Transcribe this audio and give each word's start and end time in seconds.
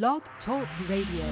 Blog 0.00 0.22
Talk 0.46 0.66
Radio. 0.88 1.26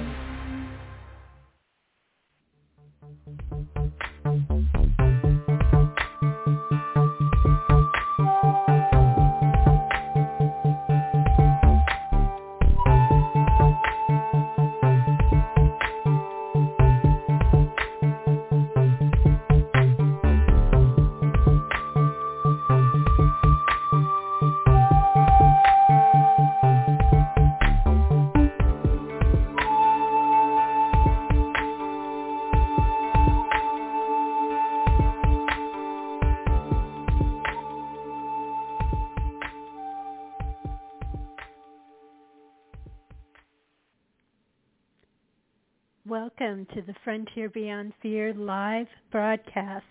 Welcome 46.51 46.75
to 46.75 46.81
the 46.81 46.95
Frontier 47.05 47.47
Beyond 47.47 47.93
Fear 48.01 48.33
live 48.33 48.87
broadcast. 49.09 49.85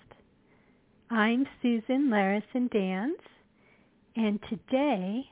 I'm 1.09 1.47
Susan 1.63 2.11
Larison 2.11 2.69
Danz, 2.69 3.15
and 4.15 4.39
today 4.51 5.25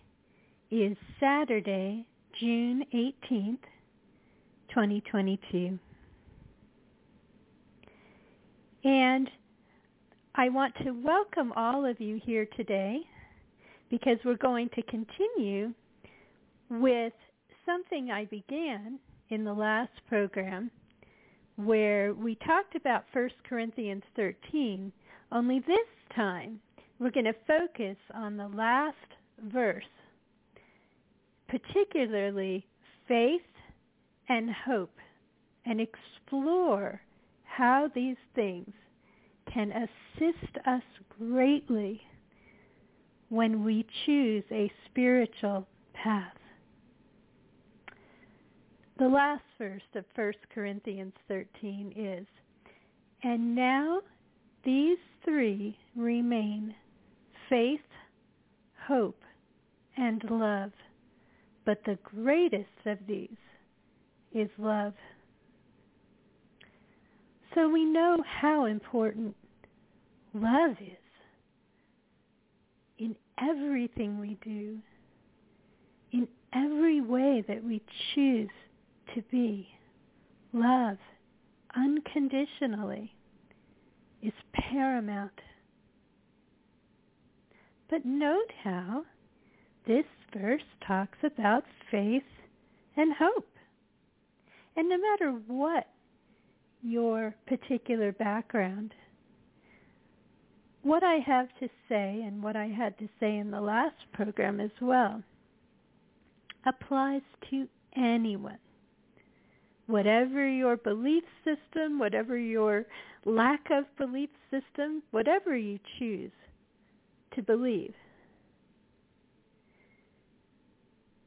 is 0.71 0.97
Saturday, 1.21 2.07
June 2.41 2.83
18th, 2.95 3.59
2022. 4.71 5.79
And 8.85 9.29
I 10.35 10.49
want 10.49 10.73
to 10.83 10.93
welcome 10.93 11.53
all 11.57 11.85
of 11.85 12.01
you 12.01 12.19
here 12.25 12.49
today 12.57 13.01
because 13.91 14.17
we're 14.25 14.37
going 14.37 14.71
to 14.77 14.83
continue 14.85 15.75
with 16.71 17.13
something 17.67 18.11
I 18.11 18.25
began 18.25 18.99
in 19.29 19.45
the 19.45 19.53
last 19.53 19.93
program 20.09 20.71
where 21.59 22.15
we 22.15 22.37
talked 22.37 22.77
about 22.77 23.05
1 23.13 23.31
Corinthians 23.49 24.05
13, 24.15 24.93
only 25.33 25.59
this 25.61 25.79
time 26.15 26.61
we're 27.01 27.11
going 27.11 27.25
to 27.25 27.35
focus 27.49 27.97
on 28.15 28.37
the 28.37 28.47
last 28.49 28.95
verse, 29.53 29.85
particularly 31.49 32.65
faith 33.09 33.41
and 34.29 34.51
hope, 34.51 34.95
and 35.67 35.81
explore 35.81 37.01
how 37.43 37.91
these 37.93 38.17
things 38.37 38.73
can 39.53 39.73
assist 39.73 40.59
us 40.65 40.83
greatly 41.19 42.01
when 43.31 43.65
we 43.65 43.85
choose 44.07 44.45
a 44.53 44.71
spiritual 44.87 45.67
path. 45.93 46.38
The 48.99 49.09
last 49.09 49.45
verse 49.59 49.83
of 49.95 50.05
1 50.17 50.33
Corinthians 50.53 51.13
13 51.29 51.93
is, 51.97 52.27
And 53.23 53.55
now 53.55 54.01
these 54.65 54.99
three 55.25 55.79
remain, 55.95 56.75
faith, 57.49 57.81
hope, 58.89 59.21
and 59.97 60.23
love. 60.29 60.73
But 61.65 61.81
the 61.85 61.99
greatest 62.03 62.87
of 62.87 62.99
these 63.07 63.37
is 64.35 64.49
love. 64.59 64.95
So 67.55 67.69
we 67.69 67.85
know 67.85 68.17
how 68.27 68.65
important 68.65 69.37
love 70.35 70.73
is 70.81 70.97
in 72.99 73.15
everything 73.41 74.19
we 74.19 74.37
do, 74.43 74.79
in 76.11 76.27
every 76.53 77.01
way 77.01 77.45
that 77.47 77.63
we 77.63 77.81
choose 78.15 78.51
to 79.15 79.23
be. 79.31 79.69
Love 80.53 80.99
unconditionally 81.77 83.13
is 84.23 84.33
paramount. 84.53 85.33
But 87.91 88.05
note 88.05 88.51
how 88.63 89.05
this 89.87 90.05
verse 90.37 90.63
talks 90.87 91.19
about 91.25 91.65
faith 91.91 92.23
and 92.97 93.13
hope. 93.19 93.49
And 94.77 94.89
no 94.89 94.99
matter 94.99 95.33
what 95.47 95.87
your 96.83 97.35
particular 97.47 98.13
background, 98.13 98.93
what 100.83 101.03
I 101.03 101.19
have 101.27 101.49
to 101.61 101.69
say 101.89 102.23
and 102.25 102.43
what 102.43 102.57
I 102.57 102.67
had 102.67 102.99
to 102.99 103.09
say 103.19 103.37
in 103.37 103.51
the 103.51 103.61
last 103.61 103.97
program 104.13 104.61
as 104.61 104.71
well 104.81 105.23
applies 106.67 107.23
to 107.51 107.67
anyone 107.97 108.59
whatever 109.89 110.47
your 110.47 110.77
belief 110.77 111.25
system, 111.45 111.99
whatever 111.99 112.37
your 112.37 112.85
lack 113.25 113.71
of 113.71 113.85
belief 113.97 114.29
system, 114.51 115.03
whatever 115.11 115.57
you 115.57 115.79
choose 115.99 116.31
to 117.35 117.43
believe. 117.43 117.95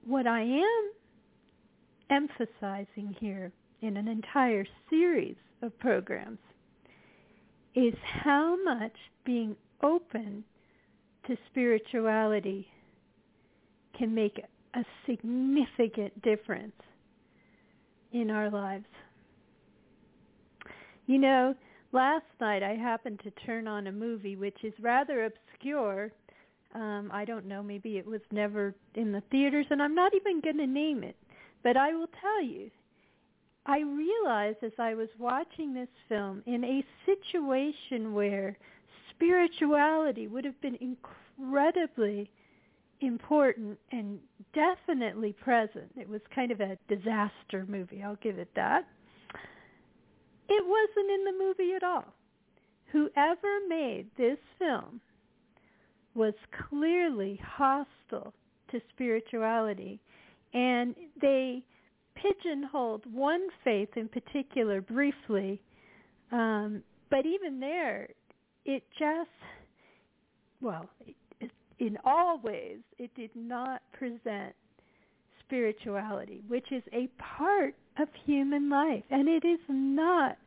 What 0.05 0.27
I 0.27 0.41
am 0.41 0.91
emphasizing 2.11 3.15
here 3.19 3.51
in 3.81 3.97
an 3.97 4.07
entire 4.07 4.65
series 4.89 5.35
of 5.63 5.77
programs 5.79 6.39
is 7.73 7.95
how 8.03 8.57
much 8.63 8.95
being 9.25 9.55
open 9.81 10.43
to 11.25 11.35
spirituality 11.49 12.67
can 13.97 14.13
make 14.13 14.39
a 14.75 14.85
significant 15.07 16.21
difference 16.21 16.73
in 18.11 18.29
our 18.31 18.49
lives. 18.49 18.85
You 21.07 21.17
know, 21.17 21.55
last 21.91 22.25
night 22.39 22.63
I 22.63 22.75
happened 22.75 23.19
to 23.23 23.31
turn 23.45 23.67
on 23.67 23.87
a 23.87 23.91
movie 23.91 24.35
which 24.35 24.57
is 24.63 24.73
rather 24.79 25.25
obscure. 25.25 26.11
Um, 26.73 27.09
I 27.11 27.25
don't 27.25 27.47
know, 27.47 27.61
maybe 27.61 27.97
it 27.97 28.05
was 28.05 28.21
never 28.31 28.73
in 28.95 29.11
the 29.11 29.21
theaters, 29.29 29.65
and 29.69 29.81
I'm 29.81 29.95
not 29.95 30.13
even 30.15 30.39
going 30.39 30.57
to 30.57 30.67
name 30.67 31.03
it. 31.03 31.17
But 31.63 31.75
I 31.75 31.93
will 31.93 32.07
tell 32.21 32.41
you, 32.41 32.71
I 33.65 33.81
realized 33.81 34.63
as 34.63 34.71
I 34.79 34.95
was 34.95 35.09
watching 35.19 35.73
this 35.73 35.89
film 36.09 36.41
in 36.45 36.63
a 36.63 36.83
situation 37.05 38.13
where 38.13 38.57
spirituality 39.09 40.27
would 40.27 40.45
have 40.45 40.59
been 40.61 40.77
incredibly 40.79 42.31
important 43.01 43.77
and 43.91 44.19
definitely 44.53 45.33
present. 45.33 45.91
It 45.97 46.07
was 46.07 46.21
kind 46.33 46.51
of 46.51 46.61
a 46.61 46.77
disaster 46.87 47.65
movie, 47.67 48.01
I'll 48.03 48.17
give 48.17 48.37
it 48.37 48.49
that. 48.55 48.87
It 50.49 50.65
wasn't 50.65 51.11
in 51.11 51.23
the 51.25 51.43
movie 51.43 51.73
at 51.75 51.83
all. 51.83 52.13
Whoever 52.91 53.59
made 53.69 54.07
this 54.17 54.37
film 54.59 54.99
was 56.13 56.33
clearly 56.69 57.39
hostile 57.43 58.33
to 58.71 58.81
spirituality 58.93 59.99
and 60.53 60.95
they 61.21 61.63
pigeonholed 62.15 63.03
one 63.11 63.47
faith 63.63 63.89
in 63.95 64.07
particular 64.07 64.81
briefly 64.81 65.61
um, 66.31 66.83
but 67.09 67.25
even 67.25 67.59
there 67.59 68.09
it 68.65 68.83
just 68.99 69.29
well 70.59 70.89
in 71.81 71.97
all 72.05 72.39
ways, 72.43 72.77
it 72.99 73.09
did 73.15 73.31
not 73.35 73.81
present 73.91 74.53
spirituality, 75.43 76.43
which 76.47 76.71
is 76.71 76.83
a 76.93 77.09
part 77.17 77.73
of 77.99 78.07
human 78.23 78.69
life. 78.69 79.03
And 79.09 79.27
it 79.27 79.43
is 79.43 79.59
not 79.67 80.37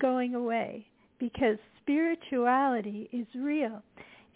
going 0.00 0.36
away 0.36 0.86
because 1.18 1.56
spirituality 1.82 3.10
is 3.12 3.26
real. 3.34 3.82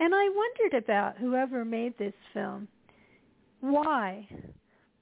And 0.00 0.12
I 0.12 0.28
wondered 0.28 0.82
about 0.82 1.16
whoever 1.19 1.64
made 1.64 1.96
this 1.98 2.12
film. 2.32 2.66
Why? 3.60 4.26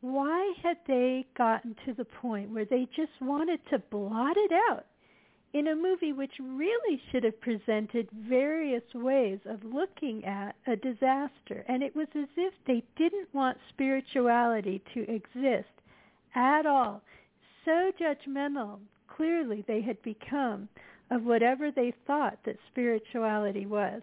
Why 0.03 0.53
had 0.63 0.77
they 0.87 1.25
gotten 1.37 1.75
to 1.87 1.95
the 1.95 2.05
point 2.05 2.51
where 2.51 2.67
they 2.67 2.87
just 2.95 3.13
wanted 3.23 3.61
to 3.71 3.79
blot 3.91 4.37
it 4.37 4.53
out 4.71 4.85
in 5.53 5.69
a 5.69 5.77
movie 5.77 6.13
which 6.13 6.33
really 6.41 7.01
should 7.11 7.25
have 7.25 7.41
presented 7.41 8.09
various 8.13 8.83
ways 8.95 9.39
of 9.45 9.63
looking 9.65 10.25
at 10.25 10.57
a 10.67 10.77
disaster. 10.77 11.65
And 11.69 11.83
it 11.83 11.95
was 11.95 12.09
as 12.15 12.29
if 12.37 12.55
they 12.67 12.83
didn't 12.97 13.33
want 13.35 13.59
spirituality 13.69 14.83
to 14.95 15.01
exist 15.11 15.69
at 16.35 16.65
all. 16.65 17.03
So 17.65 17.93
judgmental, 18.01 18.79
clearly 19.09 19.65
they 19.69 19.83
had 19.83 20.01
become 20.03 20.69
of 21.11 21.25
whatever 21.25 21.71
they 21.71 21.93
thought 22.07 22.39
that 22.47 22.57
spirituality 22.71 23.67
was. 23.67 24.01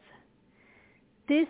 This 1.27 1.47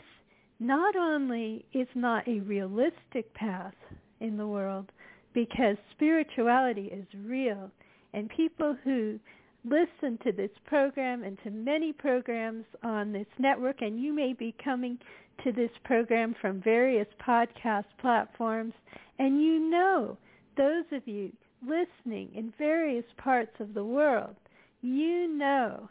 not 0.60 0.95
only 0.95 1.66
is 1.74 1.88
not 1.94 2.28
a 2.28 2.40
realistic 2.40 3.34
path 3.34 3.75
in 4.22 4.38
the 4.38 4.48
world, 4.48 4.92
because 5.34 5.78
spirituality 5.92 6.86
is 6.86 7.06
real 7.25 7.69
and 8.13 8.30
people 8.30 8.75
who 8.84 9.19
listen 9.66 10.18
to 10.24 10.32
this 10.32 10.52
program 10.66 11.24
and 11.24 11.38
to 11.44 11.52
many 11.52 11.94
programs 11.94 12.66
on 12.84 13.12
this 13.12 13.28
network 13.38 13.82
and 13.82 14.02
you 14.02 14.14
may 14.14 14.34
be 14.34 14.56
coming 14.64 14.98
to 15.44 15.52
this 15.52 15.72
program 15.84 16.36
from 16.42 16.62
various 16.62 17.08
podcast 17.26 17.86
platforms. 18.00 18.74
And 19.20 19.42
you 19.42 19.60
know 19.70 20.18
those 20.58 20.86
of 20.92 21.08
you 21.08 21.32
listening 21.62 22.30
in 22.36 22.54
various 22.58 23.06
parts 23.18 23.52
of 23.60 23.74
the 23.74 23.84
world 23.84 24.36
you 24.82 25.28
know 25.28 25.90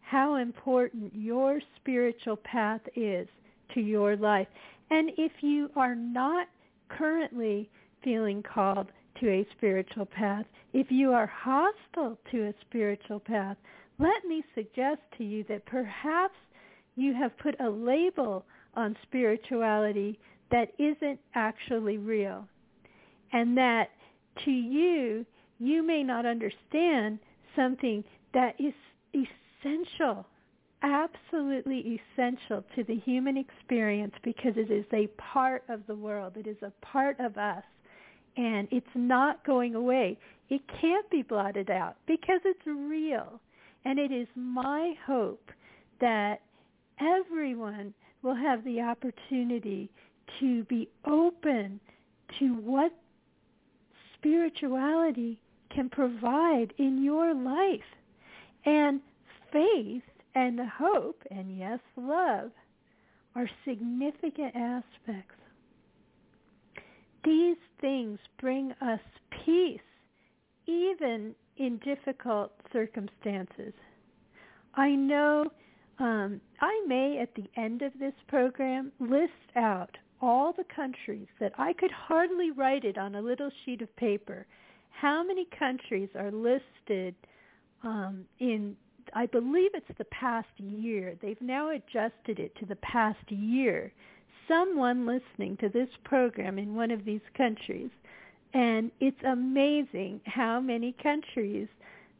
how 0.00 0.36
important 0.36 1.12
your 1.14 1.60
spiritual 1.76 2.36
path 2.36 2.80
is 2.96 3.28
to 3.74 3.80
your 3.80 4.16
life. 4.16 4.48
And 4.90 5.10
if 5.16 5.32
you 5.40 5.70
are 5.76 5.94
not 5.94 6.48
currently 6.88 7.68
feeling 8.02 8.42
called 8.42 8.88
to 9.20 9.28
a 9.28 9.46
spiritual 9.56 10.06
path, 10.06 10.46
if 10.74 10.90
you 10.90 11.12
are 11.12 11.26
hostile 11.32 12.18
to 12.32 12.48
a 12.48 12.54
spiritual 12.62 13.20
path, 13.20 13.56
let 14.00 14.24
me 14.26 14.42
suggest 14.56 15.00
to 15.16 15.24
you 15.24 15.44
that 15.48 15.64
perhaps 15.66 16.34
you 16.96 17.14
have 17.14 17.38
put 17.38 17.54
a 17.60 17.70
label 17.70 18.44
on 18.74 18.96
spirituality 19.04 20.18
that 20.50 20.72
isn't 20.78 21.20
actually 21.36 21.96
real. 21.96 22.48
And 23.32 23.56
that 23.56 23.90
to 24.44 24.50
you, 24.50 25.24
you 25.60 25.84
may 25.84 26.02
not 26.02 26.26
understand 26.26 27.20
something 27.54 28.02
that 28.32 28.56
is 28.58 28.74
essential, 29.14 30.26
absolutely 30.82 32.00
essential 32.18 32.64
to 32.74 32.82
the 32.82 32.96
human 32.96 33.36
experience 33.36 34.14
because 34.24 34.54
it 34.56 34.72
is 34.72 34.86
a 34.92 35.06
part 35.32 35.62
of 35.68 35.86
the 35.86 35.94
world. 35.94 36.36
It 36.36 36.48
is 36.48 36.60
a 36.62 36.72
part 36.84 37.20
of 37.20 37.38
us 37.38 37.62
and 38.36 38.68
it's 38.70 38.86
not 38.94 39.44
going 39.44 39.74
away. 39.74 40.18
It 40.48 40.60
can't 40.80 41.08
be 41.10 41.22
blotted 41.22 41.70
out 41.70 41.96
because 42.06 42.40
it's 42.44 42.66
real. 42.66 43.40
And 43.84 43.98
it 43.98 44.12
is 44.12 44.28
my 44.34 44.94
hope 45.06 45.50
that 46.00 46.40
everyone 47.00 47.94
will 48.22 48.34
have 48.34 48.64
the 48.64 48.80
opportunity 48.80 49.90
to 50.40 50.64
be 50.64 50.88
open 51.06 51.80
to 52.38 52.54
what 52.54 52.92
spirituality 54.16 55.38
can 55.74 55.90
provide 55.90 56.72
in 56.78 57.02
your 57.02 57.34
life. 57.34 57.80
And 58.64 59.00
faith 59.52 60.02
and 60.34 60.58
hope 60.60 61.22
and 61.30 61.56
yes, 61.56 61.78
love 61.96 62.50
are 63.36 63.48
significant 63.66 64.54
aspects 64.56 65.36
these 67.24 67.56
things 67.80 68.18
bring 68.40 68.72
us 68.80 69.00
peace 69.44 69.80
even 70.66 71.34
in 71.56 71.78
difficult 71.78 72.52
circumstances. 72.72 73.72
I 74.74 74.90
know 74.90 75.46
um, 75.98 76.40
I 76.60 76.84
may 76.86 77.18
at 77.20 77.34
the 77.34 77.48
end 77.60 77.82
of 77.82 77.92
this 77.98 78.14
program 78.28 78.90
list 78.98 79.32
out 79.56 79.96
all 80.20 80.52
the 80.52 80.64
countries 80.74 81.28
that 81.38 81.52
I 81.58 81.72
could 81.74 81.90
hardly 81.90 82.50
write 82.50 82.84
it 82.84 82.98
on 82.98 83.14
a 83.14 83.22
little 83.22 83.50
sheet 83.64 83.82
of 83.82 83.94
paper. 83.96 84.46
How 84.90 85.22
many 85.22 85.46
countries 85.58 86.08
are 86.18 86.30
listed 86.30 87.14
um, 87.82 88.24
in, 88.40 88.76
I 89.14 89.26
believe 89.26 89.70
it's 89.74 89.98
the 89.98 90.06
past 90.06 90.48
year. 90.56 91.16
They've 91.20 91.40
now 91.40 91.70
adjusted 91.70 92.38
it 92.38 92.56
to 92.58 92.66
the 92.66 92.76
past 92.76 93.30
year 93.30 93.92
someone 94.48 95.06
listening 95.06 95.56
to 95.58 95.68
this 95.68 95.88
program 96.04 96.58
in 96.58 96.74
one 96.74 96.90
of 96.90 97.04
these 97.04 97.20
countries. 97.36 97.90
And 98.52 98.90
it's 99.00 99.22
amazing 99.26 100.20
how 100.26 100.60
many 100.60 100.94
countries 101.02 101.68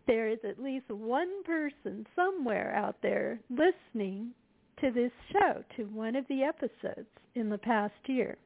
there 0.06 0.28
is 0.28 0.38
at 0.48 0.62
least 0.62 0.88
one 0.90 1.42
person 1.44 2.06
somewhere 2.14 2.74
out 2.74 2.96
there 3.02 3.40
listening 3.50 4.32
to 4.80 4.90
this 4.90 5.12
show, 5.32 5.62
to 5.76 5.84
one 5.84 6.16
of 6.16 6.26
the 6.28 6.42
episodes 6.42 7.08
in 7.34 7.48
the 7.48 7.58
past 7.58 7.94
year. 8.06 8.36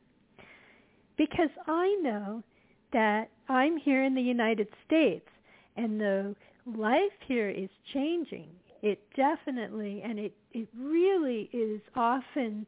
Because 1.17 1.51
I 1.67 1.99
know 2.03 2.43
that 2.93 3.29
I'm 3.49 3.77
here 3.77 4.05
in 4.05 4.15
the 4.15 4.23
United 4.23 4.69
States 4.87 5.27
and 5.77 6.01
the 6.01 6.37
life 6.77 7.01
here 7.27 7.49
is 7.49 7.71
changing. 7.93 8.49
It 8.83 9.01
definitely, 9.17 10.03
and 10.05 10.19
it, 10.19 10.35
it 10.53 10.69
really 10.79 11.49
is 11.53 11.81
often 11.97 12.67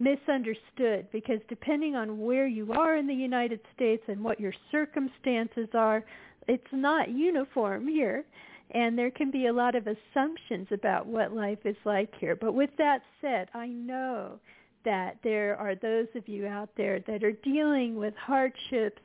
misunderstood 0.00 1.06
because 1.12 1.38
depending 1.48 1.94
on 1.94 2.18
where 2.18 2.46
you 2.46 2.72
are 2.72 2.96
in 2.96 3.06
the 3.06 3.14
United 3.14 3.60
States 3.76 4.02
and 4.08 4.24
what 4.24 4.40
your 4.40 4.54
circumstances 4.72 5.68
are, 5.74 6.02
it's 6.48 6.64
not 6.72 7.10
uniform 7.10 7.86
here. 7.86 8.24
And 8.72 8.96
there 8.96 9.10
can 9.10 9.30
be 9.30 9.46
a 9.46 9.52
lot 9.52 9.74
of 9.74 9.86
assumptions 9.86 10.68
about 10.72 11.06
what 11.06 11.34
life 11.34 11.58
is 11.64 11.76
like 11.84 12.12
here. 12.18 12.36
But 12.36 12.54
with 12.54 12.70
that 12.78 13.02
said, 13.20 13.48
I 13.52 13.66
know 13.66 14.38
that 14.84 15.18
there 15.22 15.56
are 15.56 15.74
those 15.74 16.06
of 16.14 16.26
you 16.28 16.46
out 16.46 16.70
there 16.76 17.00
that 17.00 17.22
are 17.22 17.32
dealing 17.32 17.96
with 17.96 18.14
hardships 18.14 19.02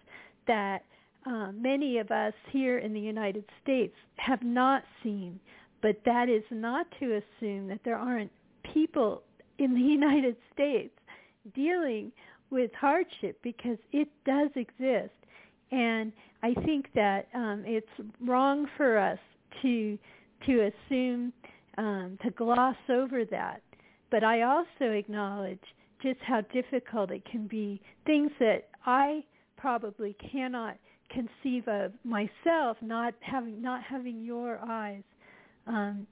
that 0.48 0.84
uh, 1.26 1.52
many 1.52 1.98
of 1.98 2.12
us 2.12 2.34
here 2.52 2.78
in 2.78 2.94
the 2.94 3.00
United 3.00 3.44
States 3.64 3.96
have 4.18 4.44
not 4.44 4.84
seen. 5.04 5.40
But 5.82 5.98
that 6.06 6.30
is 6.30 6.44
not 6.52 6.86
to 7.00 7.22
assume 7.22 7.68
that 7.68 7.82
there 7.84 7.98
aren't 7.98 8.32
people 8.74 9.24
in 9.58 9.74
the 9.74 9.82
United 10.00 10.36
States 10.54 10.94
dealing 11.54 12.12
with 12.50 12.72
hardship 12.74 13.40
because 13.42 13.78
it 13.92 14.08
does 14.26 14.50
exist. 14.56 15.14
And 15.72 16.12
I 16.44 16.54
think 16.66 16.88
that 16.94 17.28
um, 17.34 17.64
it's 17.66 17.88
wrong 18.22 18.68
for 18.78 18.98
us 18.98 19.20
to 19.62 19.98
to 20.46 20.72
assume 20.88 21.34
um, 21.78 22.18
to 22.24 22.30
gloss 22.32 22.76
over 22.90 23.26
that. 23.26 23.62
But 24.12 24.24
I 24.24 24.44
also 24.44 24.92
acknowledge 24.92 25.64
just 26.02 26.20
how 26.22 26.42
difficult 26.42 27.12
it 27.12 27.24
can 27.26 27.48
be. 27.48 27.82
Things 28.06 28.32
that 28.40 28.70
I 28.86 29.24
probably 29.58 30.16
cannot 30.32 30.78
conceive 31.10 31.68
of 31.68 31.94
myself, 32.04 32.78
not 32.82 33.14
having 33.22 33.62
not 33.62 33.82
having 33.84 34.24
your 34.24 34.60
eyes. 34.64 35.04
Um, 35.68 36.06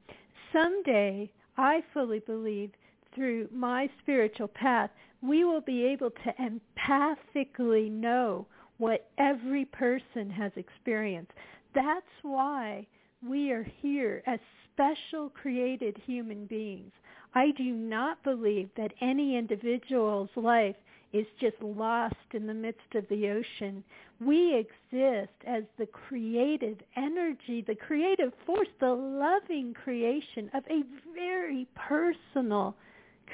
someday, 0.51 1.31
I 1.57 1.83
fully 1.93 2.19
believe 2.19 2.71
through 3.15 3.47
my 3.51 3.89
spiritual 4.01 4.47
path, 4.47 4.89
we 5.21 5.43
will 5.43 5.61
be 5.61 5.85
able 5.85 6.11
to 6.11 6.33
empathically 6.39 7.91
know 7.91 8.45
what 8.77 9.09
every 9.17 9.65
person 9.65 10.29
has 10.29 10.51
experienced. 10.55 11.31
That's 11.73 12.05
why 12.21 12.87
we 13.27 13.51
are 13.51 13.65
here 13.81 14.21
as 14.27 14.39
special 14.73 15.29
created 15.29 15.97
human 16.05 16.45
beings. 16.45 16.91
I 17.35 17.51
do 17.57 17.71
not 17.71 18.23
believe 18.23 18.69
that 18.77 18.93
any 19.01 19.37
individual's 19.37 20.29
life 20.35 20.75
is 21.13 21.25
just 21.39 21.61
lost 21.61 22.15
in 22.33 22.47
the 22.47 22.53
midst 22.53 22.95
of 22.95 23.07
the 23.09 23.29
ocean. 23.29 23.83
We 24.19 24.55
exist 24.55 25.33
as 25.45 25.63
the 25.77 25.85
creative 25.85 26.77
energy, 26.95 27.63
the 27.65 27.75
creative 27.75 28.33
force, 28.45 28.67
the 28.79 28.93
loving 28.93 29.73
creation 29.73 30.49
of 30.53 30.63
a 30.69 30.81
very 31.13 31.67
personal 31.75 32.75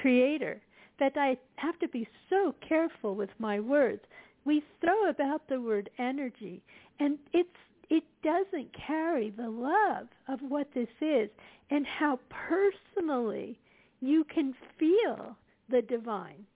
creator 0.00 0.60
that 0.98 1.16
I 1.16 1.36
have 1.56 1.78
to 1.80 1.88
be 1.88 2.06
so 2.28 2.54
careful 2.66 3.14
with 3.14 3.30
my 3.38 3.60
words. 3.60 4.02
We 4.44 4.62
throw 4.80 5.08
about 5.08 5.48
the 5.48 5.60
word 5.60 5.90
energy 5.98 6.62
and 6.98 7.18
it's 7.32 7.48
it 7.88 8.04
doesn't 8.22 8.68
carry 8.86 9.30
the 9.30 9.48
love 9.48 10.06
of 10.28 10.38
what 10.48 10.68
this 10.74 10.88
is 11.00 11.28
and 11.70 11.84
how 11.84 12.20
personally 12.28 13.58
you 14.00 14.24
can 14.32 14.54
feel 14.78 15.36
the 15.68 15.82
divine. 15.82 16.46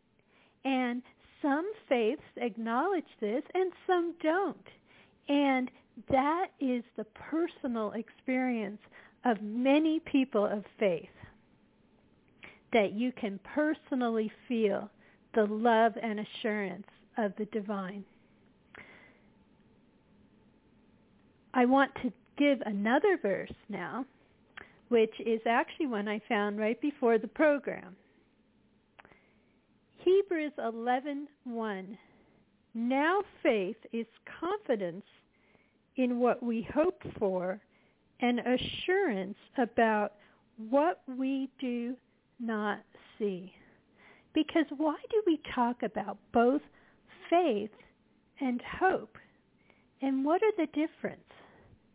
And 0.65 1.03
some 1.43 1.69
faiths 1.89 2.23
acknowledge 2.37 3.05
this 3.21 3.43
and 3.53 3.73
some 3.85 4.15
don't. 4.23 4.69
And 5.29 5.73
that 6.09 6.47
is 6.61 6.85
the 6.97 7.05
personal 7.05 7.93
experience 7.93 8.81
of 9.25 9.43
many 9.43 9.99
people 10.01 10.47
of 10.47 10.65
faith 10.79 11.09
that 12.75 12.93
you 12.93 13.13
can 13.13 13.41
personally 13.55 14.31
feel 14.49 14.91
the 15.35 15.47
love 15.47 15.93
and 16.03 16.21
assurance 16.21 16.87
of 17.17 17.33
the 17.39 17.47
divine. 17.47 18.05
I 21.55 21.65
want 21.67 21.93
to 22.03 22.13
give 22.37 22.61
another 22.67 23.17
verse 23.23 23.53
now, 23.69 24.05
which 24.89 25.15
is 25.25 25.41
actually 25.47 25.87
one 25.87 26.09
I 26.09 26.21
found 26.29 26.59
right 26.59 26.79
before 26.81 27.17
the 27.17 27.29
program. 27.29 27.95
Hebrews 29.99 30.53
11:1 30.59 31.97
Now 32.75 33.23
faith 33.43 33.77
is 33.93 34.07
confidence 34.41 35.07
in 35.95 36.19
what 36.19 36.43
we 36.43 36.63
hope 36.75 37.01
for 37.19 37.61
and 38.21 38.41
assurance 38.41 39.39
about 39.57 40.15
what 40.57 41.03
we 41.07 41.49
do 41.61 41.97
not 42.41 42.81
see. 43.19 43.53
Because 44.35 44.67
why 44.77 44.97
do 45.11 45.23
we 45.27 45.41
talk 45.55 45.83
about 45.83 46.19
both 46.33 46.63
faith 47.31 47.71
and 48.41 48.61
hope? 48.81 49.17
And 50.03 50.25
what 50.25 50.43
are 50.43 50.53
the 50.57 50.67
difference? 50.73 51.21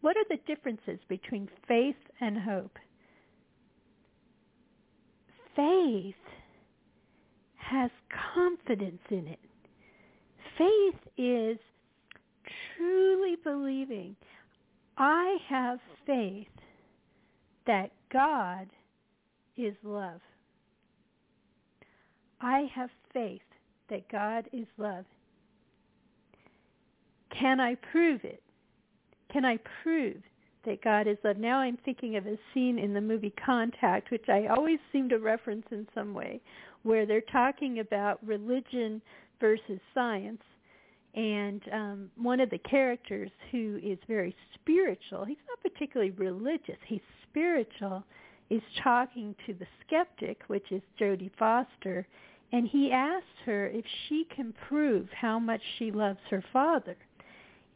What 0.02 0.16
are 0.16 0.26
the 0.30 0.40
differences 0.48 1.00
between 1.08 1.50
faith 1.68 1.96
and 2.22 2.38
hope? 2.38 2.78
Faith 5.56 6.16
has 7.58 7.92
confidence 8.34 9.02
in 9.10 9.28
it. 9.28 9.40
Faith 10.58 11.02
is 11.18 11.58
truly 12.76 13.36
believing, 13.44 14.16
I 14.98 15.38
have 15.50 15.80
faith 16.06 16.48
that 17.68 17.92
God 18.12 18.68
is 19.58 19.74
love. 19.84 20.22
I 22.42 22.70
have 22.74 22.90
faith 23.14 23.42
that 23.90 24.10
God 24.10 24.48
is 24.54 24.68
love. 24.78 25.06
Can 27.38 27.60
I 27.60 27.76
prove 27.92 28.24
it? 28.24 28.42
Can 29.32 29.46
I 29.46 29.60
prove 29.84 30.18
that 30.66 30.82
God 30.84 31.08
is 31.08 31.18
love? 31.24 31.38
Now 31.38 31.60
I'm 31.60 31.78
thinking 31.86 32.16
of 32.16 32.26
a 32.26 32.38
scene 32.54 32.80
in 32.80 32.94
the 32.94 33.02
movie 33.02 33.34
Contact, 33.46 34.12
which 34.12 34.28
I 34.30 34.48
always 34.48 34.80
seem 34.92 35.10
to 35.10 35.18
reference 35.18 35.66
in 35.72 35.88
some 35.94 36.14
way, 36.14 36.42
where 36.84 37.06
they're 37.06 37.22
talking 37.22 37.80
about 37.80 38.26
religion 38.26 39.02
versus 39.40 39.80
science. 39.94 40.42
And 41.16 41.62
um, 41.72 42.12
one 42.16 42.40
of 42.40 42.50
the 42.50 42.60
characters 42.60 43.32
who 43.52 43.80
is 43.84 43.98
very 44.08 44.36
spiritual, 44.56 45.26
he's 45.26 45.38
not 45.48 45.62
particularly 45.62 46.12
religious, 46.12 46.78
he's 46.86 47.02
spiritual, 47.30 48.04
is 48.50 48.62
talking 48.84 49.36
to 49.46 49.54
the 49.54 49.68
skeptic, 49.86 50.42
which 50.48 50.72
is 50.72 50.82
Jodie 51.00 51.32
Foster, 51.38 52.08
and 52.52 52.68
he 52.68 52.92
asks 52.92 53.28
her 53.46 53.68
if 53.68 53.86
she 54.08 54.26
can 54.36 54.54
prove 54.68 55.08
how 55.12 55.38
much 55.38 55.62
she 55.78 55.92
loves 55.92 56.20
her 56.30 56.44
father. 56.52 56.98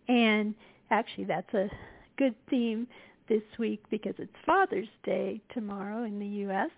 And 0.08 0.56
actually 0.90 1.26
that's 1.26 1.54
a 1.54 1.70
good 2.18 2.36
theme 2.50 2.88
this 3.30 3.44
week 3.58 3.82
because 3.90 4.16
it's 4.18 4.34
Father's 4.46 4.88
Day 5.04 5.42
tomorrow 5.54 6.04
in 6.04 6.20
the 6.20 6.26
U.S. 6.26 6.70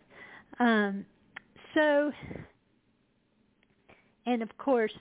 Um, 0.60 1.06
so, 1.74 2.12
and 4.26 4.42
of 4.42 4.58
course, 4.58 4.94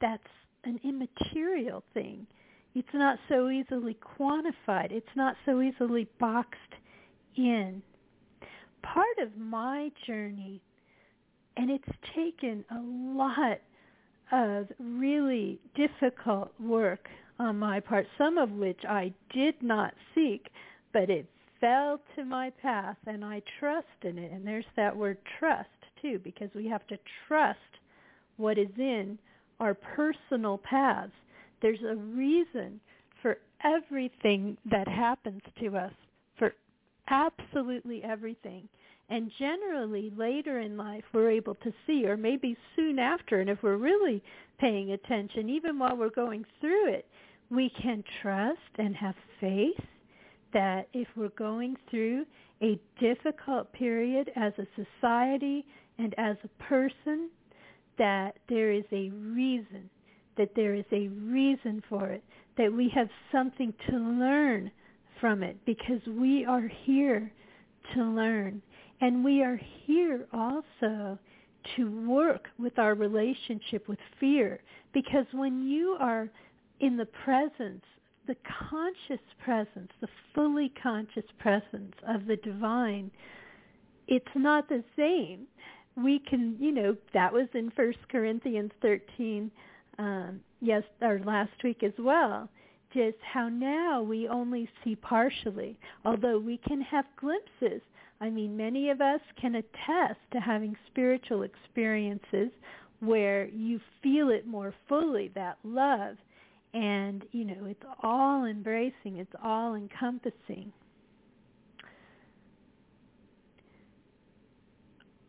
that's 0.00 0.22
an 0.64 0.80
immaterial 0.84 1.84
thing. 1.94 2.26
It's 2.74 2.88
not 2.94 3.18
so 3.28 3.48
easily 3.48 3.96
quantified. 4.18 4.90
It's 4.90 5.06
not 5.16 5.36
so 5.46 5.60
easily 5.60 6.08
boxed 6.20 6.74
in. 7.36 7.82
Part 8.82 9.18
of 9.22 9.36
my 9.36 9.90
journey, 10.06 10.60
and 11.56 11.70
it's 11.70 11.98
taken 12.14 12.64
a 12.70 12.80
lot 12.80 13.60
of 14.32 14.68
really 14.78 15.58
difficult 15.74 16.52
work 16.60 17.08
on 17.38 17.58
my 17.58 17.80
part, 17.80 18.06
some 18.16 18.38
of 18.38 18.50
which 18.50 18.80
I 18.88 19.12
did 19.32 19.54
not 19.62 19.94
seek, 20.14 20.48
but 20.92 21.10
it 21.10 21.26
fell 21.60 22.00
to 22.16 22.24
my 22.24 22.50
path 22.50 22.96
and 23.06 23.24
I 23.24 23.42
trust 23.58 23.86
in 24.02 24.18
it. 24.18 24.32
And 24.32 24.46
there's 24.46 24.64
that 24.76 24.96
word 24.96 25.18
trust 25.38 25.68
too, 26.00 26.20
because 26.22 26.50
we 26.54 26.68
have 26.68 26.86
to 26.88 26.98
trust 27.26 27.58
what 28.36 28.58
is 28.58 28.68
in 28.76 29.18
our 29.60 29.74
personal 29.74 30.58
paths. 30.58 31.12
There's 31.60 31.82
a 31.82 31.96
reason 31.96 32.80
for 33.22 33.38
everything 33.64 34.56
that 34.70 34.86
happens 34.86 35.42
to 35.60 35.76
us, 35.76 35.92
absolutely 37.10 38.02
everything. 38.04 38.68
And 39.10 39.32
generally 39.38 40.12
later 40.16 40.60
in 40.60 40.76
life 40.76 41.04
we're 41.12 41.30
able 41.30 41.54
to 41.56 41.72
see, 41.86 42.06
or 42.06 42.16
maybe 42.16 42.56
soon 42.76 42.98
after, 42.98 43.40
and 43.40 43.48
if 43.48 43.62
we're 43.62 43.76
really 43.76 44.22
paying 44.58 44.92
attention, 44.92 45.48
even 45.48 45.78
while 45.78 45.96
we're 45.96 46.10
going 46.10 46.44
through 46.60 46.92
it, 46.92 47.06
we 47.50 47.70
can 47.80 48.04
trust 48.20 48.58
and 48.78 48.94
have 48.94 49.14
faith 49.40 49.80
that 50.52 50.88
if 50.92 51.08
we're 51.16 51.28
going 51.30 51.76
through 51.90 52.24
a 52.62 52.78
difficult 53.00 53.72
period 53.72 54.30
as 54.36 54.52
a 54.58 54.66
society 54.76 55.64
and 55.98 56.14
as 56.18 56.36
a 56.44 56.62
person, 56.62 57.30
that 57.96 58.36
there 58.48 58.72
is 58.72 58.84
a 58.92 59.10
reason, 59.10 59.88
that 60.36 60.54
there 60.54 60.74
is 60.74 60.84
a 60.92 61.08
reason 61.08 61.82
for 61.88 62.08
it, 62.08 62.22
that 62.56 62.72
we 62.72 62.90
have 62.94 63.08
something 63.32 63.72
to 63.88 63.96
learn 63.96 64.70
from 65.20 65.42
it 65.42 65.56
because 65.64 66.00
we 66.06 66.44
are 66.44 66.68
here 66.84 67.32
to 67.94 68.02
learn. 68.02 68.62
And 69.00 69.24
we 69.24 69.42
are 69.42 69.60
here 69.86 70.26
also 70.32 71.18
to 71.76 72.08
work 72.08 72.48
with 72.58 72.78
our 72.78 72.94
relationship 72.94 73.88
with 73.88 73.98
fear 74.18 74.60
because 74.92 75.26
when 75.32 75.66
you 75.66 75.96
are 76.00 76.28
in 76.80 76.96
the 76.96 77.06
presence, 77.06 77.84
the 78.26 78.36
conscious 78.70 79.24
presence, 79.44 79.90
the 80.00 80.08
fully 80.34 80.72
conscious 80.82 81.24
presence 81.38 81.94
of 82.06 82.26
the 82.26 82.36
divine, 82.36 83.10
it's 84.06 84.26
not 84.34 84.68
the 84.68 84.84
same. 84.96 85.46
We 85.96 86.20
can, 86.20 86.56
you 86.58 86.72
know, 86.72 86.96
that 87.14 87.32
was 87.32 87.48
in 87.54 87.70
First 87.70 87.98
Corinthians 88.10 88.70
13, 88.82 89.50
um, 89.98 90.40
yes, 90.60 90.82
or 91.02 91.20
last 91.24 91.52
week 91.64 91.82
as 91.82 91.92
well. 91.98 92.48
Just 92.92 93.18
how 93.22 93.48
now 93.48 94.02
we 94.02 94.28
only 94.28 94.68
see 94.82 94.96
partially, 94.96 95.78
although 96.04 96.38
we 96.38 96.58
can 96.58 96.80
have 96.80 97.04
glimpses. 97.20 97.82
I 98.20 98.30
mean, 98.30 98.56
many 98.56 98.90
of 98.90 99.00
us 99.00 99.20
can 99.40 99.56
attest 99.56 100.18
to 100.32 100.40
having 100.40 100.74
spiritual 100.86 101.42
experiences 101.42 102.50
where 103.00 103.46
you 103.48 103.80
feel 104.02 104.30
it 104.30 104.46
more 104.46 104.74
fully, 104.88 105.30
that 105.34 105.58
love, 105.62 106.16
and 106.74 107.24
you 107.32 107.44
know 107.44 107.64
it's 107.64 107.82
all 108.02 108.44
embracing 108.44 109.16
it's 109.16 109.32
all 109.42 109.74
encompassing 109.74 110.70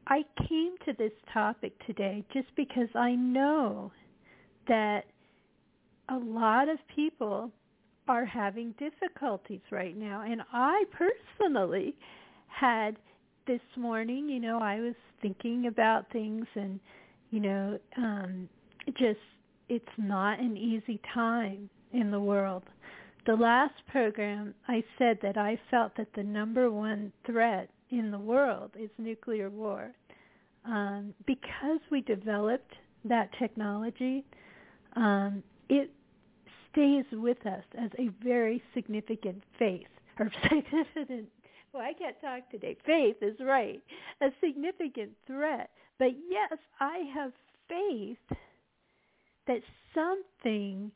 i 0.07 0.23
came 0.47 0.75
to 0.85 0.93
this 0.97 1.13
topic 1.33 1.73
today 1.85 2.23
just 2.33 2.47
because 2.55 2.89
i 2.95 3.15
know 3.15 3.91
that 4.67 5.05
a 6.09 6.17
lot 6.17 6.69
of 6.69 6.77
people 6.95 7.51
are 8.07 8.25
having 8.25 8.73
difficulties 8.79 9.61
right 9.71 9.95
now 9.97 10.23
and 10.25 10.41
i 10.53 10.83
personally 10.91 11.95
had 12.47 12.97
this 13.47 13.61
morning 13.77 14.27
you 14.27 14.39
know 14.39 14.59
i 14.59 14.79
was 14.79 14.95
thinking 15.21 15.67
about 15.67 16.11
things 16.11 16.45
and 16.55 16.79
you 17.31 17.39
know 17.39 17.77
um 17.97 18.49
just 18.97 19.19
it's 19.69 19.85
not 19.97 20.39
an 20.39 20.57
easy 20.57 20.99
time 21.13 21.69
in 21.93 22.11
the 22.11 22.19
world. 22.19 22.63
The 23.25 23.35
last 23.35 23.75
program, 23.87 24.55
I 24.67 24.83
said 24.97 25.19
that 25.21 25.37
I 25.37 25.59
felt 25.69 25.95
that 25.97 26.07
the 26.15 26.23
number 26.23 26.71
one 26.71 27.13
threat 27.25 27.69
in 27.91 28.11
the 28.11 28.17
world 28.17 28.71
is 28.77 28.89
nuclear 28.97 29.49
war. 29.49 29.91
Um, 30.65 31.13
because 31.25 31.79
we 31.91 32.01
developed 32.01 32.73
that 33.05 33.29
technology, 33.39 34.25
um, 34.95 35.43
it 35.69 35.91
stays 36.71 37.05
with 37.11 37.45
us 37.45 37.63
as 37.77 37.91
a 37.97 38.09
very 38.23 38.61
significant 38.73 39.43
faith, 39.57 39.87
or 40.19 40.31
significant, 40.43 41.29
well, 41.73 41.83
I 41.83 41.93
can't 41.93 42.19
talk 42.21 42.49
today. 42.49 42.77
Faith 42.85 43.17
is 43.21 43.35
right. 43.39 43.81
A 44.21 44.29
significant 44.43 45.11
threat. 45.27 45.69
But 45.97 46.11
yes, 46.29 46.57
I 46.79 47.03
have 47.13 47.31
faith 47.67 48.37
that 49.47 49.61
something 49.93 50.91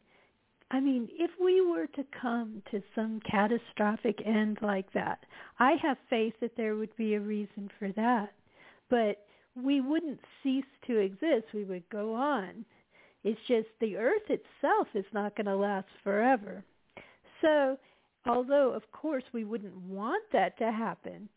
I 0.71 0.79
mean, 0.79 1.07
if 1.11 1.29
we 1.39 1.61
were 1.61 1.85
to 1.85 2.03
come 2.19 2.63
to 2.71 2.81
some 2.95 3.21
catastrophic 3.29 4.19
end 4.25 4.57
like 4.63 4.91
that, 4.93 5.19
I 5.59 5.73
have 5.83 5.97
faith 6.09 6.33
that 6.41 6.57
there 6.57 6.75
would 6.75 6.95
be 6.95 7.13
a 7.13 7.19
reason 7.19 7.69
for 7.77 7.91
that. 7.91 8.33
But 8.89 9.23
we 9.55 9.81
wouldn't 9.81 10.19
cease 10.41 10.65
to 10.87 10.97
exist. 10.97 11.53
We 11.53 11.63
would 11.63 11.87
go 11.89 12.15
on. 12.15 12.65
It's 13.23 13.39
just 13.47 13.67
the 13.79 13.97
earth 13.97 14.29
itself 14.29 14.87
is 14.93 15.05
not 15.13 15.35
going 15.35 15.45
to 15.45 15.55
last 15.55 15.87
forever. 16.03 16.63
So, 17.41 17.77
although 18.25 18.73
of 18.73 18.83
course 18.91 19.23
we 19.33 19.43
wouldn't 19.43 19.75
want 19.75 20.23
that 20.33 20.57
to 20.59 20.71
happen, 20.71 21.29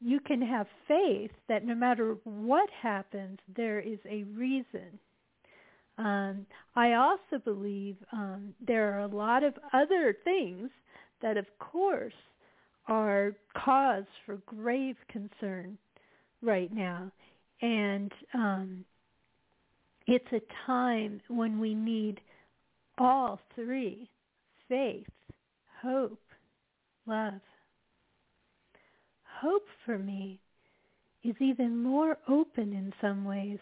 you 0.00 0.20
can 0.20 0.42
have 0.42 0.66
faith 0.86 1.30
that 1.48 1.64
no 1.64 1.74
matter 1.74 2.16
what 2.24 2.68
happens, 2.82 3.38
there 3.56 3.80
is 3.80 3.98
a 4.08 4.24
reason 4.24 4.98
um, 5.98 6.46
I 6.74 6.94
also 6.94 7.42
believe 7.44 7.96
um, 8.12 8.54
there 8.66 8.92
are 8.94 9.00
a 9.00 9.06
lot 9.06 9.44
of 9.44 9.54
other 9.72 10.16
things 10.24 10.70
that, 11.22 11.36
of 11.36 11.46
course, 11.58 12.14
are 12.88 13.34
cause 13.56 14.04
for 14.26 14.36
grave 14.46 14.96
concern 15.08 15.78
right 16.42 16.72
now. 16.72 17.10
And 17.62 18.12
um, 18.34 18.84
it's 20.06 20.32
a 20.32 20.40
time 20.66 21.20
when 21.28 21.58
we 21.58 21.74
need 21.74 22.20
all 22.98 23.40
three, 23.54 24.08
faith, 24.68 25.06
hope, 25.82 26.20
love. 27.06 27.40
Hope 29.40 29.66
for 29.84 29.98
me 29.98 30.40
is 31.22 31.34
even 31.40 31.82
more 31.82 32.18
open 32.28 32.72
in 32.72 32.92
some 33.00 33.24
ways 33.24 33.58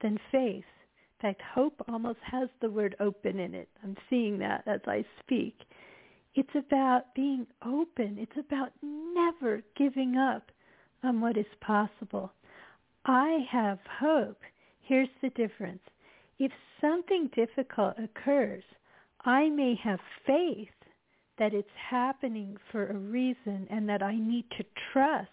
than 0.00 0.18
faith 0.32 0.64
In 1.22 1.28
fact, 1.28 1.42
hope 1.54 1.74
almost 1.88 2.18
has 2.22 2.48
the 2.60 2.70
word 2.70 2.96
open 3.00 3.38
in 3.38 3.54
it. 3.54 3.68
I'm 3.82 3.96
seeing 4.08 4.38
that 4.38 4.62
as 4.66 4.80
I 4.86 5.04
speak. 5.20 5.54
It's 6.34 6.54
about 6.54 7.14
being 7.14 7.46
open. 7.64 8.16
It's 8.18 8.38
about 8.38 8.70
never 8.82 9.62
giving 9.76 10.16
up 10.16 10.50
on 11.02 11.20
what 11.20 11.36
is 11.36 11.46
possible. 11.60 12.32
I 13.04 13.38
have 13.50 13.78
hope. 14.00 14.38
Here's 14.90 15.08
the 15.22 15.30
difference. 15.30 15.82
If 16.40 16.50
something 16.80 17.30
difficult 17.36 17.94
occurs, 17.96 18.64
I 19.24 19.48
may 19.48 19.76
have 19.84 20.00
faith 20.26 20.66
that 21.38 21.54
it's 21.54 21.68
happening 21.88 22.56
for 22.72 22.88
a 22.88 22.98
reason 22.98 23.68
and 23.70 23.88
that 23.88 24.02
I 24.02 24.16
need 24.16 24.46
to 24.58 24.64
trust 24.92 25.28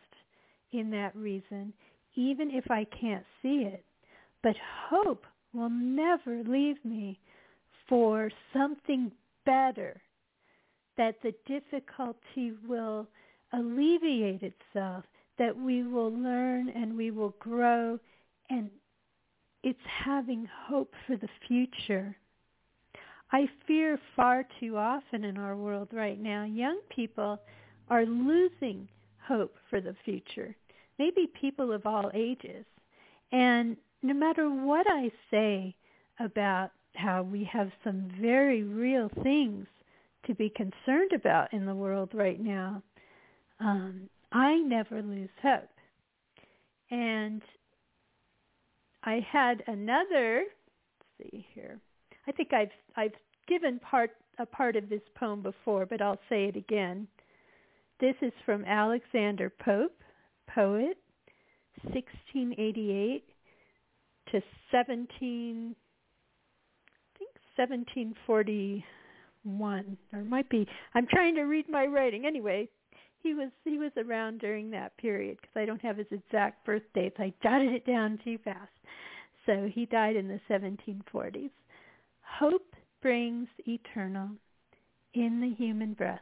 in 0.74 0.92
that 0.92 1.16
reason, 1.16 1.74
even 2.14 2.52
if 2.52 2.70
I 2.70 2.86
can't 3.02 3.26
see 3.42 3.64
it. 3.64 3.84
But 4.44 4.56
hope 4.92 5.26
will 5.54 5.72
never 5.72 6.44
leave 6.44 6.78
me 6.86 7.20
for 7.90 8.30
something 8.54 9.12
better, 9.44 10.00
that 10.98 11.16
the 11.24 11.34
difficulty 11.48 12.54
will 12.68 13.08
alleviate 13.54 14.44
itself, 14.44 15.04
that 15.40 15.58
we 15.58 15.82
will 15.82 16.12
learn 16.12 16.70
and 16.70 16.96
we 16.96 17.10
will 17.10 17.34
grow, 17.40 18.00
and 18.52 18.70
it's 19.68 19.80
having 20.06 20.48
hope 20.66 20.94
for 21.06 21.18
the 21.18 21.28
future. 21.46 22.16
I 23.34 23.50
fear 23.68 24.00
far 24.16 24.46
too 24.62 24.78
often 24.78 25.26
in 25.26 25.38
our 25.38 25.58
world 25.58 25.90
right 25.92 26.18
now, 26.18 26.46
young 26.46 26.80
people 26.88 27.42
are 27.90 28.06
losing 28.06 28.88
hope 29.22 29.56
for 29.70 29.82
the 29.82 29.94
future. 30.06 30.56
Maybe 30.98 31.30
people 31.42 31.74
of 31.74 31.86
all 31.86 32.10
ages. 32.14 32.64
And 33.34 33.76
no 34.02 34.14
matter 34.14 34.50
what 34.50 34.88
I 34.90 35.12
say 35.30 35.76
about 36.22 36.72
how 36.96 37.24
we 37.24 37.44
have 37.52 37.70
some 37.84 38.10
very 38.22 38.64
real 38.64 39.12
things 39.22 39.68
to 40.28 40.34
be 40.34 40.50
concerned 40.50 41.12
about 41.14 41.52
in 41.52 41.66
the 41.66 41.76
world 41.76 42.12
right 42.14 42.40
now, 42.40 42.82
um, 43.60 44.10
I 44.32 44.60
never 44.60 45.02
lose 45.02 45.30
hope. 45.44 45.68
And 46.90 47.42
I 49.08 49.26
had 49.32 49.64
another, 49.68 50.44
let's 51.00 51.32
see 51.32 51.48
here. 51.56 51.80
I 52.28 52.34
think 52.34 52.52
I've 52.52 52.68
I've 52.98 53.14
given 53.48 53.80
part 53.80 54.12
a 54.38 54.46
part 54.46 54.76
of 54.76 54.90
this 54.90 55.00
poem 55.18 55.42
before, 55.42 55.86
but 55.86 56.02
I'll 56.02 56.20
say 56.28 56.50
it 56.50 56.58
again. 56.58 57.08
This 58.02 58.16
is 58.22 58.34
from 58.46 58.66
Alexander 58.66 59.50
Pope, 59.50 59.96
poet, 60.54 60.98
1688 61.84 63.24
to 64.34 64.42
17 64.72 65.74
I 67.16 67.18
think 67.18 67.32
1741 67.56 69.98
or 70.12 70.24
might 70.26 70.50
be 70.50 70.68
I'm 70.94 71.08
trying 71.08 71.36
to 71.36 71.44
read 71.44 71.70
my 71.70 71.86
writing 71.86 72.26
anyway 72.26 72.68
he 73.28 73.34
was 73.34 73.50
he 73.66 73.78
was 73.78 73.92
around 73.98 74.40
during 74.40 74.72
that 74.72 74.96
period 74.98 75.38
because 75.42 75.56
I 75.56 75.66
don't 75.66 75.82
have 75.82 75.98
his 75.98 76.08
exact 76.12 76.66
birth 76.66 76.84
dates. 76.94 77.18
I 77.20 77.34
jotted 77.44 77.74
it 77.74 77.86
down 77.86 78.20
too 78.24 78.38
fast. 78.44 78.72
So 79.46 79.70
he 79.74 79.86
died 79.86 80.16
in 80.16 80.28
the 80.28 80.40
1740s. 80.50 81.50
Hope 82.22 82.74
brings 83.02 83.48
eternal 83.66 84.30
in 85.14 85.42
the 85.42 85.54
human 85.62 85.94
breast. 85.94 86.22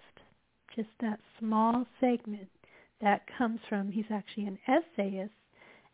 Just 0.75 0.89
that 1.01 1.19
small 1.39 1.85
segment 2.00 2.50
that 3.01 3.21
comes 3.38 3.59
from, 3.69 3.91
he's 3.91 4.05
actually 4.12 4.47
an 4.47 4.59
essayist, 4.67 5.33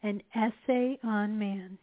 an 0.03 0.21
essay 0.35 0.97
on 1.03 1.37
man. 1.37 1.77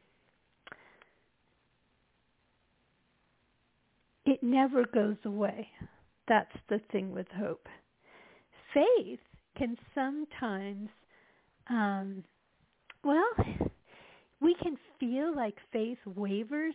It 4.27 4.43
never 4.43 4.85
goes 4.87 5.17
away. 5.25 5.69
That's 6.29 6.57
the 6.69 6.81
thing 6.91 7.13
with 7.13 7.27
hope 7.35 7.67
faith 8.79 9.19
can 9.57 9.77
sometimes, 9.95 10.89
um, 11.69 12.23
well, 13.05 13.29
we 14.41 14.55
can 14.63 14.77
feel 15.01 15.35
like 15.35 15.57
faith 15.73 15.99
wavers 16.07 16.75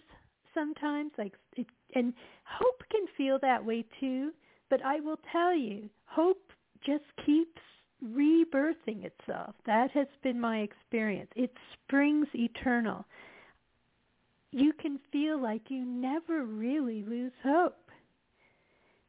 sometimes, 0.53 1.11
like 1.17 1.33
it, 1.55 1.67
and 1.95 2.13
hope 2.43 2.83
can 2.91 3.05
feel 3.17 3.39
that 3.41 3.63
way 3.63 3.85
too. 3.99 4.31
But 4.69 4.83
I 4.83 4.99
will 4.99 5.19
tell 5.31 5.55
you, 5.55 5.89
hope 6.05 6.51
just 6.85 7.03
keeps 7.25 7.61
rebirthing 8.03 9.05
itself. 9.05 9.55
That 9.65 9.91
has 9.91 10.07
been 10.23 10.39
my 10.39 10.59
experience. 10.59 11.29
It 11.35 11.51
springs 11.73 12.27
eternal. 12.33 13.05
You 14.51 14.73
can 14.79 14.99
feel 15.11 15.41
like 15.41 15.61
you 15.69 15.85
never 15.85 16.45
really 16.45 17.03
lose 17.03 17.31
hope 17.43 17.77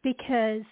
because 0.03 0.63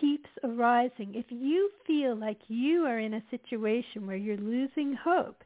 keeps 0.00 0.28
arising. 0.44 1.14
If 1.14 1.26
you 1.28 1.70
feel 1.86 2.16
like 2.16 2.38
you 2.48 2.84
are 2.84 2.98
in 2.98 3.14
a 3.14 3.22
situation 3.30 4.06
where 4.06 4.16
you're 4.16 4.36
losing 4.36 4.94
hope, 4.94 5.42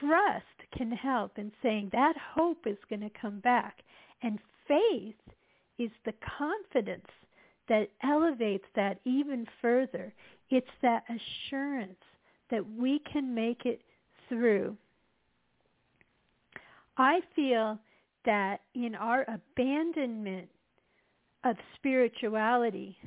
trust 0.00 0.44
can 0.76 0.92
help 0.92 1.38
in 1.38 1.52
saying 1.62 1.90
that 1.92 2.14
hope 2.34 2.66
is 2.66 2.78
going 2.88 3.00
to 3.00 3.10
come 3.20 3.40
back. 3.40 3.78
And 4.22 4.38
faith 4.68 5.14
is 5.78 5.90
the 6.04 6.14
confidence 6.38 7.06
that 7.68 7.88
elevates 8.02 8.64
that 8.76 9.00
even 9.04 9.46
further. 9.62 10.12
It's 10.50 10.66
that 10.82 11.04
assurance 11.08 11.98
that 12.50 12.64
we 12.78 13.00
can 13.10 13.34
make 13.34 13.64
it 13.64 13.80
through. 14.28 14.76
I 16.96 17.20
feel 17.34 17.78
that 18.24 18.60
in 18.74 18.94
our 18.94 19.24
abandonment 19.28 20.48
of 21.44 21.56
spirituality, 21.76 22.98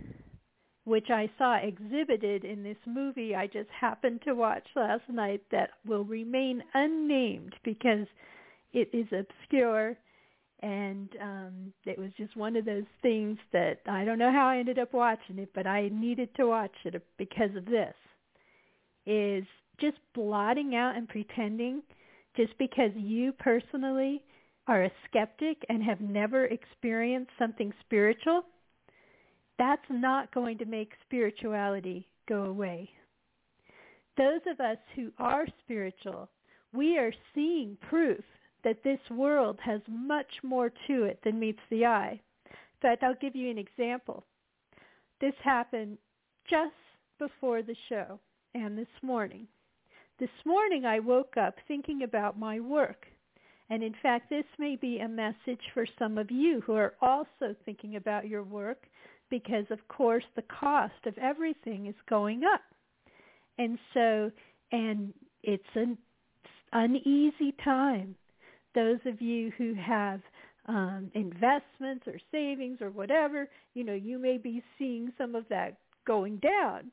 which 0.86 1.10
I 1.10 1.30
saw 1.38 1.56
exhibited 1.56 2.44
in 2.44 2.64
this 2.64 2.78
movie 2.86 3.36
I 3.36 3.48
just 3.48 3.70
happened 3.70 4.22
to 4.26 4.34
watch 4.34 4.68
last 4.76 5.04
night 5.10 5.42
that 5.52 5.72
will 5.86 6.04
remain 6.04 6.64
unnamed 6.74 7.56
because 7.64 8.08
it 8.74 8.90
is 8.94 9.08
obscure 9.12 9.98
and 10.62 11.10
um 11.22 11.74
it 11.86 12.00
was 12.00 12.10
just 12.18 12.36
one 12.36 12.56
of 12.56 12.66
those 12.66 12.86
things 13.02 13.38
that 13.52 13.80
I 13.88 14.06
don't 14.06 14.18
know 14.18 14.32
how 14.32 14.48
I 14.48 14.58
ended 14.58 14.80
up 14.80 14.94
watching 14.94 15.38
it, 15.40 15.50
but 15.54 15.68
I 15.68 15.90
needed 15.90 16.34
to 16.36 16.48
watch 16.48 16.74
it 16.86 17.02
because 17.18 17.56
of 17.56 17.66
this. 17.66 17.94
Is 19.06 19.44
just 19.80 19.98
blotting 20.16 20.76
out 20.76 20.96
and 20.96 21.10
pretending 21.10 21.82
just 22.38 22.58
because 22.58 22.92
you 22.96 23.34
personally 23.34 24.24
are 24.68 24.86
a 24.86 24.92
skeptic 25.10 25.58
and 25.68 25.84
have 25.84 26.00
never 26.00 26.46
experienced 26.46 27.32
something 27.38 27.74
spiritual 27.86 28.44
that's 29.58 29.86
not 29.90 30.34
going 30.34 30.58
to 30.58 30.66
make 30.66 30.92
spirituality 31.06 32.08
go 32.28 32.44
away. 32.46 32.90
Those 34.18 34.42
of 34.48 34.60
us 34.60 34.78
who 34.96 35.12
are 35.18 35.46
spiritual, 35.64 36.30
we 36.74 36.98
are 36.98 37.14
seeing 37.34 37.78
proof 37.90 38.24
that 38.64 38.84
this 38.84 39.00
world 39.10 39.60
has 39.64 39.82
much 39.88 40.32
more 40.44 40.72
to 40.88 41.04
it 41.04 41.20
than 41.24 41.40
meets 41.40 41.60
the 41.70 41.86
eye. 41.86 42.20
In 42.46 42.56
fact, 42.82 43.04
I'll 43.04 43.16
give 43.16 43.36
you 43.36 43.50
an 43.50 43.58
example. 43.58 44.24
This 45.20 45.34
happened 45.44 45.98
just 46.50 46.74
before 47.20 47.62
the 47.62 47.76
show 47.90 48.20
and 48.54 48.78
this 48.78 48.88
morning. 49.02 49.48
This 50.20 50.30
morning 50.46 50.86
I 50.86 51.00
woke 51.00 51.38
up 51.38 51.56
thinking 51.68 52.04
about 52.04 52.38
my 52.38 52.60
work. 52.60 53.06
And 53.70 53.82
in 53.82 53.96
fact, 54.04 54.30
this 54.30 54.46
may 54.60 54.76
be 54.76 55.00
a 55.00 55.08
message 55.08 55.62
for 55.74 55.88
some 55.98 56.18
of 56.18 56.30
you 56.30 56.62
who 56.62 56.74
are 56.74 56.94
also 57.02 57.56
thinking 57.66 57.96
about 57.96 58.28
your 58.28 58.44
work 58.44 58.84
because 59.34 59.66
of 59.72 59.80
course 59.88 60.24
the 60.36 60.44
cost 60.44 61.08
of 61.08 61.18
everything 61.18 61.88
is 61.88 61.96
going 62.08 62.44
up. 62.44 62.62
And 63.58 63.80
so, 63.92 64.32
and 64.72 65.12
it's 65.42 65.64
an 65.74 65.98
uneasy 66.72 67.56
time. 67.64 68.14
Those 68.76 69.00
of 69.08 69.24
you 69.24 69.52
who 69.58 69.74
have 69.74 70.22
um, 70.68 71.10
investments 71.16 72.06
or 72.06 72.20
savings 72.32 72.78
or 72.80 72.92
whatever, 72.92 73.50
you 73.74 73.84
know, 73.84 73.96
you 73.96 74.20
may 74.20 74.38
be 74.38 74.62
seeing 74.78 75.12
some 75.18 75.34
of 75.34 75.46
that 75.50 75.78
going 76.06 76.38
down, 76.38 76.92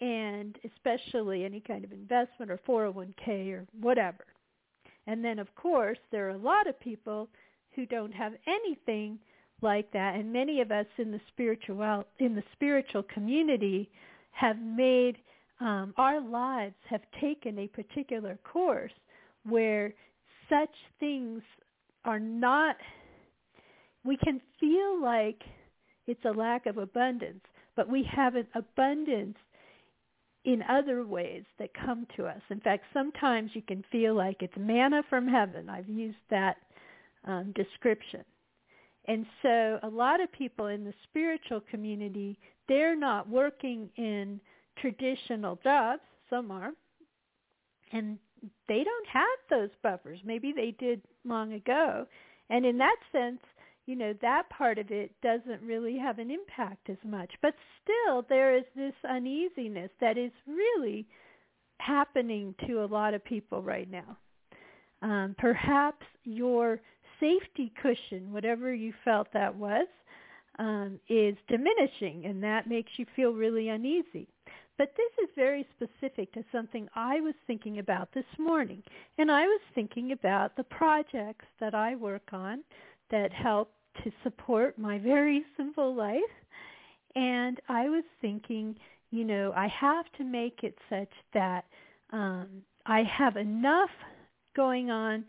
and 0.00 0.58
especially 0.64 1.44
any 1.44 1.60
kind 1.60 1.84
of 1.84 1.92
investment 1.92 2.50
or 2.50 2.58
401k 2.68 3.52
or 3.52 3.64
whatever. 3.80 4.24
And 5.06 5.24
then, 5.24 5.38
of 5.38 5.54
course, 5.54 5.98
there 6.10 6.26
are 6.26 6.34
a 6.34 6.36
lot 6.36 6.66
of 6.66 6.80
people 6.80 7.28
who 7.76 7.86
don't 7.86 8.12
have 8.12 8.32
anything 8.48 9.20
like 9.62 9.90
that. 9.92 10.16
And 10.16 10.32
many 10.32 10.60
of 10.60 10.70
us 10.70 10.86
in 10.98 11.10
the 11.10 11.20
spiritual 11.28 12.04
in 12.18 12.34
the 12.34 12.42
spiritual 12.52 13.02
community 13.02 13.90
have 14.32 14.58
made 14.58 15.16
um, 15.60 15.94
our 15.96 16.20
lives 16.20 16.74
have 16.90 17.00
taken 17.20 17.58
a 17.58 17.68
particular 17.68 18.38
course 18.44 18.92
where 19.44 19.94
such 20.50 20.74
things 21.00 21.42
are 22.04 22.20
not 22.20 22.76
we 24.04 24.16
can 24.18 24.40
feel 24.60 25.02
like 25.02 25.42
it's 26.06 26.24
a 26.24 26.30
lack 26.30 26.66
of 26.66 26.76
abundance 26.76 27.42
but 27.74 27.88
we 27.88 28.06
have 28.14 28.34
an 28.34 28.46
abundance 28.54 29.36
in 30.44 30.62
other 30.70 31.04
ways 31.04 31.42
that 31.58 31.70
come 31.74 32.06
to 32.16 32.24
us. 32.26 32.40
In 32.50 32.60
fact 32.60 32.84
sometimes 32.94 33.50
you 33.54 33.62
can 33.62 33.84
feel 33.90 34.14
like 34.14 34.36
it's 34.40 34.56
manna 34.56 35.02
from 35.10 35.26
heaven. 35.26 35.68
I've 35.68 35.88
used 35.88 36.16
that 36.30 36.56
um, 37.24 37.52
description. 37.56 38.24
And 39.08 39.26
so 39.42 39.78
a 39.82 39.88
lot 39.88 40.20
of 40.20 40.30
people 40.32 40.66
in 40.66 40.84
the 40.84 40.94
spiritual 41.04 41.60
community, 41.70 42.38
they're 42.68 42.96
not 42.96 43.28
working 43.28 43.88
in 43.96 44.40
traditional 44.80 45.58
jobs. 45.62 46.02
Some 46.28 46.50
are. 46.50 46.72
And 47.92 48.18
they 48.68 48.82
don't 48.84 49.06
have 49.06 49.24
those 49.48 49.70
buffers. 49.82 50.18
Maybe 50.24 50.52
they 50.54 50.74
did 50.78 51.00
long 51.24 51.52
ago. 51.52 52.06
And 52.50 52.66
in 52.66 52.78
that 52.78 52.96
sense, 53.12 53.40
you 53.86 53.94
know, 53.94 54.12
that 54.20 54.50
part 54.50 54.78
of 54.78 54.90
it 54.90 55.12
doesn't 55.22 55.62
really 55.62 55.96
have 55.96 56.18
an 56.18 56.30
impact 56.30 56.90
as 56.90 56.96
much. 57.04 57.30
But 57.40 57.54
still, 57.82 58.26
there 58.28 58.56
is 58.56 58.64
this 58.74 58.94
uneasiness 59.08 59.90
that 60.00 60.18
is 60.18 60.32
really 60.46 61.06
happening 61.78 62.54
to 62.66 62.84
a 62.84 62.86
lot 62.86 63.14
of 63.14 63.24
people 63.24 63.62
right 63.62 63.88
now. 63.90 64.18
Um, 65.02 65.36
perhaps 65.38 66.04
your 66.24 66.80
safety 67.20 67.72
cushion, 67.80 68.32
whatever 68.32 68.72
you 68.74 68.92
felt 69.04 69.28
that 69.32 69.54
was, 69.54 69.86
um, 70.58 70.98
is 71.08 71.36
diminishing, 71.48 72.24
and 72.26 72.42
that 72.42 72.68
makes 72.68 72.90
you 72.96 73.06
feel 73.14 73.32
really 73.32 73.68
uneasy. 73.68 74.28
But 74.78 74.92
this 74.96 75.24
is 75.24 75.30
very 75.34 75.66
specific 75.74 76.32
to 76.32 76.44
something 76.52 76.88
I 76.94 77.20
was 77.20 77.34
thinking 77.46 77.78
about 77.78 78.12
this 78.12 78.26
morning. 78.38 78.82
And 79.16 79.30
I 79.30 79.46
was 79.46 79.60
thinking 79.74 80.12
about 80.12 80.54
the 80.56 80.64
projects 80.64 81.46
that 81.60 81.74
I 81.74 81.96
work 81.96 82.28
on 82.32 82.62
that 83.10 83.32
help 83.32 83.72
to 84.04 84.12
support 84.22 84.78
my 84.78 84.98
very 84.98 85.44
simple 85.56 85.94
life. 85.94 86.20
And 87.14 87.58
I 87.68 87.88
was 87.88 88.04
thinking, 88.20 88.76
you 89.10 89.24
know, 89.24 89.52
I 89.56 89.68
have 89.68 90.04
to 90.18 90.24
make 90.24 90.60
it 90.62 90.76
such 90.90 91.12
that 91.32 91.64
um, 92.12 92.48
I 92.84 93.02
have 93.04 93.36
enough 93.36 93.90
going 94.54 94.90
on 94.90 95.24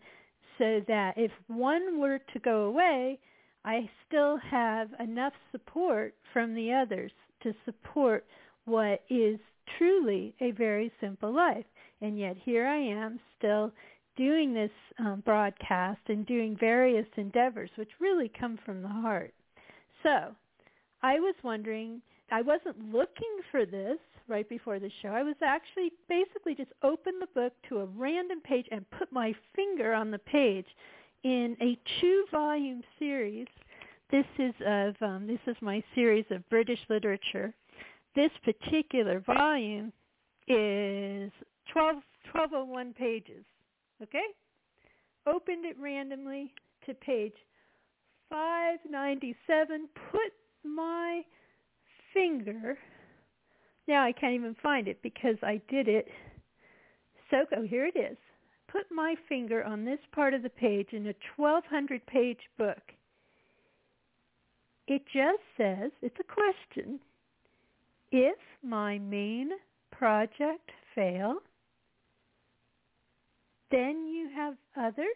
so 0.58 0.80
that 0.88 1.14
if 1.16 1.30
one 1.46 2.00
were 2.00 2.18
to 2.32 2.38
go 2.40 2.64
away, 2.64 3.18
I 3.64 3.88
still 4.06 4.38
have 4.50 4.88
enough 5.00 5.32
support 5.52 6.14
from 6.32 6.54
the 6.54 6.72
others 6.72 7.12
to 7.42 7.54
support 7.64 8.26
what 8.64 9.02
is 9.08 9.38
truly 9.78 10.34
a 10.40 10.50
very 10.52 10.92
simple 11.00 11.32
life. 11.34 11.64
And 12.00 12.18
yet 12.18 12.36
here 12.44 12.66
I 12.66 12.78
am 12.78 13.18
still 13.36 13.72
doing 14.16 14.52
this 14.52 14.70
um, 14.98 15.22
broadcast 15.24 16.00
and 16.08 16.26
doing 16.26 16.56
various 16.58 17.06
endeavors 17.16 17.70
which 17.76 17.88
really 18.00 18.30
come 18.38 18.58
from 18.64 18.82
the 18.82 18.88
heart. 18.88 19.32
So 20.02 20.34
I 21.02 21.20
was 21.20 21.34
wondering, 21.42 22.02
I 22.30 22.42
wasn't 22.42 22.92
looking 22.92 23.40
for 23.50 23.64
this 23.64 23.98
right 24.28 24.48
before 24.48 24.78
the 24.78 24.90
show. 25.02 25.08
I 25.08 25.22
was 25.22 25.36
actually 25.42 25.92
basically 26.08 26.54
just 26.54 26.72
opened 26.82 27.20
the 27.20 27.28
book 27.34 27.52
to 27.68 27.78
a 27.78 27.86
random 27.86 28.40
page 28.40 28.66
and 28.70 28.88
put 28.90 29.10
my 29.12 29.34
finger 29.54 29.92
on 29.92 30.10
the 30.10 30.18
page 30.18 30.66
in 31.24 31.56
a 31.60 31.78
two-volume 32.00 32.82
series. 32.98 33.46
This 34.10 34.26
is 34.38 34.54
of 34.66 34.94
um, 35.02 35.26
this 35.26 35.40
is 35.46 35.56
my 35.60 35.82
series 35.94 36.24
of 36.30 36.48
British 36.48 36.78
literature. 36.88 37.54
This 38.14 38.30
particular 38.44 39.20
volume 39.20 39.92
is 40.46 41.30
12, 41.72 41.96
1201 42.32 42.94
pages. 42.94 43.44
Okay? 44.02 44.24
Opened 45.26 45.66
it 45.66 45.76
randomly 45.78 46.52
to 46.86 46.94
page 46.94 47.34
597. 48.30 49.88
Put 50.10 50.32
my 50.64 51.22
finger 52.14 52.78
now 53.88 54.04
I 54.04 54.12
can't 54.12 54.34
even 54.34 54.54
find 54.62 54.86
it 54.86 55.02
because 55.02 55.36
I 55.42 55.60
did 55.68 55.88
it. 55.88 56.06
So, 57.30 57.38
oh, 57.56 57.62
here 57.62 57.86
it 57.86 57.96
is. 57.96 58.16
Put 58.70 58.84
my 58.92 59.14
finger 59.28 59.64
on 59.64 59.84
this 59.84 59.98
part 60.12 60.34
of 60.34 60.42
the 60.42 60.50
page 60.50 60.88
in 60.92 61.06
a 61.06 61.14
1200 61.36 62.06
page 62.06 62.40
book. 62.58 62.82
It 64.86 65.02
just 65.12 65.42
says, 65.56 65.90
it's 66.00 66.16
a 66.20 66.32
question, 66.32 67.00
if 68.10 68.38
my 68.62 68.98
main 68.98 69.50
project 69.90 70.70
fail, 70.94 71.36
then 73.70 74.06
you 74.06 74.30
have 74.34 74.54
others? 74.76 75.06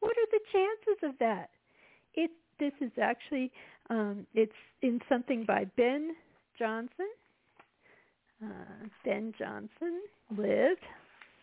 What 0.00 0.12
are 0.12 0.30
the 0.30 0.40
chances 0.52 1.08
of 1.08 1.18
that? 1.20 1.50
It, 2.14 2.30
this 2.58 2.72
is 2.80 2.90
actually 3.00 3.50
um, 3.90 4.26
it's 4.34 4.52
in 4.82 5.00
something 5.08 5.44
by 5.44 5.64
Ben 5.76 6.14
Jonson. 6.60 7.08
Uh, 8.42 8.86
ben 9.04 9.32
Jonson 9.40 10.00
lived. 10.36 10.80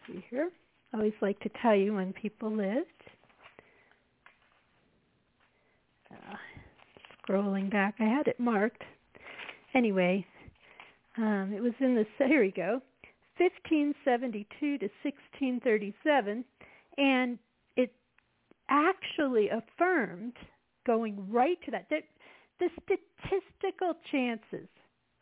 See 0.07 0.23
here. 0.29 0.49
I 0.93 0.97
always 0.97 1.13
like 1.21 1.39
to 1.41 1.49
tell 1.61 1.75
you 1.75 1.93
when 1.93 2.13
people 2.13 2.51
lived. 2.51 2.87
Uh, 6.11 6.35
scrolling 7.21 7.71
back, 7.71 7.95
I 7.99 8.05
had 8.05 8.27
it 8.27 8.39
marked. 8.39 8.83
Anyway, 9.75 10.25
um, 11.17 11.53
it 11.55 11.61
was 11.61 11.73
in 11.79 11.95
the 11.95 12.05
here 12.25 12.41
we 12.41 12.51
go, 12.51 12.81
1572 13.37 14.77
to 14.79 14.89
1637, 15.03 16.43
and 16.97 17.37
it 17.75 17.93
actually 18.69 19.49
affirmed 19.49 20.33
going 20.85 21.29
right 21.29 21.57
to 21.65 21.71
that. 21.71 21.85
The 22.59 22.69
statistical 22.83 23.93
chances 24.11 24.67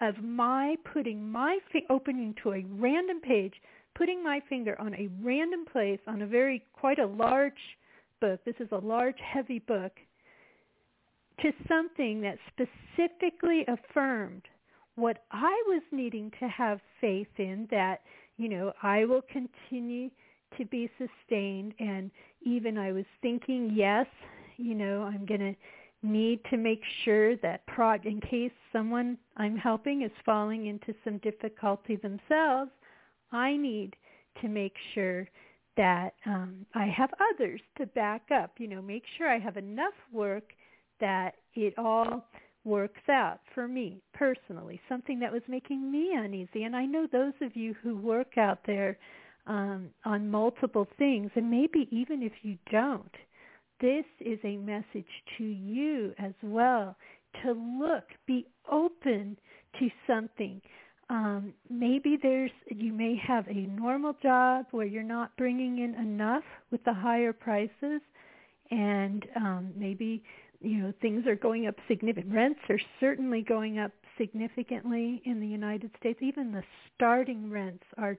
of 0.01 0.23
my 0.23 0.75
putting 0.93 1.31
my 1.31 1.57
fi- 1.71 1.85
opening 1.89 2.35
to 2.43 2.53
a 2.53 2.65
random 2.75 3.19
page, 3.21 3.53
putting 3.95 4.23
my 4.23 4.41
finger 4.47 4.79
on 4.79 4.93
a 4.95 5.09
random 5.23 5.65
place 5.71 5.99
on 6.07 6.21
a 6.21 6.27
very 6.27 6.63
quite 6.73 6.99
a 6.99 7.05
large 7.05 7.53
book. 8.21 8.39
This 8.45 8.55
is 8.59 8.69
a 8.71 8.77
large, 8.77 9.17
heavy 9.19 9.59
book 9.59 9.93
to 11.41 11.51
something 11.67 12.21
that 12.21 12.37
specifically 12.51 13.65
affirmed 13.67 14.43
what 14.95 15.23
I 15.31 15.63
was 15.67 15.83
needing 15.91 16.31
to 16.39 16.47
have 16.47 16.79
faith 16.99 17.27
in 17.37 17.67
that, 17.69 18.01
you 18.37 18.49
know, 18.49 18.73
I 18.81 19.05
will 19.05 19.21
continue 19.31 20.09
to 20.57 20.65
be 20.65 20.89
sustained 20.97 21.73
and 21.79 22.09
even 22.41 22.77
I 22.77 22.91
was 22.91 23.05
thinking, 23.21 23.71
yes, 23.75 24.07
you 24.57 24.73
know, 24.73 25.03
I'm 25.03 25.25
going 25.25 25.41
to 25.41 25.55
need 26.03 26.39
to 26.49 26.57
make 26.57 26.81
sure 27.03 27.35
that 27.37 27.65
prod 27.67 28.05
in 28.05 28.21
case 28.21 28.51
someone 28.71 29.17
I'm 29.35 29.57
helping 29.57 30.03
is 30.03 30.11
falling 30.25 30.67
into 30.67 30.93
some 31.03 31.17
difficulty 31.19 31.95
themselves, 31.95 32.71
I 33.31 33.57
need 33.57 33.95
to 34.41 34.47
make 34.47 34.75
sure 34.93 35.27
that 35.75 36.13
um, 36.25 36.65
I 36.73 36.85
have 36.87 37.11
others 37.33 37.61
to 37.77 37.85
back 37.87 38.23
up. 38.33 38.51
You 38.57 38.67
know, 38.67 38.81
make 38.81 39.03
sure 39.17 39.29
I 39.29 39.39
have 39.39 39.57
enough 39.57 39.93
work 40.11 40.53
that 40.99 41.35
it 41.53 41.73
all 41.77 42.25
works 42.63 43.07
out 43.09 43.39
for 43.53 43.67
me 43.67 44.01
personally, 44.13 44.79
something 44.89 45.19
that 45.19 45.31
was 45.31 45.41
making 45.47 45.91
me 45.91 46.13
uneasy. 46.15 46.63
And 46.63 46.75
I 46.75 46.85
know 46.85 47.07
those 47.11 47.33
of 47.41 47.55
you 47.55 47.75
who 47.81 47.95
work 47.97 48.37
out 48.37 48.59
there 48.65 48.97
um, 49.45 49.89
on 50.03 50.29
multiple 50.29 50.87
things, 50.97 51.31
and 51.35 51.49
maybe 51.49 51.87
even 51.91 52.21
if 52.21 52.33
you 52.41 52.57
don't, 52.69 53.15
this 53.79 54.05
is 54.19 54.39
a 54.43 54.57
message 54.57 55.05
to 55.37 55.43
you 55.43 56.13
as 56.19 56.33
well 56.41 56.95
to 57.43 57.51
look, 57.51 58.03
be 58.25 58.47
open 58.71 59.37
to 59.79 59.89
something. 60.07 60.61
Um, 61.09 61.53
maybe 61.69 62.17
there's 62.21 62.51
you 62.67 62.91
may 62.91 63.15
have 63.15 63.47
a 63.47 63.67
normal 63.67 64.13
job 64.21 64.65
where 64.71 64.85
you're 64.85 65.03
not 65.03 65.35
bringing 65.37 65.79
in 65.79 65.95
enough 65.95 66.43
with 66.71 66.83
the 66.83 66.93
higher 66.93 67.31
prices, 67.31 68.01
and 68.71 69.25
um, 69.35 69.71
maybe 69.75 70.23
you 70.59 70.79
know 70.79 70.93
things 71.01 71.25
are 71.27 71.35
going 71.35 71.67
up 71.67 71.75
significant. 71.87 72.33
Rents 72.33 72.59
are 72.69 72.79
certainly 72.99 73.41
going 73.41 73.79
up 73.79 73.91
significantly 74.17 75.21
in 75.25 75.39
the 75.39 75.47
United 75.47 75.91
States. 75.99 76.19
Even 76.21 76.51
the 76.51 76.63
starting 76.95 77.49
rents 77.49 77.85
are 77.97 78.17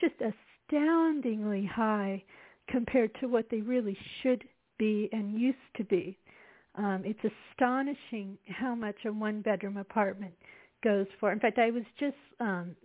just 0.00 0.14
astoundingly 0.20 1.64
high 1.64 2.22
compared 2.68 3.14
to 3.20 3.28
what 3.28 3.46
they 3.50 3.60
really 3.60 3.96
should 4.22 4.44
be 4.78 5.08
and 5.12 5.38
used 5.38 5.58
to 5.76 5.84
be. 5.84 6.18
Um, 6.76 7.02
it's 7.04 7.34
astonishing 7.52 8.36
how 8.48 8.74
much 8.74 8.96
a 9.06 9.12
one-bedroom 9.12 9.76
apartment 9.78 10.34
goes 10.84 11.06
for. 11.18 11.32
In 11.32 11.40
fact, 11.40 11.58
I 11.58 11.70
was 11.70 11.84
just 11.98 12.16
um, 12.40 12.76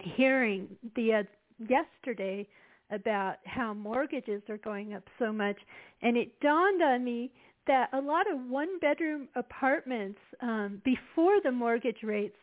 hearing 0.00 0.68
the 0.96 1.12
uh, 1.12 1.22
yesterday 1.58 2.48
about 2.90 3.36
how 3.44 3.74
mortgages 3.74 4.42
are 4.48 4.58
going 4.58 4.94
up 4.94 5.02
so 5.18 5.32
much, 5.32 5.56
and 6.02 6.16
it 6.16 6.40
dawned 6.40 6.82
on 6.82 7.04
me 7.04 7.30
that 7.66 7.88
a 7.92 8.00
lot 8.00 8.30
of 8.30 8.38
one-bedroom 8.48 9.28
apartments 9.36 10.18
um, 10.40 10.80
before 10.84 11.40
the 11.42 11.52
mortgage 11.52 12.02
rates 12.02 12.36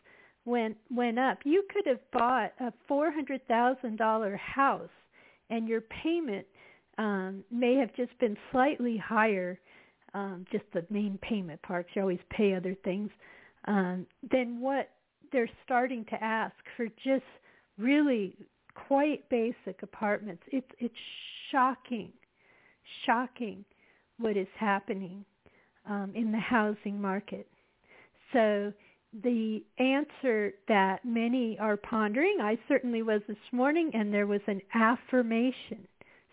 went 0.44 0.76
went 0.90 1.18
up, 1.18 1.38
you 1.44 1.64
could 1.72 1.86
have 1.86 2.00
bought 2.12 2.52
a 2.60 2.72
four 2.88 3.12
hundred 3.12 3.46
thousand 3.46 3.96
dollar 3.98 4.36
house, 4.36 4.90
and 5.50 5.68
your 5.68 5.80
payment 5.80 6.46
um, 7.02 7.42
may 7.50 7.74
have 7.74 7.92
just 7.96 8.16
been 8.20 8.36
slightly 8.52 8.96
higher, 8.96 9.58
um, 10.14 10.44
just 10.52 10.64
the 10.72 10.86
main 10.88 11.18
payment 11.20 11.60
parts. 11.62 11.88
You 11.94 12.02
always 12.02 12.20
pay 12.30 12.54
other 12.54 12.76
things 12.84 13.10
um, 13.66 14.06
than 14.30 14.60
what 14.60 14.90
they're 15.32 15.50
starting 15.64 16.04
to 16.10 16.22
ask 16.22 16.54
for 16.76 16.86
just 17.04 17.24
really 17.76 18.36
quite 18.86 19.28
basic 19.30 19.82
apartments. 19.82 20.44
It's 20.52 20.70
it's 20.78 20.94
shocking, 21.50 22.12
shocking 23.04 23.64
what 24.18 24.36
is 24.36 24.46
happening 24.56 25.24
um, 25.88 26.12
in 26.14 26.30
the 26.30 26.38
housing 26.38 27.00
market. 27.00 27.48
So 28.32 28.72
the 29.24 29.62
answer 29.78 30.54
that 30.68 31.04
many 31.04 31.58
are 31.58 31.76
pondering, 31.76 32.38
I 32.40 32.56
certainly 32.68 33.02
was 33.02 33.22
this 33.26 33.36
morning, 33.50 33.90
and 33.92 34.14
there 34.14 34.28
was 34.28 34.40
an 34.46 34.60
affirmation. 34.72 35.88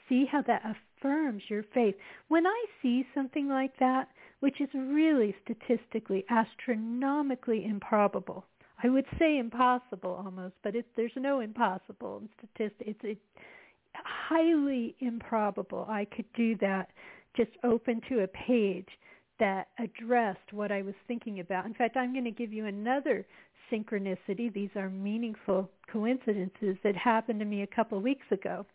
See 0.10 0.26
how 0.26 0.42
that 0.44 0.64
affirms 0.66 1.44
your 1.48 1.64
faith. 1.74 1.96
When 2.28 2.46
I 2.46 2.66
see 2.82 3.06
something 3.14 3.48
like 3.48 3.78
that, 3.80 4.10
which 4.42 4.60
is 4.60 4.70
really 4.74 5.36
statistically 5.44 6.26
astronomically 6.30 7.64
improbable, 7.66 8.46
I 8.84 8.90
would 8.90 9.06
say 9.18 9.38
impossible 9.38 10.22
almost, 10.26 10.56
but 10.64 10.76
it, 10.76 10.86
there's 10.96 11.12
no 11.16 11.42
impossible 11.42 12.22
in 12.22 12.30
statistics. 12.38 12.90
It's, 12.90 13.00
it's 13.04 13.22
highly 13.94 14.96
improbable 15.00 15.86
I 15.90 16.06
could 16.06 16.32
do 16.34 16.56
that 16.58 16.90
just 17.36 17.52
open 17.64 18.02
to 18.10 18.24
a 18.24 18.28
page 18.28 18.88
that 19.40 19.68
addressed 19.78 20.52
what 20.52 20.72
I 20.72 20.82
was 20.82 20.96
thinking 21.08 21.40
about. 21.40 21.66
In 21.66 21.74
fact, 21.74 21.98
I'm 21.98 22.14
going 22.14 22.26
to 22.26 22.32
give 22.32 22.52
you 22.52 22.66
another 22.66 23.26
synchronicity. 23.72 24.52
These 24.54 24.70
are 24.76 24.90
meaningful 24.90 25.70
coincidences 25.92 26.78
that 26.84 26.96
happened 26.96 27.40
to 27.40 27.46
me 27.46 27.62
a 27.62 27.68
couple 27.68 27.98
of 27.98 28.04
weeks 28.04 28.26
ago. 28.32 28.66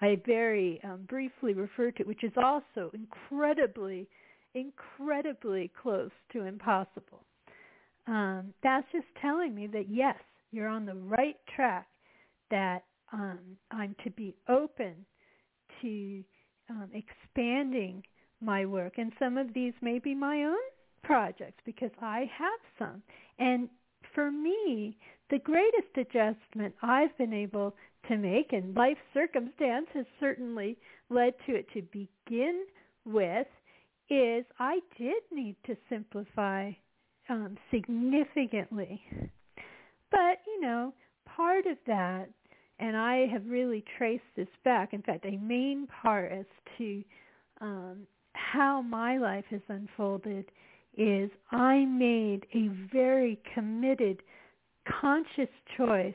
I 0.00 0.18
very 0.26 0.80
um, 0.84 1.06
briefly 1.08 1.54
referred 1.54 1.96
to 1.96 2.04
which 2.04 2.24
is 2.24 2.32
also 2.36 2.90
incredibly, 2.94 4.08
incredibly 4.54 5.70
close 5.80 6.10
to 6.32 6.44
impossible. 6.44 7.24
Um, 8.06 8.52
that's 8.62 8.86
just 8.92 9.06
telling 9.22 9.54
me 9.54 9.66
that 9.68 9.86
yes, 9.88 10.16
you're 10.50 10.68
on 10.68 10.84
the 10.84 10.94
right 10.94 11.36
track, 11.54 11.86
that 12.50 12.84
um, 13.12 13.38
I'm 13.70 13.94
to 14.04 14.10
be 14.10 14.34
open 14.48 14.94
to 15.80 16.24
um, 16.70 16.90
expanding 16.92 18.02
my 18.40 18.66
work. 18.66 18.94
And 18.98 19.12
some 19.18 19.38
of 19.38 19.52
these 19.54 19.72
may 19.80 19.98
be 19.98 20.14
my 20.14 20.44
own 20.44 20.56
projects 21.02 21.60
because 21.64 21.90
I 22.00 22.30
have 22.36 22.60
some. 22.78 23.02
And 23.38 23.68
for 24.14 24.30
me, 24.30 24.96
the 25.30 25.38
greatest 25.38 25.96
adjustment 25.96 26.74
I've 26.82 27.16
been 27.18 27.32
able 27.32 27.74
to 28.08 28.16
make, 28.16 28.52
and 28.52 28.74
life 28.74 28.98
circumstance 29.12 29.86
has 29.94 30.06
certainly 30.20 30.76
led 31.10 31.34
to 31.46 31.54
it 31.54 31.66
to 31.74 31.82
begin 31.82 32.64
with, 33.04 33.46
is 34.10 34.44
I 34.58 34.80
did 34.98 35.22
need 35.32 35.56
to 35.66 35.76
simplify 35.88 36.72
um, 37.28 37.56
significantly. 37.70 39.02
But, 40.10 40.40
you 40.46 40.60
know, 40.60 40.92
part 41.26 41.66
of 41.66 41.78
that, 41.86 42.28
and 42.78 42.96
I 42.96 43.26
have 43.32 43.46
really 43.46 43.84
traced 43.96 44.22
this 44.36 44.48
back, 44.64 44.92
in 44.92 45.02
fact, 45.02 45.24
a 45.24 45.36
main 45.38 45.86
part 46.02 46.32
as 46.32 46.46
to 46.78 47.02
um, 47.60 48.06
how 48.34 48.82
my 48.82 49.16
life 49.16 49.44
has 49.50 49.60
unfolded 49.68 50.50
is 50.96 51.30
I 51.50 51.84
made 51.84 52.46
a 52.54 52.68
very 52.92 53.40
committed, 53.54 54.22
conscious 55.00 55.48
choice 55.76 56.14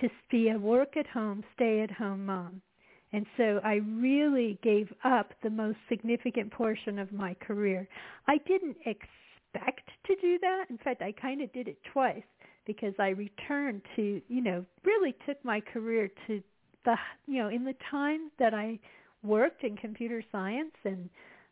to 0.00 0.08
be 0.30 0.50
a 0.50 0.58
work 0.58 0.96
at 0.96 1.06
home, 1.06 1.44
stay 1.54 1.80
at 1.80 1.90
home 1.90 2.26
mom. 2.26 2.60
And 3.12 3.24
so 3.36 3.60
I 3.64 3.76
really 3.76 4.58
gave 4.62 4.92
up 5.04 5.32
the 5.42 5.50
most 5.50 5.78
significant 5.88 6.52
portion 6.52 6.98
of 6.98 7.12
my 7.12 7.34
career. 7.34 7.88
I 8.26 8.38
didn't 8.46 8.76
expect 8.84 9.88
to 10.06 10.16
do 10.20 10.38
that. 10.40 10.66
In 10.68 10.78
fact, 10.78 11.00
I 11.00 11.12
kind 11.12 11.40
of 11.40 11.52
did 11.52 11.68
it 11.68 11.78
twice 11.92 12.22
because 12.66 12.92
I 12.98 13.08
returned 13.08 13.80
to, 13.96 14.20
you 14.28 14.42
know, 14.42 14.64
really 14.84 15.14
took 15.26 15.42
my 15.42 15.60
career 15.60 16.10
to 16.26 16.42
the, 16.84 16.96
you 17.26 17.42
know, 17.42 17.48
in 17.48 17.64
the 17.64 17.74
time 17.90 18.30
that 18.38 18.52
I 18.52 18.78
worked 19.22 19.64
in 19.64 19.76
computer 19.76 20.22
science 20.30 20.74
and 20.84 21.08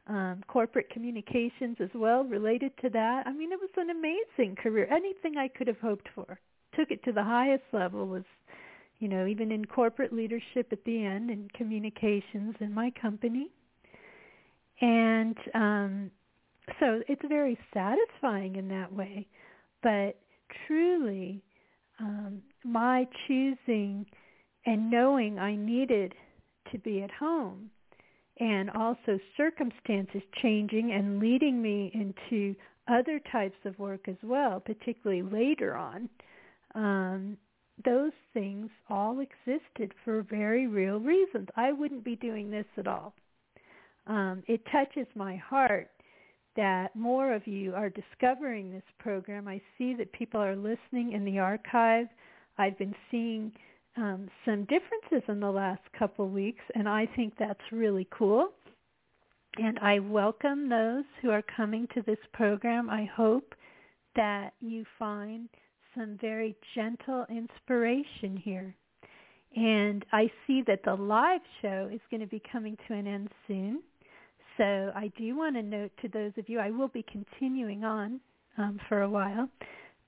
um, 0.09 0.45
corporate 0.47 0.91
communications 0.91 1.79
as 1.81 1.89
well 1.95 2.23
related 2.23 2.73
to 2.83 2.91
that. 2.91 3.27
I 3.27 3.33
mean, 3.33 3.51
it 3.51 3.59
was 3.59 3.71
an 3.77 3.91
amazing 3.91 4.57
career. 4.57 4.87
Anything 4.93 5.37
I 5.39 5.49
could 5.49 5.67
have 5.67 5.81
hoped 5.81 6.09
for. 6.15 6.39
Took 6.77 6.91
it 6.91 7.03
to 7.05 7.13
the 7.13 7.25
highest 7.25 7.65
level 7.73 8.07
was, 8.07 8.25
you 8.99 9.09
know, 9.09 9.27
even 9.27 9.51
in 9.51 9.65
corporate 9.65 10.13
leadership 10.13 10.69
at 10.73 10.85
the 10.85 11.05
end 11.05 11.31
in 11.31 11.49
communications 11.57 12.55
in 12.61 12.73
my 12.73 12.93
company. 13.01 13.49
And 14.81 15.37
um, 15.55 16.11
so 16.81 17.01
it's 17.09 17.23
very 17.29 17.59
satisfying 17.73 18.57
in 18.57 18.69
that 18.69 18.93
way. 18.93 19.27
But 19.83 20.19
truly, 20.67 21.43
um, 21.99 22.43
my 22.65 23.07
choosing 23.27 24.07
and 24.67 24.91
knowing 24.91 25.39
I 25.39 25.57
needed 25.57 26.15
to 26.73 26.79
be 26.79 27.03
at 27.03 27.11
home 27.11 27.71
and 28.39 28.71
also 28.71 29.19
circumstances 29.37 30.23
changing 30.43 30.93
and 30.93 31.21
leading 31.21 31.63
me 31.63 31.91
into 31.95 32.55
other 32.89 33.21
types 33.33 33.57
of 33.65 33.79
work 33.79 34.09
as 34.09 34.17
well, 34.23 34.61
particularly 34.61 35.23
later 35.23 35.75
on, 35.75 36.09
um, 36.77 37.37
those 37.85 38.13
things 38.33 38.71
all 38.89 39.21
existed 39.21 39.93
for 40.05 40.23
very 40.23 40.67
real 40.67 41.01
reasons. 41.01 41.49
I 41.57 41.73
wouldn't 41.73 42.05
be 42.05 42.17
doing 42.17 42.51
this 42.51 42.67
at 42.77 42.87
all. 42.87 43.15
Um, 44.07 44.43
it 44.47 44.61
touches 44.71 45.07
my 45.15 45.37
heart 45.37 45.91
that 46.55 46.95
more 46.95 47.35
of 47.35 47.47
you 47.47 47.75
are 47.75 47.91
discovering 47.91 48.71
this 48.71 48.85
program. 48.99 49.49
I 49.49 49.61
see 49.77 49.95
that 49.95 50.13
people 50.13 50.41
are 50.41 50.57
listening 50.57 51.13
in 51.13 51.25
the 51.25 51.39
archive. 51.39 52.07
I've 52.57 52.79
been 52.79 52.95
seeing 53.11 53.53
um, 53.97 54.29
some 54.45 54.65
differences 54.65 55.29
in 55.29 55.41
the 55.41 55.51
last 55.51 55.83
couple 55.99 56.29
weeks, 56.29 56.63
and 56.75 56.89
I 56.89 57.07
think 57.17 57.35
that's 57.39 57.61
really 57.73 58.07
cool. 58.11 58.51
And 59.59 59.79
I 59.81 59.99
welcome 59.99 60.69
those 60.69 61.05
who 61.21 61.31
are 61.31 61.43
coming 61.43 61.89
to 61.95 62.03
this 62.03 62.19
program. 62.33 62.91
I 62.91 63.09
hope 63.17 63.55
that 64.15 64.53
you 64.61 64.85
find 64.99 65.49
some 65.97 66.19
very 66.21 66.57
gentle 66.75 67.27
inspiration 67.29 68.37
here. 68.37 68.75
And 69.55 70.05
I 70.13 70.31
see 70.47 70.63
that 70.67 70.81
the 70.85 70.95
live 70.95 71.41
show 71.63 71.89
is 71.93 72.01
going 72.11 72.21
to 72.21 72.27
be 72.27 72.43
coming 72.53 72.77
to 72.89 72.95
an 72.95 73.07
end 73.07 73.31
soon. 73.47 73.83
So 74.57 74.93
I 74.95 75.11
do 75.19 75.37
want 75.37 75.57
to 75.57 75.63
note 75.63 75.93
to 76.03 76.09
those 76.09 76.33
of 76.37 76.49
you, 76.49 76.59
I 76.59 76.71
will 76.71 76.89
be 76.89 77.05
continuing 77.11 77.85
on 77.85 78.21
um, 78.59 78.79
for 78.89 79.03
a 79.03 79.11
while 79.11 79.49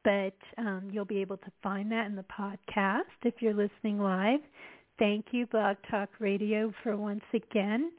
but 0.05 0.35
um, 0.57 0.89
you'll 0.91 1.05
be 1.05 1.21
able 1.21 1.37
to 1.37 1.53
find 1.63 1.91
that 1.93 2.07
in 2.07 2.17
the 2.17 2.25
podcast 2.25 3.03
if 3.25 3.35
you're 3.41 3.55
listening 3.55 3.99
live. 3.99 4.41
Thank 4.99 5.27
you, 5.33 5.47
Blog 5.47 5.77
Talk 5.91 6.09
Radio, 6.19 6.73
for 6.83 6.97
once 6.97 7.25
again 7.35 7.93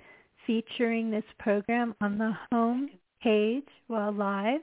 featuring 0.48 1.12
this 1.12 1.24
program 1.38 1.94
on 2.02 2.18
the 2.18 2.34
home 2.52 2.90
page 3.22 3.68
while 3.88 4.12
live. 4.12 4.62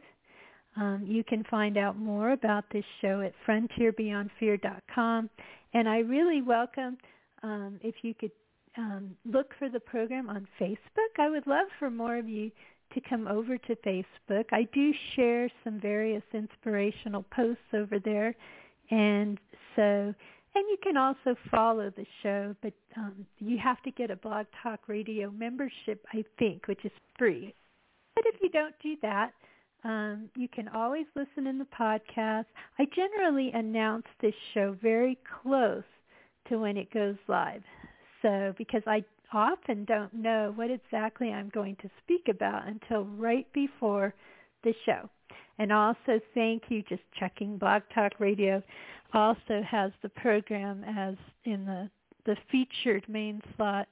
Um, 0.77 1.05
you 1.07 1.25
can 1.25 1.43
find 1.45 1.79
out 1.79 1.99
more 1.99 2.33
about 2.33 2.65
this 2.71 2.85
show 3.01 3.23
at 3.23 3.33
frontierbeyondfear.com. 3.47 5.31
And 5.73 5.89
I 5.89 5.99
really 5.99 6.43
welcome 6.43 6.99
um, 7.43 7.81
if 7.83 7.97
you 8.03 8.15
could 8.15 8.31
um, 8.77 9.17
look 9.25 9.53
for 9.59 9.69
the 9.69 9.81
program 9.81 10.29
on 10.29 10.47
Facebook. 10.61 11.19
I 11.19 11.31
would 11.31 11.47
love 11.47 11.67
for 11.79 11.91
more 11.91 12.19
of 12.19 12.29
you 12.29 12.51
to 12.95 13.01
come 13.09 13.27
over 13.27 13.59
to 13.59 13.77
Facebook. 13.77 14.45
I 14.53 14.69
do 14.73 14.93
share 15.15 15.51
some 15.65 15.81
various 15.81 16.23
inspirational 16.33 17.25
posts 17.35 17.62
over 17.75 17.99
there. 17.99 18.35
And 18.91 19.39
so, 19.75 19.83
and 19.83 20.15
you 20.71 20.77
can 20.83 20.97
also 20.97 21.37
follow 21.51 21.91
the 21.91 22.07
show, 22.23 22.55
but 22.62 22.73
um, 22.97 23.27
you 23.39 23.59
have 23.59 23.83
to 23.83 23.91
get 23.91 24.11
a 24.11 24.17
Blog 24.17 24.47
Talk 24.62 24.81
Radio 24.89 25.31
membership, 25.31 26.05
I 26.12 26.25
think, 26.39 26.69
which 26.69 26.85
is 26.85 26.93
free. 27.19 27.55
But 28.15 28.25
if 28.27 28.37
you 28.41 28.49
don't 28.49 28.75
do 28.83 28.97
that, 29.03 29.33
um, 29.87 30.29
you 30.35 30.49
can 30.49 30.66
always 30.68 31.07
listen 31.14 31.46
in 31.46 31.59
the 31.59 31.66
podcast. 31.66 32.46
I 32.79 32.87
generally 32.96 33.53
announce 33.53 34.07
this 34.20 34.35
show 34.53 34.77
very 34.83 35.16
close 35.42 35.85
to 36.49 36.59
when 36.59 36.77
it 36.77 36.92
goes 36.92 37.14
live. 37.29 37.62
So 38.20 38.53
because 38.59 38.83
I 38.88 39.05
often 39.33 39.85
don't 39.85 40.12
know 40.12 40.53
what 40.57 40.72
exactly 40.72 41.33
I'm 41.33 41.51
going 41.51 41.77
to 41.83 41.90
speak 42.03 42.27
about 42.29 42.66
until 42.66 43.05
right 43.05 43.46
before 43.53 44.12
the 44.64 44.75
show. 44.85 45.09
And 45.61 45.72
also 45.72 46.20
thank 46.35 46.64
you, 46.68 46.83
just 46.88 47.03
checking 47.18 47.57
Blog 47.57 47.83
Talk 47.94 48.12
Radio 48.18 48.61
also 49.14 49.62
has 49.68 49.92
the 50.03 50.09
program 50.09 50.83
as 50.85 51.14
in 51.44 51.64
the, 51.64 51.88
the 52.25 52.37
featured 52.51 53.09
main 53.09 53.40
slot 53.57 53.87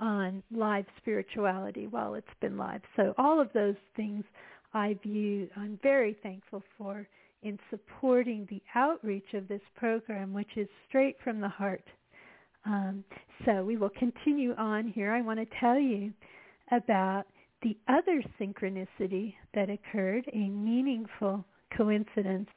on 0.00 0.42
live 0.54 0.84
spirituality 0.98 1.86
while 1.86 2.12
it's 2.14 2.26
been 2.42 2.58
live. 2.58 2.82
So 2.96 3.14
all 3.16 3.40
of 3.40 3.48
those 3.54 3.76
things 3.96 4.24
I 4.72 4.96
view, 5.02 5.48
I'm 5.56 5.78
very 5.82 6.16
thankful 6.22 6.62
for 6.78 7.06
in 7.42 7.58
supporting 7.70 8.46
the 8.50 8.62
outreach 8.74 9.34
of 9.34 9.48
this 9.48 9.62
program, 9.76 10.32
which 10.32 10.56
is 10.56 10.68
straight 10.88 11.16
from 11.24 11.40
the 11.40 11.48
heart. 11.48 11.84
Um, 12.66 13.04
so 13.44 13.64
we 13.64 13.76
will 13.76 13.90
continue 13.90 14.54
on 14.56 14.88
here. 14.88 15.12
I 15.12 15.22
want 15.22 15.40
to 15.40 15.46
tell 15.58 15.78
you 15.78 16.12
about 16.70 17.24
the 17.62 17.76
other 17.88 18.22
synchronicity 18.38 19.34
that 19.54 19.70
occurred, 19.70 20.28
a 20.32 20.48
meaningful 20.48 21.44
coincidence. 21.76 22.48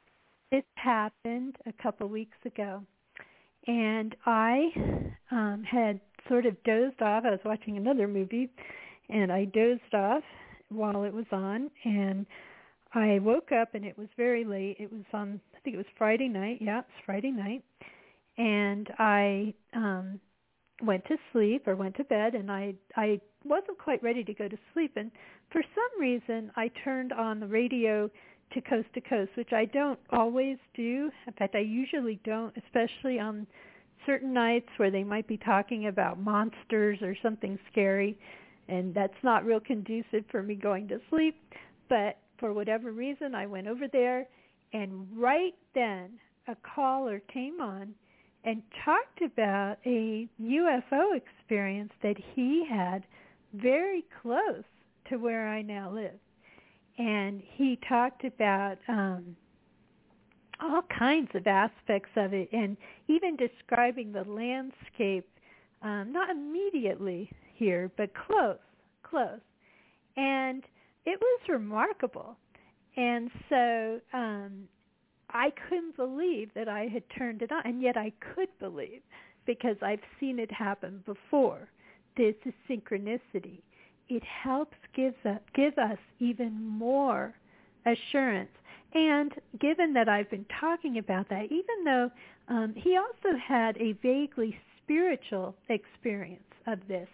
This 0.50 0.64
happened 0.76 1.56
a 1.66 1.72
couple 1.82 2.08
weeks 2.08 2.36
ago. 2.44 2.82
And 3.66 4.14
I 4.26 4.68
um, 5.30 5.64
had 5.68 6.00
sort 6.28 6.46
of 6.46 6.62
dozed 6.64 7.00
off. 7.00 7.24
I 7.24 7.30
was 7.30 7.40
watching 7.44 7.76
another 7.76 8.06
movie 8.06 8.50
and 9.08 9.32
I 9.32 9.46
dozed 9.46 9.94
off 9.94 10.22
while 10.74 11.04
it 11.04 11.12
was 11.12 11.26
on, 11.32 11.70
and 11.84 12.26
I 12.94 13.18
woke 13.20 13.50
up 13.52 13.74
and 13.74 13.84
it 13.84 13.98
was 13.98 14.08
very 14.16 14.44
late. 14.44 14.76
It 14.78 14.92
was 14.92 15.04
on 15.12 15.40
I 15.54 15.58
think 15.60 15.74
it 15.74 15.78
was 15.78 15.86
Friday 15.98 16.28
night. 16.28 16.58
Yeah, 16.60 16.80
it's 16.80 17.04
Friday 17.04 17.30
night. 17.30 17.64
And 18.38 18.88
I 18.98 19.54
um 19.74 20.20
went 20.82 21.04
to 21.06 21.16
sleep 21.32 21.66
or 21.66 21.76
went 21.76 21.96
to 21.96 22.04
bed 22.04 22.34
and 22.34 22.50
I 22.50 22.74
I 22.96 23.20
wasn't 23.44 23.78
quite 23.78 24.02
ready 24.02 24.24
to 24.24 24.34
go 24.34 24.48
to 24.48 24.56
sleep 24.72 24.92
and 24.96 25.10
for 25.50 25.62
some 25.62 26.00
reason 26.00 26.50
I 26.56 26.70
turned 26.84 27.12
on 27.12 27.40
the 27.40 27.46
radio 27.46 28.10
to 28.52 28.60
coast 28.60 28.88
to 28.94 29.00
coast, 29.00 29.30
which 29.36 29.52
I 29.52 29.64
don't 29.64 29.98
always 30.10 30.58
do. 30.74 31.10
In 31.26 31.32
fact, 31.32 31.56
I 31.56 31.60
usually 31.60 32.20
don't, 32.24 32.54
especially 32.56 33.18
on 33.18 33.46
certain 34.06 34.32
nights 34.32 34.68
where 34.76 34.90
they 34.90 35.02
might 35.02 35.26
be 35.26 35.38
talking 35.38 35.88
about 35.88 36.20
monsters 36.20 36.98
or 37.02 37.16
something 37.22 37.58
scary 37.72 38.18
and 38.68 38.94
that's 38.94 39.12
not 39.22 39.44
real 39.44 39.60
conducive 39.60 40.24
for 40.30 40.42
me 40.42 40.54
going 40.54 40.88
to 40.88 41.00
sleep. 41.10 41.36
But 41.88 42.18
for 42.38 42.52
whatever 42.52 42.92
reason, 42.92 43.34
I 43.34 43.46
went 43.46 43.66
over 43.66 43.86
there, 43.88 44.26
and 44.72 45.06
right 45.16 45.54
then 45.74 46.10
a 46.48 46.56
caller 46.74 47.20
came 47.32 47.60
on 47.60 47.94
and 48.44 48.62
talked 48.84 49.22
about 49.22 49.78
a 49.86 50.28
UFO 50.40 51.16
experience 51.16 51.92
that 52.02 52.16
he 52.34 52.66
had 52.68 53.04
very 53.54 54.04
close 54.22 54.64
to 55.08 55.16
where 55.16 55.48
I 55.48 55.62
now 55.62 55.90
live. 55.90 56.18
And 56.98 57.42
he 57.56 57.78
talked 57.88 58.24
about 58.24 58.76
um, 58.88 59.36
all 60.60 60.82
kinds 60.96 61.30
of 61.34 61.46
aspects 61.46 62.10
of 62.16 62.32
it 62.32 62.48
and 62.52 62.76
even 63.08 63.36
describing 63.36 64.12
the 64.12 64.24
landscape, 64.24 65.26
um, 65.82 66.12
not 66.12 66.30
immediately 66.30 67.30
here, 67.54 67.90
but 67.96 68.10
close, 68.14 68.58
close. 69.02 69.40
And 70.16 70.62
it 71.06 71.18
was 71.20 71.40
remarkable. 71.48 72.36
And 72.96 73.30
so 73.48 74.00
um, 74.12 74.68
I 75.30 75.50
couldn't 75.68 75.96
believe 75.96 76.50
that 76.54 76.68
I 76.68 76.86
had 76.86 77.02
turned 77.16 77.42
it 77.42 77.50
on, 77.50 77.62
and 77.64 77.82
yet 77.82 77.96
I 77.96 78.12
could 78.34 78.48
believe 78.60 79.00
because 79.46 79.76
I've 79.82 80.00
seen 80.20 80.38
it 80.38 80.50
happen 80.50 81.02
before. 81.04 81.68
This 82.16 82.34
is 82.44 82.54
synchronicity. 82.70 83.60
It 84.08 84.22
helps 84.22 84.76
give 84.94 85.14
us, 85.24 85.40
give 85.54 85.76
us 85.78 85.98
even 86.20 86.62
more 86.62 87.34
assurance. 87.84 88.50
And 88.94 89.32
given 89.60 89.92
that 89.94 90.08
I've 90.08 90.30
been 90.30 90.46
talking 90.60 90.98
about 90.98 91.28
that, 91.30 91.46
even 91.46 91.84
though 91.84 92.10
um, 92.48 92.74
he 92.76 92.96
also 92.96 93.36
had 93.36 93.76
a 93.78 93.92
vaguely 94.02 94.56
spiritual 94.82 95.56
experience 95.68 96.42
of 96.66 96.78
this, 96.86 97.08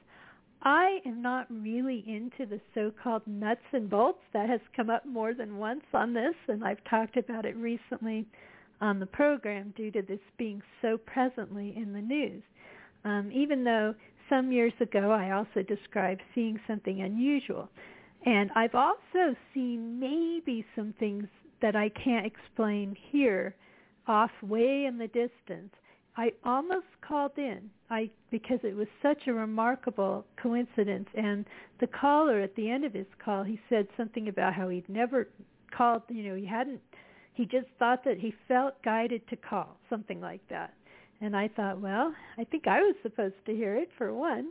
I 0.63 0.99
am 1.07 1.23
not 1.23 1.47
really 1.51 2.05
into 2.07 2.45
the 2.45 2.61
so-called 2.75 3.23
nuts 3.27 3.61
and 3.73 3.89
bolts. 3.89 4.21
That 4.33 4.49
has 4.51 4.61
come 4.77 4.91
up 4.91 5.07
more 5.07 5.33
than 5.33 5.57
once 5.57 5.85
on 5.95 6.13
this, 6.13 6.35
and 6.49 6.63
I've 6.63 6.85
talked 6.85 7.17
about 7.17 7.47
it 7.47 7.57
recently 7.57 8.27
on 8.81 8.99
the 9.01 9.07
program 9.07 9.73
due 9.77 9.91
to 9.91 10.03
this 10.03 10.21
being 10.39 10.63
so 10.83 10.99
presently 10.99 11.75
in 11.77 11.93
the 11.93 12.01
news. 12.01 12.43
Um, 13.05 13.31
even 13.33 13.65
though 13.65 13.95
some 14.29 14.53
years 14.53 14.73
ago 14.81 15.11
I 15.11 15.33
also 15.33 15.63
described 15.63 16.23
seeing 16.35 16.59
something 16.67 17.03
unusual. 17.03 17.69
And 18.27 18.51
I've 18.55 18.75
also 18.75 19.35
seen 19.55 19.99
maybe 19.99 20.65
some 20.77 20.95
things 20.99 21.27
that 21.63 21.75
I 21.75 21.89
can't 21.89 22.27
explain 22.27 22.97
here 23.11 23.55
off 24.07 24.31
way 24.43 24.85
in 24.87 24.99
the 24.99 25.07
distance 25.07 25.73
I 26.21 26.33
almost 26.45 26.85
called 27.01 27.39
in. 27.39 27.71
I 27.89 28.11
because 28.31 28.59
it 28.63 28.77
was 28.77 28.89
such 29.01 29.27
a 29.27 29.33
remarkable 29.33 30.27
coincidence. 30.37 31.09
And 31.15 31.47
the 31.81 31.87
caller 31.87 32.41
at 32.41 32.55
the 32.57 32.71
end 32.71 32.85
of 32.85 32.93
his 32.93 33.07
call 33.25 33.43
he 33.43 33.59
said 33.71 33.89
something 33.97 34.29
about 34.29 34.53
how 34.53 34.69
he'd 34.69 34.87
never 34.87 35.29
called 35.75 36.03
you 36.11 36.29
know 36.29 36.35
he 36.35 36.45
hadn't 36.45 36.83
he 37.33 37.47
just 37.47 37.69
thought 37.79 38.05
that 38.05 38.19
he 38.19 38.35
felt 38.47 38.83
guided 38.83 39.27
to 39.29 39.37
call 39.37 39.79
something 39.89 40.21
like 40.21 40.47
that. 40.51 40.75
And 41.23 41.35
I 41.35 41.49
thought 41.49 41.81
well 41.81 42.15
I 42.37 42.45
think 42.45 42.67
I 42.67 42.81
was 42.81 42.97
supposed 43.03 43.43
to 43.47 43.55
hear 43.55 43.77
it 43.77 43.89
for 43.97 44.13
one. 44.13 44.51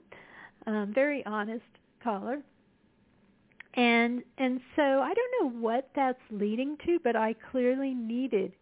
Um 0.65 0.91
very 0.91 1.23
honest 1.27 1.61
caller. 2.03 2.41
And 3.75 4.23
and 4.39 4.59
so 4.75 4.81
I 4.81 5.13
don't 5.13 5.53
know 5.53 5.59
what 5.59 5.91
that's 5.95 6.31
leading 6.31 6.77
to 6.87 6.97
but 7.03 7.15
I 7.15 7.35
clearly 7.51 7.93
needed 7.93 8.53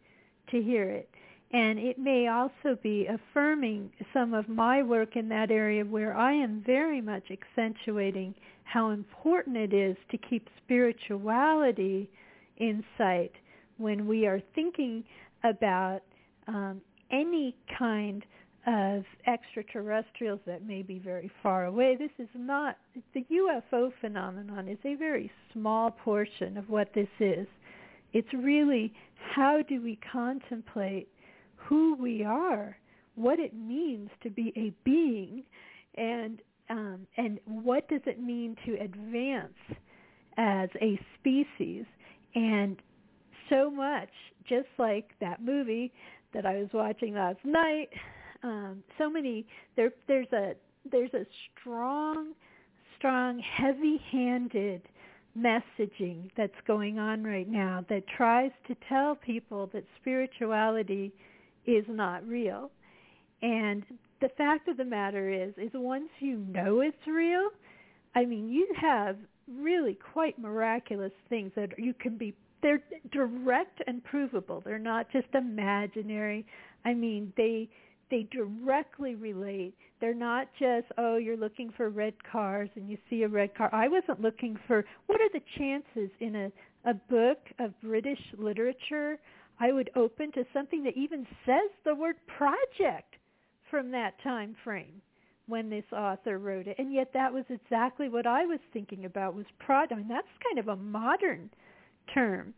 to 0.52 0.62
hear 0.62 0.90
it 0.90 1.10
and 1.52 1.80
it 1.80 1.98
may 1.98 2.28
also 2.28 2.78
be 2.84 3.08
affirming 3.08 3.90
some 4.14 4.34
of 4.34 4.50
my 4.50 4.84
work 4.84 5.16
in 5.16 5.30
that 5.30 5.50
area 5.50 5.84
where 5.84 6.16
I 6.16 6.34
am 6.34 6.62
very 6.66 7.00
much 7.02 7.24
accentuating 7.32 8.36
how 8.66 8.90
important 8.90 9.56
it 9.56 9.74
is 9.74 9.96
to 10.12 10.18
keep 10.18 10.48
spirituality 10.64 12.10
in 12.58 12.84
sight 12.98 13.32
when 13.78 14.08
we 14.08 14.28
are 14.28 14.42
thinking 14.56 15.06
about 15.44 16.02
um, 16.48 16.82
any 17.12 17.56
kind 17.78 18.26
of 18.66 19.06
extraterrestrials 19.26 20.42
that 20.46 20.68
may 20.68 20.82
be 20.82 21.00
very 21.00 21.32
far 21.42 21.66
away. 21.66 21.96
This 21.96 22.12
is 22.20 22.28
not, 22.36 22.78
the 23.14 23.26
UFO 23.32 23.92
phenomenon 24.02 24.68
is 24.68 24.80
a 24.84 24.96
very 24.96 25.32
small 25.54 25.92
portion 25.92 26.58
of 26.58 26.70
what 26.70 26.94
this 26.94 27.08
is. 27.22 27.48
It's 28.12 28.34
really 28.34 28.94
how 29.34 29.62
do 29.62 29.82
we 29.82 29.98
contemplate 30.12 31.08
who 31.68 31.96
we 31.96 32.24
are, 32.24 32.78
what 33.16 33.40
it 33.40 33.54
means 33.54 34.10
to 34.24 34.30
be 34.30 34.54
a 34.56 34.72
being, 34.84 35.44
and 35.96 36.40
um, 36.70 37.08
and 37.18 37.40
what 37.46 37.88
does 37.88 38.02
it 38.06 38.22
mean 38.22 38.56
to 38.66 38.74
advance 38.76 39.54
as 40.38 40.70
a 40.82 41.00
species. 41.20 41.86
And 42.36 42.78
so 43.50 43.72
much, 43.72 44.10
just 44.48 44.68
like 44.78 45.12
that 45.22 45.42
movie 45.42 45.92
that 46.34 46.46
I 46.46 46.58
was 46.58 46.68
watching 46.74 47.16
last 47.16 47.40
night, 47.44 47.90
um, 48.44 48.84
so 48.98 49.10
many 49.10 49.46
there. 49.76 49.92
There's 50.08 50.32
a 50.34 50.54
there's 50.90 51.14
a 51.14 51.26
strong, 51.60 52.34
strong, 52.98 53.40
heavy-handed 53.40 54.82
messaging 55.38 56.30
that's 56.36 56.54
going 56.66 56.98
on 56.98 57.24
right 57.24 57.48
now 57.48 57.86
that 57.90 58.04
tries 58.08 58.52
to 58.68 58.76
tell 58.88 59.16
people 59.16 59.70
that 59.74 59.84
spirituality 60.00 61.12
is 61.68 61.86
not 61.88 62.28
real. 62.28 62.72
And 63.42 63.84
the 64.22 64.30
fact 64.30 64.68
of 64.68 64.78
the 64.78 64.86
matter 64.86 65.30
is, 65.30 65.54
is 65.58 65.72
once 65.76 66.10
you 66.20 66.38
know 66.38 66.82
it's 66.82 66.98
real, 67.06 67.50
I 68.16 68.26
mean, 68.26 68.50
you 68.50 68.68
have 68.82 69.18
really 69.48 69.98
quite 70.14 70.40
miraculous 70.40 71.12
things 71.30 71.52
that 71.56 71.78
you 71.78 71.94
can 71.94 72.18
be, 72.18 72.34
they're 72.64 72.82
direct 73.12 73.82
and 73.86 74.04
provable. 74.04 74.62
They're 74.66 74.80
not 74.80 75.12
just 75.12 75.28
imaginary. 75.36 76.46
I 76.84 76.94
mean, 76.96 77.32
they, 77.38 77.70
they 78.10 78.28
directly 78.32 79.16
relate. 79.16 79.76
They're 80.02 80.16
not 80.16 80.48
just, 80.58 80.88
oh, 80.98 81.18
you're 81.18 81.38
looking 81.38 81.72
for 81.78 81.90
red 81.90 82.14
cars 82.32 82.70
and 82.76 82.90
you 82.90 82.98
see 83.10 83.24
a 83.24 83.28
red 83.28 83.56
car. 83.56 83.70
I 83.74 83.88
wasn't 83.88 84.22
looking 84.22 84.58
for, 84.66 84.84
what 85.06 85.22
are 85.22 85.30
the 85.32 85.42
chances 85.58 86.10
in 86.20 86.36
a, 86.36 86.90
a 86.90 86.94
book 86.94 87.40
of 87.60 87.80
British 87.82 88.20
literature 88.38 89.20
I 89.60 89.72
would 89.72 89.90
open 89.96 90.32
to 90.34 90.46
something 90.54 90.84
that 90.84 90.98
even 90.98 91.26
says 91.46 91.70
the 91.84 91.96
word 91.96 92.16
project 92.28 93.16
from 93.70 93.92
that 93.92 94.22
time 94.24 94.56
frame 94.64 95.02
when 95.48 95.70
this 95.70 95.86
author 95.92 96.38
wrote 96.40 96.68
it. 96.68 96.78
And 96.78 96.94
yet 96.94 97.12
that 97.14 97.34
was 97.34 97.46
exactly 97.50 98.10
what 98.10 98.28
I 98.28 98.46
was 98.46 98.60
thinking 98.74 99.06
about 99.06 99.34
was 99.34 99.46
prod. 99.60 99.92
I 99.92 99.96
mean, 99.96 100.08
that's 100.08 100.28
kind 100.44 100.60
of 100.60 100.68
a 100.68 100.82
modern 100.82 101.50
term. 102.14 102.54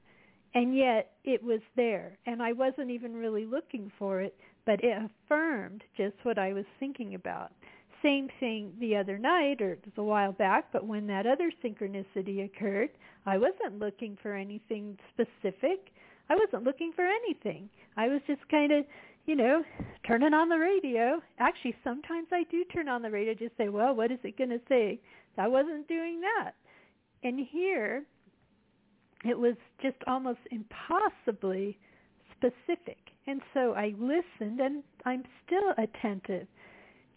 And 0.55 0.75
yet 0.75 1.11
it 1.23 1.43
was 1.43 1.61
there. 1.75 2.17
And 2.25 2.41
I 2.41 2.53
wasn't 2.53 2.89
even 2.89 3.15
really 3.15 3.45
looking 3.45 3.91
for 3.99 4.21
it, 4.21 4.35
but 4.65 4.83
it 4.83 4.97
affirmed 4.97 5.83
just 5.95 6.15
what 6.23 6.39
I 6.39 6.53
was 6.53 6.65
thinking 6.79 7.13
about. 7.13 7.51
Same 8.01 8.29
thing 8.39 8.73
the 8.79 8.95
other 8.95 9.17
night, 9.17 9.61
or 9.61 9.73
it 9.73 9.81
was 9.83 9.93
a 9.97 10.03
while 10.03 10.31
back, 10.31 10.71
but 10.71 10.87
when 10.87 11.05
that 11.07 11.27
other 11.27 11.51
synchronicity 11.63 12.45
occurred, 12.45 12.89
I 13.25 13.37
wasn't 13.37 13.79
looking 13.79 14.17
for 14.21 14.33
anything 14.33 14.97
specific. 15.13 15.91
I 16.29 16.35
wasn't 16.35 16.63
looking 16.63 16.91
for 16.95 17.05
anything. 17.05 17.69
I 17.97 18.07
was 18.07 18.21
just 18.27 18.47
kind 18.49 18.71
of, 18.71 18.85
you 19.25 19.35
know, 19.35 19.63
turning 20.07 20.33
on 20.33 20.49
the 20.49 20.57
radio. 20.57 21.21
Actually, 21.39 21.75
sometimes 21.83 22.27
I 22.31 22.43
do 22.51 22.63
turn 22.65 22.87
on 22.87 23.01
the 23.01 23.11
radio 23.11 23.33
just 23.33 23.57
say, 23.57 23.69
well, 23.69 23.95
what 23.95 24.11
is 24.11 24.19
it 24.23 24.37
going 24.37 24.51
to 24.51 24.61
say? 24.69 24.99
I 25.37 25.47
wasn't 25.47 25.87
doing 25.87 26.21
that. 26.21 26.51
And 27.23 27.47
here, 27.51 28.03
it 29.25 29.37
was 29.37 29.55
just 29.81 29.97
almost 30.07 30.39
impossibly 30.51 31.77
specific. 32.35 32.97
And 33.27 33.41
so 33.53 33.73
I 33.73 33.93
listened, 33.99 34.59
and 34.59 34.83
I'm 35.05 35.23
still 35.45 35.73
attentive 35.77 36.47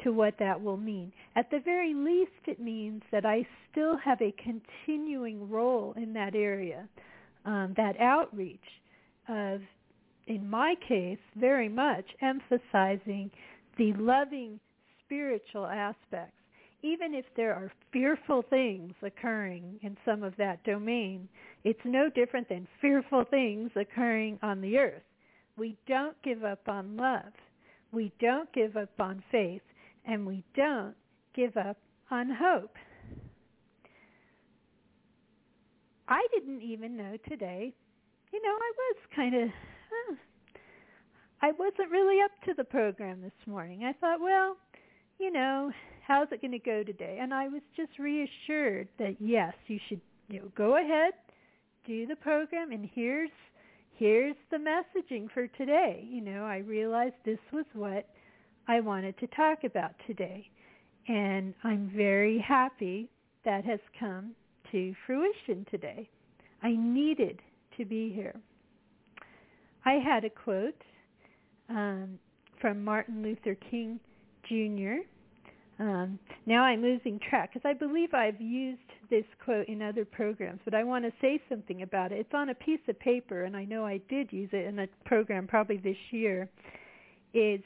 to 0.04 0.12
what 0.12 0.34
that 0.38 0.60
will 0.60 0.76
mean. 0.76 1.12
At 1.36 1.50
the 1.50 1.60
very 1.60 1.94
least, 1.94 2.30
it 2.46 2.60
means 2.60 3.02
that 3.12 3.24
I 3.24 3.46
still 3.70 3.96
have 3.98 4.20
a 4.20 4.34
continuing 4.42 5.48
role 5.48 5.94
in 5.96 6.12
that 6.14 6.34
area, 6.34 6.88
um, 7.44 7.74
that 7.76 8.00
outreach 8.00 8.60
of, 9.28 9.60
in 10.26 10.48
my 10.48 10.74
case, 10.86 11.18
very 11.36 11.68
much 11.68 12.04
emphasizing 12.20 13.30
the 13.78 13.92
loving 13.94 14.60
spiritual 15.04 15.66
aspects. 15.66 16.36
even 16.82 17.14
if 17.14 17.24
there 17.36 17.54
are 17.54 17.70
fearful 17.92 18.42
things 18.50 18.92
occurring 19.02 19.78
in 19.82 19.96
some 20.04 20.22
of 20.22 20.36
that 20.36 20.62
domain, 20.64 21.28
it's 21.64 21.80
no 21.84 22.10
different 22.10 22.48
than 22.48 22.66
fearful 22.80 23.24
things 23.30 23.70
occurring 23.76 24.38
on 24.42 24.60
the 24.60 24.76
earth. 24.76 25.02
We 25.56 25.76
don't 25.86 26.20
give 26.22 26.42
up 26.44 26.68
on 26.68 26.96
love. 26.96 27.32
We 27.92 28.12
don't 28.20 28.52
give 28.52 28.76
up 28.76 28.90
on 28.98 29.22
faith. 29.30 29.62
And 30.04 30.26
we 30.26 30.42
don't 30.56 30.94
give 31.36 31.56
up 31.56 31.76
on 32.10 32.28
hope. 32.30 32.74
I 36.08 36.26
didn't 36.34 36.62
even 36.62 36.96
know 36.96 37.16
today. 37.28 37.72
You 38.32 38.40
know, 38.42 38.48
I 38.48 38.72
was 38.76 38.96
kind 39.14 39.34
of, 39.34 39.48
uh, 39.48 40.14
I 41.42 41.52
wasn't 41.52 41.90
really 41.90 42.22
up 42.22 42.30
to 42.46 42.54
the 42.56 42.64
program 42.64 43.20
this 43.20 43.46
morning. 43.46 43.84
I 43.84 43.92
thought, 43.92 44.20
well, 44.20 44.56
you 45.18 45.30
know, 45.30 45.70
how's 46.06 46.28
it 46.32 46.40
going 46.40 46.52
to 46.52 46.58
go 46.58 46.82
today? 46.82 47.18
And 47.20 47.34
I 47.34 47.48
was 47.48 47.60
just 47.76 47.98
reassured 47.98 48.88
that 48.98 49.16
yes, 49.20 49.52
you 49.66 49.78
should 49.88 50.00
you 50.28 50.40
know, 50.40 50.52
go 50.56 50.78
ahead, 50.78 51.12
do 51.86 52.06
the 52.06 52.16
program, 52.16 52.72
and 52.72 52.88
here's 52.94 53.30
here's 53.96 54.36
the 54.50 54.56
messaging 54.56 55.30
for 55.32 55.46
today. 55.48 56.06
You 56.08 56.22
know, 56.22 56.44
I 56.44 56.58
realized 56.58 57.14
this 57.24 57.38
was 57.52 57.66
what 57.74 58.08
I 58.66 58.80
wanted 58.80 59.18
to 59.18 59.26
talk 59.28 59.64
about 59.64 59.92
today. 60.06 60.48
And 61.08 61.52
I'm 61.64 61.92
very 61.94 62.38
happy 62.38 63.10
that 63.44 63.64
has 63.64 63.80
come 63.98 64.34
to 64.70 64.94
fruition 65.06 65.66
today. 65.70 66.08
I 66.62 66.74
needed 66.76 67.40
to 67.76 67.84
be 67.84 68.12
here. 68.12 68.34
I 69.84 69.94
had 69.94 70.24
a 70.24 70.30
quote 70.30 70.80
um, 71.68 72.18
from 72.60 72.84
Martin 72.84 73.22
Luther 73.22 73.56
King 73.70 73.98
Jr. 74.48 75.02
Um, 75.78 76.18
now 76.46 76.62
I'm 76.62 76.82
losing 76.82 77.18
track 77.28 77.52
because 77.52 77.68
I 77.68 77.72
believe 77.72 78.14
I've 78.14 78.40
used 78.40 78.80
this 79.10 79.24
quote 79.44 79.66
in 79.66 79.82
other 79.82 80.04
programs, 80.04 80.60
but 80.64 80.74
I 80.74 80.84
want 80.84 81.04
to 81.04 81.12
say 81.20 81.40
something 81.48 81.82
about 81.82 82.12
it. 82.12 82.18
It's 82.20 82.34
on 82.34 82.50
a 82.50 82.54
piece 82.54 82.80
of 82.88 82.98
paper, 83.00 83.44
and 83.44 83.56
I 83.56 83.64
know 83.64 83.84
I 83.84 84.00
did 84.08 84.32
use 84.32 84.50
it 84.52 84.66
in 84.66 84.78
a 84.78 84.86
program 85.04 85.46
probably 85.46 85.78
this 85.78 85.96
year. 86.10 86.48
Is 87.34 87.60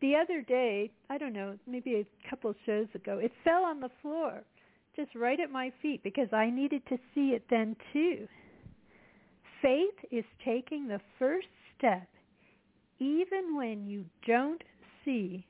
the 0.00 0.14
other 0.16 0.40
day, 0.40 0.90
I 1.10 1.18
don't 1.18 1.32
know, 1.32 1.58
maybe 1.66 1.94
a 1.96 2.30
couple 2.30 2.54
shows 2.64 2.88
ago, 2.94 3.18
it 3.18 3.32
fell 3.44 3.64
on 3.64 3.80
the 3.80 3.90
floor 4.00 4.42
just 4.96 5.14
right 5.14 5.40
at 5.40 5.50
my 5.50 5.72
feet 5.80 6.02
because 6.02 6.32
I 6.32 6.50
needed 6.50 6.82
to 6.88 6.98
see 7.14 7.30
it 7.30 7.44
then 7.50 7.76
too. 7.92 8.28
Faith 9.62 9.94
is 10.10 10.24
taking 10.44 10.88
the 10.88 11.00
first 11.20 11.46
step 11.78 12.08
even 12.98 13.56
when 13.56 13.86
you 13.86 14.04
don't 14.26 14.62
see 15.04 15.46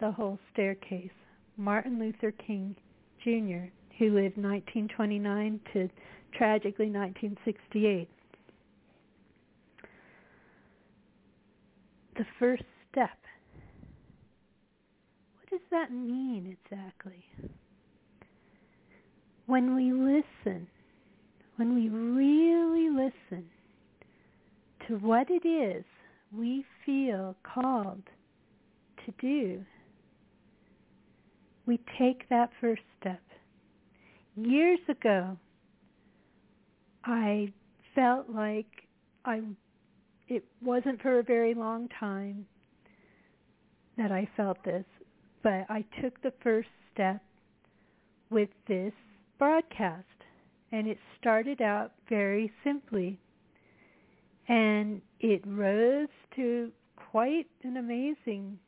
the 0.00 0.10
whole 0.10 0.38
staircase. 0.52 1.10
Martin 1.56 1.98
Luther 1.98 2.32
King 2.32 2.74
Jr., 3.22 3.68
who 3.98 4.14
lived 4.14 4.38
1929 4.38 5.60
to 5.74 5.88
tragically 6.36 6.86
1968. 6.86 8.08
The 12.16 12.26
first 12.38 12.64
step. 12.90 13.18
What 15.36 15.50
does 15.50 15.66
that 15.70 15.92
mean 15.92 16.56
exactly? 16.64 17.24
When 19.46 19.74
we 19.74 19.92
listen, 19.92 20.66
when 21.60 21.74
we 21.74 21.90
really 21.90 22.88
listen 22.88 23.44
to 24.88 24.94
what 24.94 25.28
it 25.28 25.46
is 25.46 25.84
we 26.34 26.64
feel 26.86 27.36
called 27.42 28.02
to 29.04 29.12
do, 29.20 29.62
we 31.66 31.78
take 31.98 32.26
that 32.30 32.48
first 32.62 32.80
step. 32.98 33.20
Years 34.36 34.78
ago, 34.88 35.36
I 37.04 37.52
felt 37.94 38.30
like 38.30 38.88
I 39.26 39.42
it 40.28 40.42
wasn't 40.62 41.02
for 41.02 41.18
a 41.18 41.22
very 41.22 41.52
long 41.52 41.90
time 42.00 42.46
that 43.98 44.10
I 44.10 44.26
felt 44.34 44.64
this, 44.64 44.86
but 45.42 45.66
I 45.68 45.84
took 46.00 46.22
the 46.22 46.32
first 46.42 46.70
step 46.94 47.20
with 48.30 48.48
this 48.66 48.94
broadcast 49.38 50.06
and 50.72 50.86
it 50.86 50.98
started 51.18 51.60
out 51.60 51.92
very 52.08 52.52
simply 52.64 53.18
and 54.48 55.00
it 55.20 55.42
rose 55.46 56.08
to 56.34 56.72
quite 56.96 57.46
an 57.62 57.76
amazing 57.76 58.58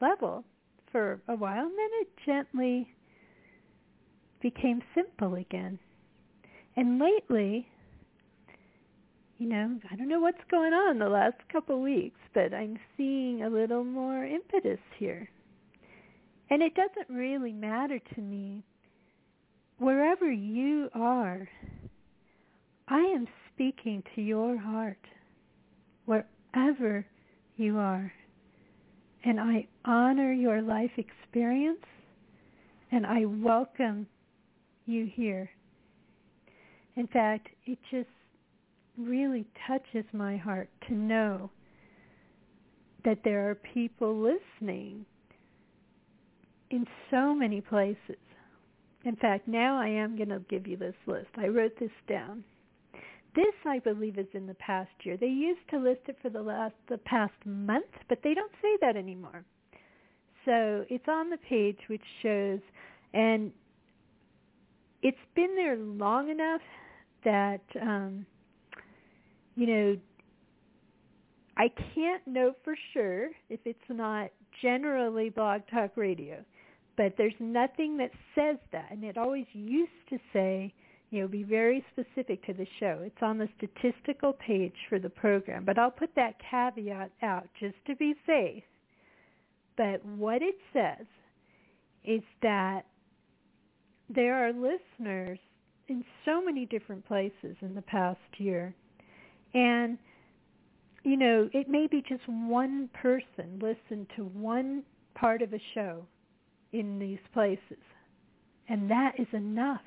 level 0.00 0.44
for 0.92 1.20
a 1.28 1.34
while, 1.34 1.64
and 1.64 1.72
then 1.78 1.88
it 2.00 2.08
gently 2.26 2.88
became 4.42 4.82
simple 4.94 5.34
again. 5.34 5.78
And 6.76 6.98
lately, 6.98 7.66
you 9.38 9.48
know, 9.48 9.78
I 9.90 9.96
don't 9.96 10.08
know 10.08 10.20
what's 10.20 10.38
going 10.50 10.72
on 10.72 10.98
the 10.98 11.08
last 11.08 11.36
couple 11.50 11.76
of 11.76 11.82
weeks, 11.82 12.20
but 12.34 12.52
I'm 12.52 12.78
seeing 12.96 13.42
a 13.42 13.48
little 13.48 13.84
more 13.84 14.24
impetus 14.24 14.80
here. 14.98 15.28
And 16.50 16.62
it 16.62 16.74
doesn't 16.74 17.14
really 17.14 17.52
matter 17.52 17.98
to 18.14 18.20
me. 18.20 18.62
Wherever 19.80 20.30
you 20.30 20.90
are, 20.92 21.48
I 22.86 22.98
am 22.98 23.26
speaking 23.48 24.02
to 24.14 24.20
your 24.20 24.58
heart. 24.58 25.00
Wherever 26.04 27.06
you 27.56 27.78
are. 27.78 28.12
And 29.24 29.40
I 29.40 29.66
honor 29.86 30.34
your 30.34 30.60
life 30.60 30.90
experience 30.98 31.86
and 32.92 33.06
I 33.06 33.24
welcome 33.24 34.06
you 34.84 35.10
here. 35.14 35.48
In 36.96 37.06
fact, 37.06 37.48
it 37.64 37.78
just 37.90 38.08
really 38.98 39.46
touches 39.66 40.04
my 40.12 40.36
heart 40.36 40.68
to 40.88 40.94
know 40.94 41.50
that 43.06 43.20
there 43.24 43.48
are 43.48 43.54
people 43.54 44.14
listening 44.14 45.06
in 46.68 46.86
so 47.10 47.34
many 47.34 47.62
places. 47.62 48.18
In 49.04 49.16
fact, 49.16 49.48
now 49.48 49.80
I 49.80 49.88
am 49.88 50.16
going 50.16 50.28
to 50.28 50.42
give 50.50 50.66
you 50.66 50.76
this 50.76 50.94
list. 51.06 51.28
I 51.36 51.46
wrote 51.46 51.78
this 51.80 51.90
down. 52.08 52.44
This, 53.34 53.54
I 53.64 53.78
believe, 53.78 54.18
is 54.18 54.26
in 54.34 54.46
the 54.46 54.54
past 54.54 54.90
year. 55.02 55.16
They 55.16 55.26
used 55.26 55.60
to 55.70 55.78
list 55.78 56.00
it 56.08 56.16
for 56.20 56.30
the 56.30 56.42
last 56.42 56.74
the 56.88 56.98
past 56.98 57.34
month, 57.44 57.86
but 58.08 58.18
they 58.24 58.34
don't 58.34 58.52
say 58.60 58.76
that 58.80 58.96
anymore. 58.96 59.44
So 60.44 60.84
it's 60.90 61.06
on 61.08 61.30
the 61.30 61.38
page 61.48 61.78
which 61.86 62.02
shows, 62.22 62.58
and 63.14 63.52
it's 65.02 65.16
been 65.36 65.54
there 65.54 65.76
long 65.76 66.28
enough 66.28 66.60
that 67.24 67.62
um, 67.80 68.26
you 69.54 69.66
know 69.66 69.96
I 71.56 71.70
can't 71.94 72.26
know 72.26 72.54
for 72.64 72.74
sure 72.92 73.28
if 73.48 73.60
it's 73.64 73.78
not 73.88 74.30
generally 74.60 75.30
Blog 75.30 75.62
Talk 75.70 75.92
Radio, 75.96 76.44
but 77.00 77.14
there's 77.16 77.32
nothing 77.40 77.96
that 77.96 78.10
says 78.34 78.58
that, 78.72 78.88
and 78.90 79.02
it 79.04 79.16
always 79.16 79.46
used 79.54 79.90
to 80.10 80.18
say 80.34 80.70
you 81.08 81.22
know, 81.22 81.28
be 81.28 81.42
very 81.42 81.82
specific 81.90 82.44
to 82.44 82.52
the 82.52 82.66
show. 82.78 82.98
It's 83.02 83.22
on 83.22 83.38
the 83.38 83.48
statistical 83.56 84.34
page 84.34 84.74
for 84.90 84.98
the 84.98 85.08
program, 85.08 85.64
but 85.64 85.78
I'll 85.78 85.90
put 85.90 86.14
that 86.16 86.34
caveat 86.50 87.10
out 87.22 87.48
just 87.58 87.76
to 87.86 87.96
be 87.96 88.14
safe. 88.26 88.62
But 89.78 90.04
what 90.04 90.42
it 90.42 90.56
says 90.74 91.06
is 92.04 92.20
that 92.42 92.82
there 94.14 94.34
are 94.34 94.52
listeners 94.52 95.38
in 95.88 96.04
so 96.26 96.44
many 96.44 96.66
different 96.66 97.06
places 97.06 97.56
in 97.62 97.74
the 97.74 97.82
past 97.82 98.20
year. 98.36 98.74
And, 99.54 99.96
you 101.02 101.16
know, 101.16 101.48
it 101.54 101.66
may 101.66 101.86
be 101.86 102.04
just 102.06 102.28
one 102.28 102.90
person 102.92 103.58
listened 103.58 104.06
to 104.16 104.24
one 104.24 104.82
part 105.14 105.40
of 105.40 105.54
a 105.54 105.60
show 105.72 106.04
in 106.72 106.98
these 106.98 107.18
places. 107.32 107.82
And 108.68 108.90
that 108.90 109.18
is 109.18 109.26
enough 109.32 109.80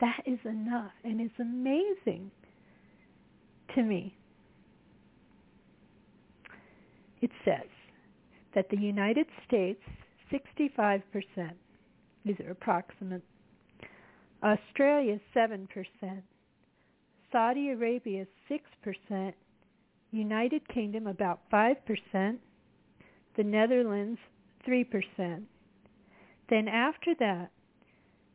that 0.00 0.22
is 0.26 0.38
enough 0.44 0.92
and 1.04 1.20
it's 1.20 1.38
amazing 1.40 2.30
to 3.74 3.82
me. 3.82 4.14
It 7.20 7.30
says 7.44 7.68
that 8.54 8.70
the 8.70 8.78
United 8.78 9.26
States, 9.46 9.80
65%, 10.32 11.02
these 12.24 12.36
are 12.40 12.50
approximate, 12.50 13.22
Australia, 14.42 15.18
7%, 15.34 15.66
Saudi 17.32 17.70
Arabia, 17.70 18.24
6%, 18.48 19.32
United 20.12 20.68
Kingdom, 20.68 21.08
about 21.08 21.40
5%, 21.52 22.36
the 23.36 23.44
Netherlands, 23.44 24.20
3%. 24.66 25.42
Then 26.48 26.68
after 26.68 27.14
that, 27.18 27.50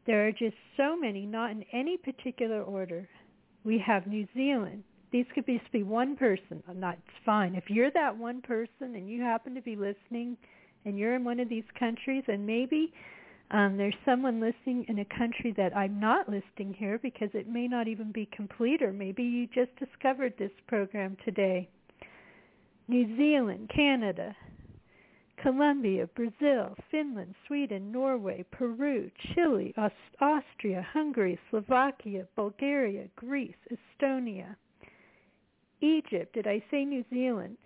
there 0.05 0.27
are 0.27 0.31
just 0.31 0.55
so 0.77 0.95
many, 0.97 1.25
not 1.25 1.51
in 1.51 1.63
any 1.71 1.97
particular 1.97 2.61
order. 2.61 3.07
We 3.63 3.77
have 3.79 4.07
New 4.07 4.27
Zealand. 4.35 4.83
These 5.11 5.25
could 5.33 5.45
just 5.45 5.71
be 5.71 5.83
one 5.83 6.15
person. 6.15 6.63
It's 6.67 7.25
fine. 7.25 7.55
If 7.55 7.69
you're 7.69 7.91
that 7.91 8.17
one 8.17 8.41
person 8.41 8.95
and 8.95 9.09
you 9.09 9.21
happen 9.21 9.55
to 9.55 9.61
be 9.61 9.75
listening 9.75 10.37
and 10.85 10.97
you're 10.97 11.15
in 11.15 11.23
one 11.23 11.39
of 11.39 11.49
these 11.49 11.63
countries 11.79 12.23
and 12.27 12.45
maybe 12.45 12.91
Um, 13.51 13.77
there's 13.77 13.93
someone 14.03 14.39
listening 14.39 14.85
in 14.87 14.99
a 14.99 15.05
country 15.05 15.53
that 15.57 15.77
I'm 15.77 15.99
not 15.99 16.27
listing 16.27 16.73
here 16.73 16.97
because 16.97 17.29
it 17.33 17.47
may 17.47 17.67
not 17.67 17.87
even 17.87 18.11
be 18.11 18.25
complete, 18.35 18.81
or 18.81 18.91
maybe 18.91 19.21
you 19.21 19.47
just 19.47 19.75
discovered 19.77 20.33
this 20.37 20.51
program 20.65 21.17
today. 21.23 21.69
New 22.87 23.15
Zealand, 23.15 23.69
Canada, 23.69 24.35
Colombia, 25.37 26.07
Brazil, 26.15 26.75
Finland, 26.89 27.35
Sweden, 27.47 27.91
Norway, 27.91 28.45
Peru, 28.51 29.09
Chile, 29.33 29.73
Aust- 29.77 29.93
Austria, 30.21 30.85
Hungary, 30.93 31.39
Slovakia, 31.49 32.27
Bulgaria, 32.35 33.07
Greece, 33.15 33.55
Estonia, 33.71 34.55
Egypt, 35.81 36.33
did 36.33 36.47
I 36.47 36.63
say 36.71 36.85
New 36.85 37.03
Zealand? 37.09 37.57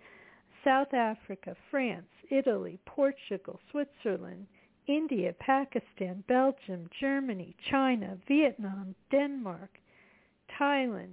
South 0.64 0.92
Africa, 0.92 1.56
France, 1.70 2.08
Italy, 2.30 2.80
Portugal, 2.84 3.60
Switzerland, 3.70 4.46
India, 4.86 5.34
Pakistan, 5.38 6.24
Belgium, 6.26 6.88
Germany, 6.98 7.54
China, 7.70 8.18
Vietnam, 8.26 8.94
Denmark, 9.10 9.78
Thailand, 10.58 11.12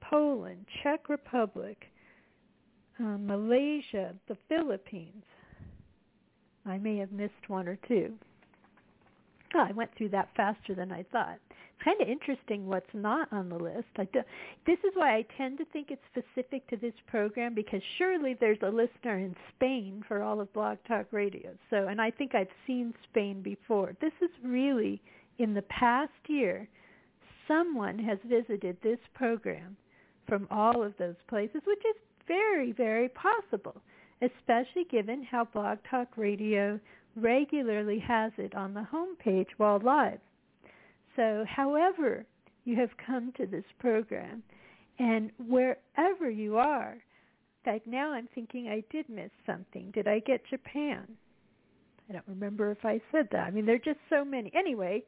Poland, 0.00 0.66
Czech 0.82 1.08
Republic, 1.08 1.90
uh, 3.00 3.18
Malaysia, 3.18 4.14
the 4.28 4.36
Philippines. 4.48 5.24
I 6.66 6.78
may 6.78 6.96
have 6.98 7.12
missed 7.12 7.48
one 7.48 7.68
or 7.68 7.76
two. 7.88 8.14
Oh, 9.54 9.66
I 9.68 9.72
went 9.72 9.90
through 9.96 10.08
that 10.10 10.30
faster 10.36 10.74
than 10.74 10.90
I 10.90 11.04
thought. 11.12 11.38
It's 11.48 11.84
kind 11.84 12.00
of 12.00 12.08
interesting 12.08 12.66
what's 12.66 12.92
not 12.92 13.32
on 13.32 13.48
the 13.48 13.58
list. 13.58 13.86
I 13.96 14.04
do, 14.04 14.20
this 14.66 14.78
is 14.78 14.92
why 14.94 15.14
I 15.14 15.26
tend 15.36 15.58
to 15.58 15.64
think 15.66 15.90
it's 15.90 16.02
specific 16.10 16.66
to 16.68 16.76
this 16.76 16.94
program 17.06 17.54
because 17.54 17.82
surely 17.98 18.34
there's 18.34 18.58
a 18.62 18.68
listener 18.68 19.18
in 19.18 19.36
Spain 19.54 20.02
for 20.08 20.22
all 20.22 20.40
of 20.40 20.52
Blog 20.52 20.78
Talk 20.88 21.06
Radio. 21.12 21.50
So, 21.70 21.88
and 21.88 22.00
I 22.00 22.10
think 22.10 22.34
I've 22.34 22.48
seen 22.66 22.94
Spain 23.10 23.42
before. 23.42 23.94
This 24.00 24.12
is 24.20 24.30
really 24.42 25.00
in 25.38 25.54
the 25.54 25.62
past 25.62 26.12
year, 26.26 26.68
someone 27.46 27.98
has 27.98 28.18
visited 28.24 28.76
this 28.82 28.98
program 29.14 29.76
from 30.26 30.48
all 30.50 30.82
of 30.82 30.94
those 30.98 31.16
places, 31.28 31.60
which 31.66 31.82
is 31.84 31.96
very, 32.26 32.72
very 32.72 33.08
possible, 33.10 33.80
especially 34.24 34.84
given 34.90 35.22
how 35.22 35.44
Blog 35.44 35.78
Talk 35.90 36.08
Radio 36.16 36.78
regularly 37.16 37.98
has 38.00 38.32
it 38.38 38.54
on 38.54 38.74
the 38.74 38.86
homepage 38.92 39.48
while 39.56 39.80
live. 39.80 40.18
So 41.16 41.44
however 41.48 42.26
you 42.64 42.76
have 42.76 42.90
come 43.06 43.32
to 43.36 43.46
this 43.46 43.64
program 43.78 44.42
and 44.98 45.30
wherever 45.46 46.30
you 46.30 46.56
are, 46.56 46.92
in 46.92 47.72
fact 47.72 47.86
now 47.86 48.12
I'm 48.12 48.28
thinking 48.34 48.68
I 48.68 48.82
did 48.90 49.08
miss 49.08 49.30
something. 49.46 49.90
Did 49.92 50.08
I 50.08 50.20
get 50.20 50.46
Japan? 50.48 51.06
I 52.08 52.12
don't 52.12 52.28
remember 52.28 52.70
if 52.70 52.84
I 52.84 53.00
said 53.12 53.28
that. 53.32 53.46
I 53.46 53.50
mean 53.50 53.66
there 53.66 53.76
are 53.76 53.78
just 53.78 54.00
so 54.10 54.24
many. 54.24 54.50
Anyway, 54.54 55.04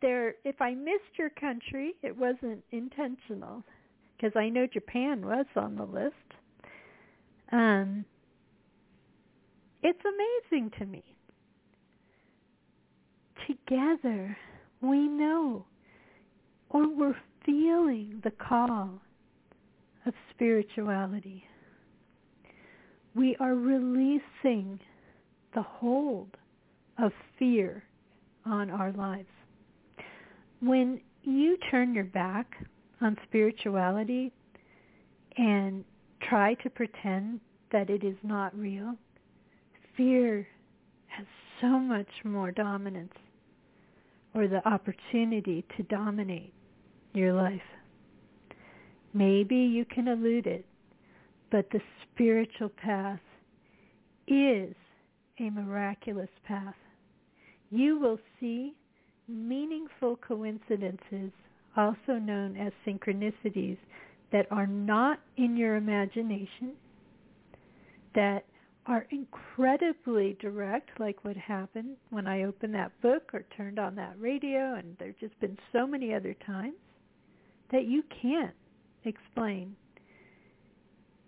there 0.00 0.34
if 0.44 0.60
I 0.60 0.74
missed 0.74 1.18
your 1.18 1.30
country, 1.30 1.94
it 2.02 2.16
wasn't 2.16 2.62
intentional 2.70 3.62
because 4.16 4.36
I 4.36 4.48
know 4.48 4.66
Japan 4.66 5.26
was 5.26 5.46
on 5.56 5.76
the 5.76 5.84
list. 5.84 6.14
Um, 7.52 8.04
it's 9.84 10.00
amazing 10.50 10.72
to 10.78 10.86
me 10.86 11.04
together 13.46 14.36
we 14.80 15.06
know 15.06 15.64
or 16.70 16.88
we're 16.88 17.16
feeling 17.44 18.20
the 18.24 18.30
call 18.32 19.00
of 20.06 20.14
spirituality. 20.30 21.44
We 23.14 23.36
are 23.38 23.54
releasing 23.54 24.80
the 25.54 25.62
hold 25.62 26.36
of 26.98 27.12
fear 27.38 27.84
on 28.44 28.70
our 28.70 28.92
lives. 28.92 29.28
When 30.60 31.00
you 31.22 31.56
turn 31.70 31.94
your 31.94 32.04
back 32.04 32.46
on 33.00 33.16
spirituality 33.28 34.32
and 35.36 35.84
try 36.28 36.54
to 36.54 36.70
pretend 36.70 37.40
that 37.72 37.88
it 37.88 38.04
is 38.04 38.16
not 38.22 38.56
real, 38.58 38.96
fear 39.96 40.46
has 41.06 41.26
so 41.60 41.78
much 41.78 42.08
more 42.24 42.50
dominance 42.50 43.12
or 44.34 44.48
the 44.48 44.66
opportunity 44.68 45.64
to 45.76 45.82
dominate 45.84 46.52
your 47.12 47.32
life. 47.32 47.60
Maybe 49.12 49.56
you 49.56 49.84
can 49.84 50.08
elude 50.08 50.46
it, 50.46 50.66
but 51.50 51.68
the 51.70 51.80
spiritual 52.02 52.68
path 52.70 53.20
is 54.26 54.74
a 55.38 55.50
miraculous 55.50 56.30
path. 56.46 56.74
You 57.70 57.98
will 57.98 58.18
see 58.40 58.74
meaningful 59.28 60.16
coincidences, 60.16 61.30
also 61.76 62.14
known 62.20 62.56
as 62.56 62.72
synchronicities, 62.86 63.78
that 64.32 64.46
are 64.50 64.66
not 64.66 65.20
in 65.36 65.56
your 65.56 65.76
imagination, 65.76 66.72
that 68.14 68.44
are 68.86 69.06
incredibly 69.10 70.36
direct, 70.40 71.00
like 71.00 71.24
what 71.24 71.36
happened 71.36 71.96
when 72.10 72.26
I 72.26 72.44
opened 72.44 72.74
that 72.74 72.92
book 73.00 73.30
or 73.32 73.44
turned 73.56 73.78
on 73.78 73.94
that 73.96 74.14
radio, 74.18 74.74
and 74.74 74.96
there 74.98 75.08
have 75.08 75.18
just 75.18 75.38
been 75.40 75.56
so 75.72 75.86
many 75.86 76.12
other 76.14 76.34
times 76.46 76.74
that 77.72 77.86
you 77.86 78.02
can't 78.22 78.54
explain 79.04 79.74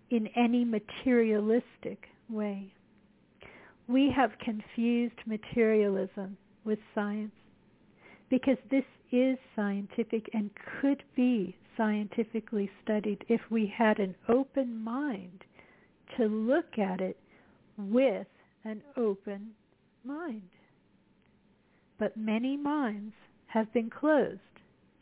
in 0.09 0.27
any 0.35 0.63
materialistic 0.63 2.07
way. 2.29 2.71
We 3.87 4.11
have 4.15 4.31
confused 4.39 5.15
materialism 5.25 6.37
with 6.63 6.79
science 6.93 7.31
because 8.29 8.57
this 8.69 8.83
is 9.11 9.37
scientific 9.55 10.29
and 10.33 10.51
could 10.81 11.03
be 11.15 11.55
scientifically 11.77 12.69
studied 12.83 13.23
if 13.29 13.41
we 13.49 13.71
had 13.75 13.99
an 13.99 14.15
open 14.27 14.83
mind 14.83 15.43
to 16.17 16.25
look 16.25 16.77
at 16.77 16.99
it 16.99 17.17
with 17.77 18.27
an 18.63 18.81
open 18.95 19.51
mind. 20.03 20.41
But 21.99 22.17
many 22.17 22.57
minds 22.57 23.13
have 23.47 23.71
been 23.73 23.89
closed, 23.89 24.39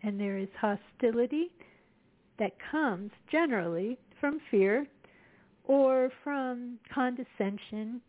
and 0.03 0.19
there 0.19 0.37
is 0.37 0.47
hostility 0.59 1.51
that 2.39 2.51
comes 2.71 3.11
generally 3.31 3.97
from 4.19 4.39
fear 4.51 4.87
or 5.63 6.11
from 6.23 6.79
condescension 6.93 8.01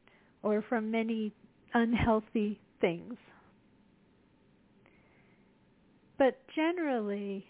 or 0.43 0.62
from 0.69 0.91
many 0.91 1.33
unhealthy 1.75 2.61
things. 2.81 3.14
But 6.19 6.39
generally, 6.55 7.45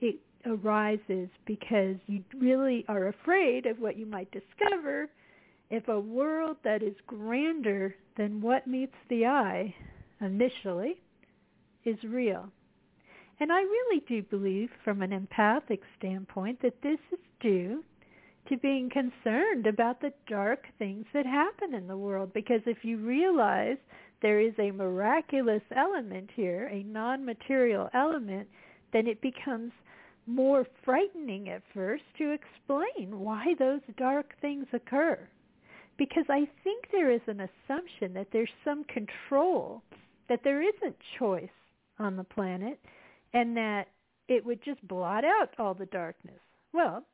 it 0.00 0.16
arises 0.46 1.28
because 1.46 1.96
you 2.06 2.22
really 2.38 2.84
are 2.88 3.08
afraid 3.08 3.66
of 3.66 3.78
what 3.78 3.96
you 3.96 4.06
might 4.06 4.30
discover 4.30 5.08
if 5.74 5.88
a 5.88 5.98
world 5.98 6.56
that 6.62 6.84
is 6.84 6.94
grander 7.04 7.96
than 8.16 8.40
what 8.40 8.64
meets 8.64 8.94
the 9.08 9.26
eye 9.26 9.74
initially 10.20 10.94
is 11.84 11.96
real. 12.04 12.48
And 13.40 13.52
I 13.52 13.60
really 13.60 14.00
do 14.06 14.22
believe 14.22 14.70
from 14.84 15.02
an 15.02 15.12
empathic 15.12 15.80
standpoint 15.98 16.62
that 16.62 16.80
this 16.80 17.00
is 17.10 17.18
due 17.40 17.82
to 18.48 18.56
being 18.58 18.88
concerned 18.88 19.66
about 19.66 20.00
the 20.00 20.12
dark 20.28 20.66
things 20.78 21.06
that 21.12 21.26
happen 21.26 21.74
in 21.74 21.88
the 21.88 21.96
world. 21.96 22.32
Because 22.32 22.60
if 22.66 22.84
you 22.84 22.98
realize 22.98 23.78
there 24.22 24.38
is 24.38 24.54
a 24.60 24.70
miraculous 24.70 25.62
element 25.74 26.30
here, 26.36 26.68
a 26.68 26.84
non-material 26.84 27.90
element, 27.94 28.46
then 28.92 29.08
it 29.08 29.20
becomes 29.20 29.72
more 30.28 30.68
frightening 30.84 31.48
at 31.48 31.62
first 31.74 32.04
to 32.18 32.30
explain 32.30 33.18
why 33.18 33.54
those 33.58 33.80
dark 33.98 34.34
things 34.40 34.66
occur 34.72 35.18
because 35.96 36.24
I 36.28 36.48
think 36.62 36.86
there 36.90 37.10
is 37.10 37.20
an 37.26 37.40
assumption 37.40 38.14
that 38.14 38.28
there's 38.32 38.50
some 38.64 38.84
control, 38.84 39.82
that 40.28 40.40
there 40.42 40.62
isn't 40.62 40.96
choice 41.18 41.48
on 41.98 42.16
the 42.16 42.24
planet, 42.24 42.78
and 43.32 43.56
that 43.56 43.86
it 44.28 44.44
would 44.44 44.62
just 44.64 44.86
blot 44.88 45.24
out 45.24 45.50
all 45.58 45.74
the 45.74 45.86
darkness. 45.86 46.40
Well, 46.72 47.04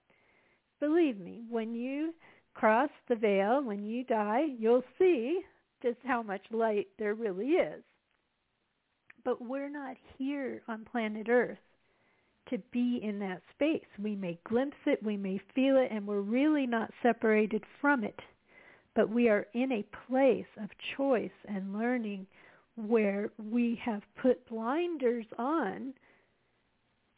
believe 0.78 1.18
me, 1.18 1.42
when 1.48 1.74
you 1.74 2.14
cross 2.54 2.90
the 3.08 3.16
veil, 3.16 3.62
when 3.62 3.84
you 3.84 4.04
die, 4.04 4.46
you'll 4.58 4.84
see 4.98 5.40
just 5.82 5.98
how 6.04 6.22
much 6.22 6.42
light 6.50 6.88
there 6.98 7.14
really 7.14 7.48
is. 7.48 7.82
But 9.24 9.42
we're 9.42 9.70
not 9.70 9.96
here 10.16 10.62
on 10.68 10.86
planet 10.90 11.28
Earth 11.28 11.58
to 12.48 12.58
be 12.72 13.00
in 13.02 13.18
that 13.18 13.42
space. 13.54 13.84
We 14.02 14.16
may 14.16 14.38
glimpse 14.48 14.78
it, 14.86 15.02
we 15.02 15.16
may 15.16 15.40
feel 15.54 15.76
it, 15.76 15.90
and 15.90 16.06
we're 16.06 16.20
really 16.20 16.66
not 16.66 16.90
separated 17.02 17.62
from 17.80 18.04
it 18.04 18.18
but 18.94 19.08
we 19.08 19.28
are 19.28 19.46
in 19.54 19.72
a 19.72 19.86
place 20.06 20.46
of 20.60 20.68
choice 20.96 21.30
and 21.46 21.72
learning 21.72 22.26
where 22.76 23.30
we 23.50 23.80
have 23.84 24.02
put 24.20 24.48
blinders 24.48 25.26
on 25.38 25.92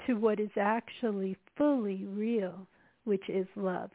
to 0.07 0.15
what 0.15 0.41
is 0.41 0.51
actually 0.57 1.37
fully 1.57 2.05
real, 2.05 2.67
which 3.05 3.29
is 3.29 3.47
love. 3.57 3.91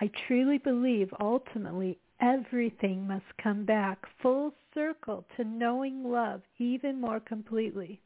I 0.00 0.10
truly 0.26 0.58
believe 0.58 1.12
ultimately 1.20 1.98
everything 2.20 3.06
must 3.06 3.24
come 3.42 3.64
back 3.64 4.06
full 4.20 4.54
circle 4.74 5.24
to 5.36 5.44
knowing 5.44 6.04
love 6.04 6.42
even 6.58 7.00
more 7.00 7.20
completely. 7.20 8.00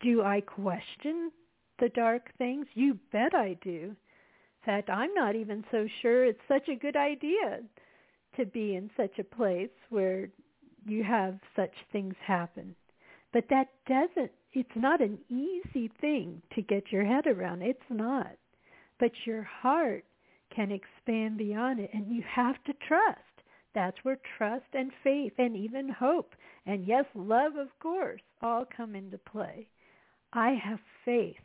Do 0.00 0.22
I 0.22 0.40
question 0.40 1.30
the 1.78 1.90
dark 1.90 2.30
things? 2.38 2.66
You 2.74 2.98
bet 3.12 3.34
I 3.34 3.54
do. 3.62 3.94
In 4.62 4.64
fact, 4.64 4.90
I'm 4.90 5.12
not 5.14 5.34
even 5.34 5.64
so 5.70 5.86
sure 6.00 6.24
it's 6.24 6.40
such 6.48 6.68
a 6.68 6.76
good 6.76 6.96
idea 6.96 7.60
to 8.36 8.46
be 8.46 8.76
in 8.76 8.90
such 8.96 9.18
a 9.18 9.24
place 9.24 9.70
where 9.88 10.28
you 10.86 11.02
have 11.04 11.38
such 11.56 11.72
things 11.92 12.14
happen. 12.24 12.74
But 13.32 13.44
that 13.50 13.68
doesn't, 13.86 14.32
it's 14.52 14.68
not 14.74 15.00
an 15.00 15.18
easy 15.28 15.90
thing 16.00 16.42
to 16.54 16.62
get 16.62 16.90
your 16.90 17.04
head 17.04 17.26
around. 17.26 17.62
It's 17.62 17.78
not. 17.88 18.32
But 18.98 19.12
your 19.24 19.42
heart 19.42 20.04
can 20.54 20.72
expand 20.72 21.38
beyond 21.38 21.80
it 21.80 21.90
and 21.92 22.10
you 22.10 22.22
have 22.28 22.62
to 22.64 22.72
trust. 22.86 23.20
That's 23.74 23.98
where 24.02 24.18
trust 24.36 24.66
and 24.72 24.90
faith 25.04 25.34
and 25.38 25.56
even 25.56 25.88
hope 25.88 26.34
and 26.66 26.86
yes, 26.86 27.04
love 27.14 27.56
of 27.56 27.68
course 27.80 28.20
all 28.42 28.64
come 28.64 28.94
into 28.94 29.18
play. 29.18 29.66
I 30.32 30.50
have 30.62 30.78
faith 31.04 31.36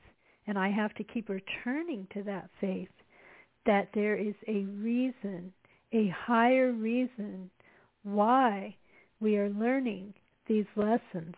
and 0.47 0.57
I 0.57 0.69
have 0.69 0.93
to 0.95 1.03
keep 1.03 1.29
returning 1.29 2.07
to 2.13 2.23
that 2.23 2.49
faith 2.59 2.89
that 3.65 3.89
there 3.93 4.15
is 4.15 4.35
a 4.47 4.65
reason, 4.65 5.51
a 5.95 6.09
higher 6.09 6.71
reason 6.73 7.49
why 8.03 8.75
we 9.19 9.37
are 9.37 9.49
learning 9.49 10.13
these 10.47 10.65
lessons 10.75 11.35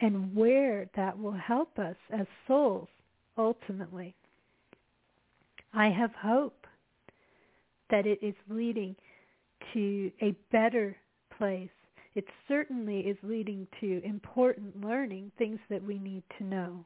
and 0.00 0.34
where 0.34 0.88
that 0.96 1.18
will 1.18 1.32
help 1.32 1.78
us 1.78 1.96
as 2.10 2.26
souls 2.48 2.88
ultimately. 3.36 4.14
I 5.74 5.90
have 5.90 6.12
hope 6.14 6.66
that 7.90 8.06
it 8.06 8.18
is 8.22 8.34
leading 8.48 8.96
to 9.74 10.10
a 10.22 10.34
better 10.50 10.96
place. 11.36 11.68
It 12.14 12.24
certainly 12.48 13.00
is 13.00 13.16
leading 13.22 13.66
to 13.80 14.02
important 14.04 14.82
learning, 14.82 15.32
things 15.36 15.60
that 15.68 15.84
we 15.84 15.98
need 15.98 16.22
to 16.38 16.44
know 16.44 16.84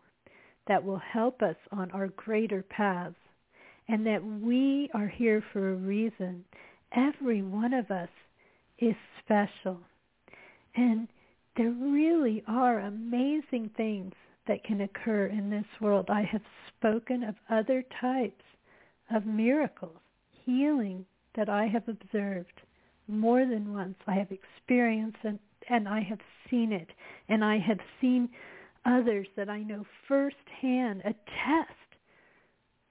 that 0.66 0.84
will 0.84 0.98
help 1.12 1.40
us 1.40 1.56
on 1.70 1.90
our 1.92 2.08
greater 2.08 2.62
paths 2.62 3.14
and 3.88 4.06
that 4.06 4.24
we 4.24 4.90
are 4.94 5.08
here 5.08 5.42
for 5.52 5.70
a 5.70 5.76
reason. 5.76 6.44
Every 6.92 7.42
one 7.42 7.72
of 7.72 7.90
us 7.90 8.08
is 8.78 8.94
special. 9.24 9.80
And 10.74 11.08
there 11.56 11.70
really 11.70 12.42
are 12.46 12.80
amazing 12.80 13.70
things 13.76 14.14
that 14.46 14.64
can 14.64 14.80
occur 14.80 15.26
in 15.26 15.50
this 15.50 15.66
world. 15.80 16.06
I 16.08 16.22
have 16.22 16.42
spoken 16.76 17.22
of 17.22 17.34
other 17.48 17.84
types 18.00 18.44
of 19.14 19.26
miracles, 19.26 19.98
healing 20.44 21.04
that 21.36 21.48
I 21.48 21.66
have 21.66 21.88
observed 21.88 22.62
more 23.06 23.46
than 23.46 23.72
once. 23.72 23.96
I 24.06 24.14
have 24.14 24.30
experienced 24.30 25.18
and, 25.22 25.38
and 25.68 25.88
I 25.88 26.00
have 26.00 26.20
seen 26.48 26.72
it. 26.72 26.88
And 27.28 27.44
I 27.44 27.58
have 27.58 27.78
seen 28.00 28.28
others 28.84 29.26
that 29.36 29.48
I 29.48 29.62
know 29.62 29.84
firsthand 30.08 31.00
attest 31.00 31.70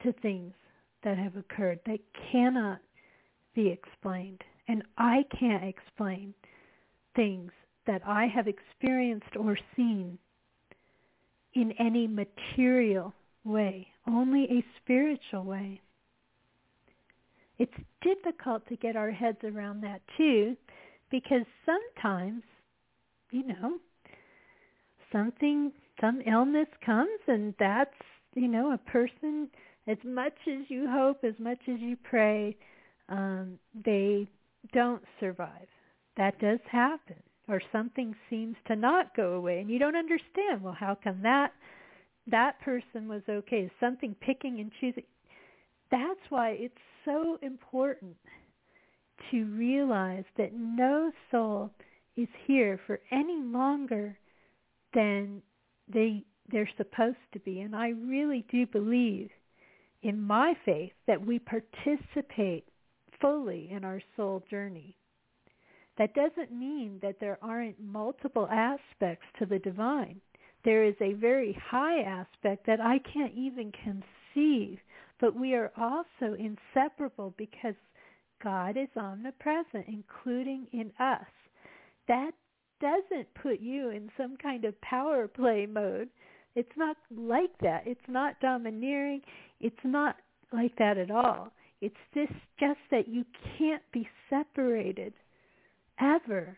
to 0.04 0.14
things 0.22 0.54
that 1.04 1.18
have 1.18 1.36
occurred 1.36 1.80
that 1.86 2.00
cannot 2.32 2.80
be 3.56 3.68
explained. 3.70 4.42
And 4.68 4.84
I 4.98 5.26
can't 5.40 5.64
explain 5.64 6.34
things 7.16 7.52
that 7.88 8.02
I 8.06 8.28
have 8.28 8.48
experienced 8.48 9.36
or 9.36 9.58
seen 9.76 10.20
in 11.54 11.72
any 11.80 12.08
material 12.08 13.14
way, 13.44 13.88
only 14.08 14.44
a 14.46 14.66
spiritual 14.82 15.44
way. 15.44 15.82
It's 17.58 17.74
difficult 18.02 18.68
to 18.70 18.76
get 18.76 18.96
our 18.96 19.12
heads 19.12 19.40
around 19.44 19.82
that 19.82 20.02
too 20.18 20.56
because 21.10 21.46
sometimes, 21.66 22.44
you 23.32 23.46
know, 23.48 23.80
something, 25.12 25.72
some 26.00 26.22
illness 26.22 26.68
comes 26.86 27.20
and 27.28 27.54
that's, 27.60 27.94
you 28.36 28.48
know, 28.48 28.72
a 28.72 28.78
person, 28.78 29.50
as 29.88 29.98
much 30.06 30.38
as 30.48 30.70
you 30.70 30.88
hope, 30.88 31.24
as 31.24 31.34
much 31.40 31.60
as 31.68 31.80
you 31.80 31.98
pray, 32.04 32.56
um, 33.10 33.60
they 33.86 34.28
don't 34.74 35.04
survive. 35.20 35.68
That 36.18 36.40
does 36.40 36.60
happen 36.70 37.16
or 37.48 37.62
something 37.72 38.16
seems 38.30 38.56
to 38.68 38.76
not 38.76 39.16
go 39.16 39.34
away 39.34 39.60
and 39.60 39.70
you 39.70 39.80
don't 39.80 39.96
understand 39.96 40.62
well 40.62 40.76
how 40.78 40.96
come 41.04 41.22
that 41.24 41.52
that 42.28 42.60
person 42.62 43.08
was 43.08 43.22
okay? 43.30 43.62
Is 43.62 43.72
something 43.80 44.16
picking 44.22 44.60
and 44.60 44.72
choosing. 44.80 45.04
That's 45.92 46.20
why 46.30 46.52
it's 46.52 46.74
so 47.06 47.38
important 47.42 48.16
to 49.32 49.46
realize 49.46 50.26
that 50.38 50.54
no 50.54 51.12
soul 51.32 51.72
is 52.16 52.28
here 52.46 52.80
for 52.86 53.00
any 53.12 53.42
longer 53.42 54.18
than 54.94 55.42
they 55.92 56.24
they're 56.52 56.70
supposed 56.78 57.18
to 57.34 57.40
be. 57.40 57.62
And 57.62 57.76
i 57.76 57.90
really 57.90 58.46
do 58.52 58.66
believe 58.66 59.30
in 60.02 60.22
my 60.22 60.54
faith 60.66 60.94
that 61.08 61.26
we 61.26 61.40
participate 61.40 62.66
fully 63.22 63.70
in 63.72 63.84
our 63.84 64.02
soul 64.16 64.44
journey 64.50 64.96
that 66.00 66.16
doesn't 66.16 66.58
mean 66.58 66.98
that 67.02 67.20
there 67.20 67.38
aren't 67.42 67.80
multiple 67.80 68.48
aspects 68.50 69.26
to 69.38 69.46
the 69.46 69.60
divine. 69.60 70.20
There 70.64 70.86
is 70.86 70.96
a 71.02 71.14
very 71.14 71.58
high 71.62 72.02
aspect 72.02 72.66
that 72.66 72.80
I 72.80 73.00
can't 73.00 73.34
even 73.36 73.74
conceive, 73.84 74.80
but 75.20 75.36
we 75.36 75.54
are 75.56 75.72
also 75.78 76.36
inseparable 76.36 77.34
because 77.38 77.76
God 78.42 78.78
is 78.78 78.88
omnipresent, 78.96 79.86
including 79.88 80.68
in 80.72 80.92
us. 81.00 81.28
That 82.08 82.32
doesn't 82.80 83.34
put 83.42 83.60
you 83.60 83.90
in 83.90 84.10
some 84.16 84.38
kind 84.38 84.64
of 84.64 84.80
power 84.80 85.28
play 85.28 85.66
mode. 85.70 86.08
It's 86.56 86.78
not 86.78 86.96
like 87.14 87.58
that. 87.62 87.84
It's 87.86 88.00
not 88.08 88.40
domineering. 88.40 89.22
It's 89.60 89.76
not 89.84 90.16
like 90.54 90.78
that 90.78 90.98
at 90.98 91.12
all. 91.12 91.52
It's 91.82 91.96
just, 92.14 92.34
just 92.60 92.80
that 92.92 93.08
you 93.08 93.26
can't 93.58 93.84
be 93.92 94.08
separated 94.30 95.14
ever 96.00 96.58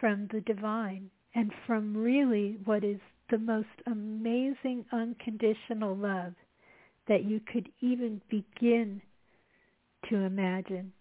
from 0.00 0.28
the 0.32 0.40
divine 0.40 1.10
and 1.34 1.52
from 1.66 1.96
really 1.96 2.58
what 2.64 2.82
is 2.84 2.98
the 3.30 3.38
most 3.38 3.68
amazing 3.86 4.84
unconditional 4.92 5.96
love 5.96 6.32
that 7.08 7.24
you 7.24 7.40
could 7.52 7.68
even 7.80 8.20
begin 8.28 9.00
to 10.08 10.16
imagine. 10.16 10.92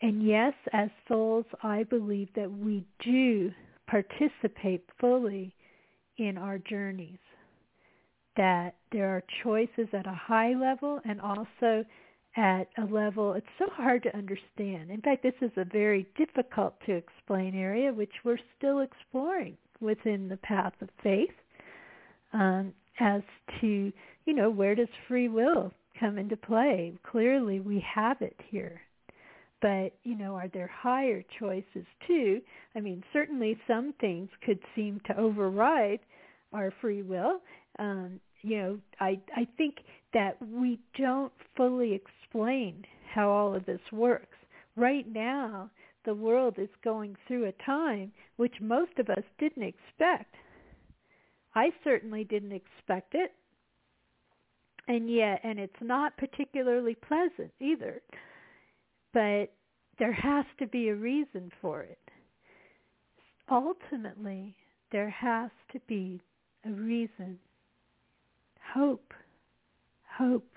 And 0.00 0.22
yes, 0.22 0.54
as 0.72 0.90
souls, 1.08 1.46
I 1.62 1.82
believe 1.84 2.28
that 2.36 2.50
we 2.50 2.84
do 3.04 3.52
participate 3.86 4.84
fully 5.00 5.54
in 6.18 6.38
our 6.38 6.58
journeys. 6.58 7.18
That 8.36 8.76
there 8.92 9.08
are 9.08 9.22
choices 9.42 9.88
at 9.92 10.06
a 10.06 10.14
high 10.14 10.54
level 10.54 11.00
and 11.04 11.20
also 11.20 11.84
at 12.38 12.68
a 12.78 12.84
level 12.84 13.32
it's 13.34 13.46
so 13.58 13.66
hard 13.72 14.02
to 14.04 14.16
understand. 14.16 14.90
In 14.90 15.00
fact, 15.02 15.24
this 15.24 15.34
is 15.42 15.50
a 15.56 15.64
very 15.64 16.06
difficult 16.16 16.74
to 16.86 16.92
explain 16.92 17.54
area 17.54 17.92
which 17.92 18.12
we're 18.24 18.38
still 18.56 18.80
exploring 18.80 19.56
within 19.80 20.28
the 20.28 20.36
path 20.38 20.72
of 20.80 20.88
faith 21.02 21.34
um, 22.32 22.72
as 23.00 23.22
to, 23.60 23.92
you 24.24 24.34
know, 24.34 24.50
where 24.50 24.76
does 24.76 24.88
free 25.08 25.28
will 25.28 25.72
come 25.98 26.16
into 26.16 26.36
play? 26.36 26.94
Clearly 27.10 27.58
we 27.58 27.84
have 27.94 28.22
it 28.22 28.36
here. 28.50 28.80
But, 29.60 29.92
you 30.04 30.16
know, 30.16 30.36
are 30.36 30.48
there 30.48 30.70
higher 30.72 31.24
choices 31.40 31.86
too? 32.06 32.40
I 32.76 32.80
mean, 32.80 33.02
certainly 33.12 33.58
some 33.66 33.92
things 34.00 34.28
could 34.46 34.60
seem 34.76 35.00
to 35.06 35.18
override 35.18 35.98
our 36.52 36.72
free 36.80 37.02
will. 37.02 37.40
Um, 37.80 38.20
you 38.42 38.58
know, 38.58 38.78
I 39.00 39.20
I 39.36 39.46
think 39.56 39.78
that 40.12 40.36
we 40.40 40.78
don't 40.96 41.32
fully 41.56 41.92
explain 41.94 42.84
how 43.12 43.28
all 43.30 43.54
of 43.54 43.66
this 43.66 43.80
works. 43.92 44.36
Right 44.76 45.06
now, 45.10 45.70
the 46.04 46.14
world 46.14 46.54
is 46.58 46.68
going 46.82 47.16
through 47.26 47.46
a 47.46 47.64
time 47.64 48.12
which 48.36 48.54
most 48.60 48.92
of 48.98 49.10
us 49.10 49.24
didn't 49.38 49.64
expect. 49.64 50.34
I 51.54 51.70
certainly 51.82 52.24
didn't 52.24 52.52
expect 52.52 53.14
it. 53.14 53.32
And 54.86 55.10
yet, 55.10 55.40
and 55.42 55.58
it's 55.58 55.82
not 55.82 56.16
particularly 56.16 56.94
pleasant 56.94 57.52
either. 57.60 58.00
But 59.12 59.52
there 59.98 60.12
has 60.12 60.46
to 60.60 60.66
be 60.66 60.88
a 60.88 60.94
reason 60.94 61.50
for 61.60 61.82
it. 61.82 61.98
Ultimately, 63.50 64.54
there 64.92 65.10
has 65.10 65.50
to 65.72 65.80
be 65.88 66.22
a 66.64 66.70
reason. 66.70 67.38
Hope. 68.74 69.14
Hope 70.18 70.56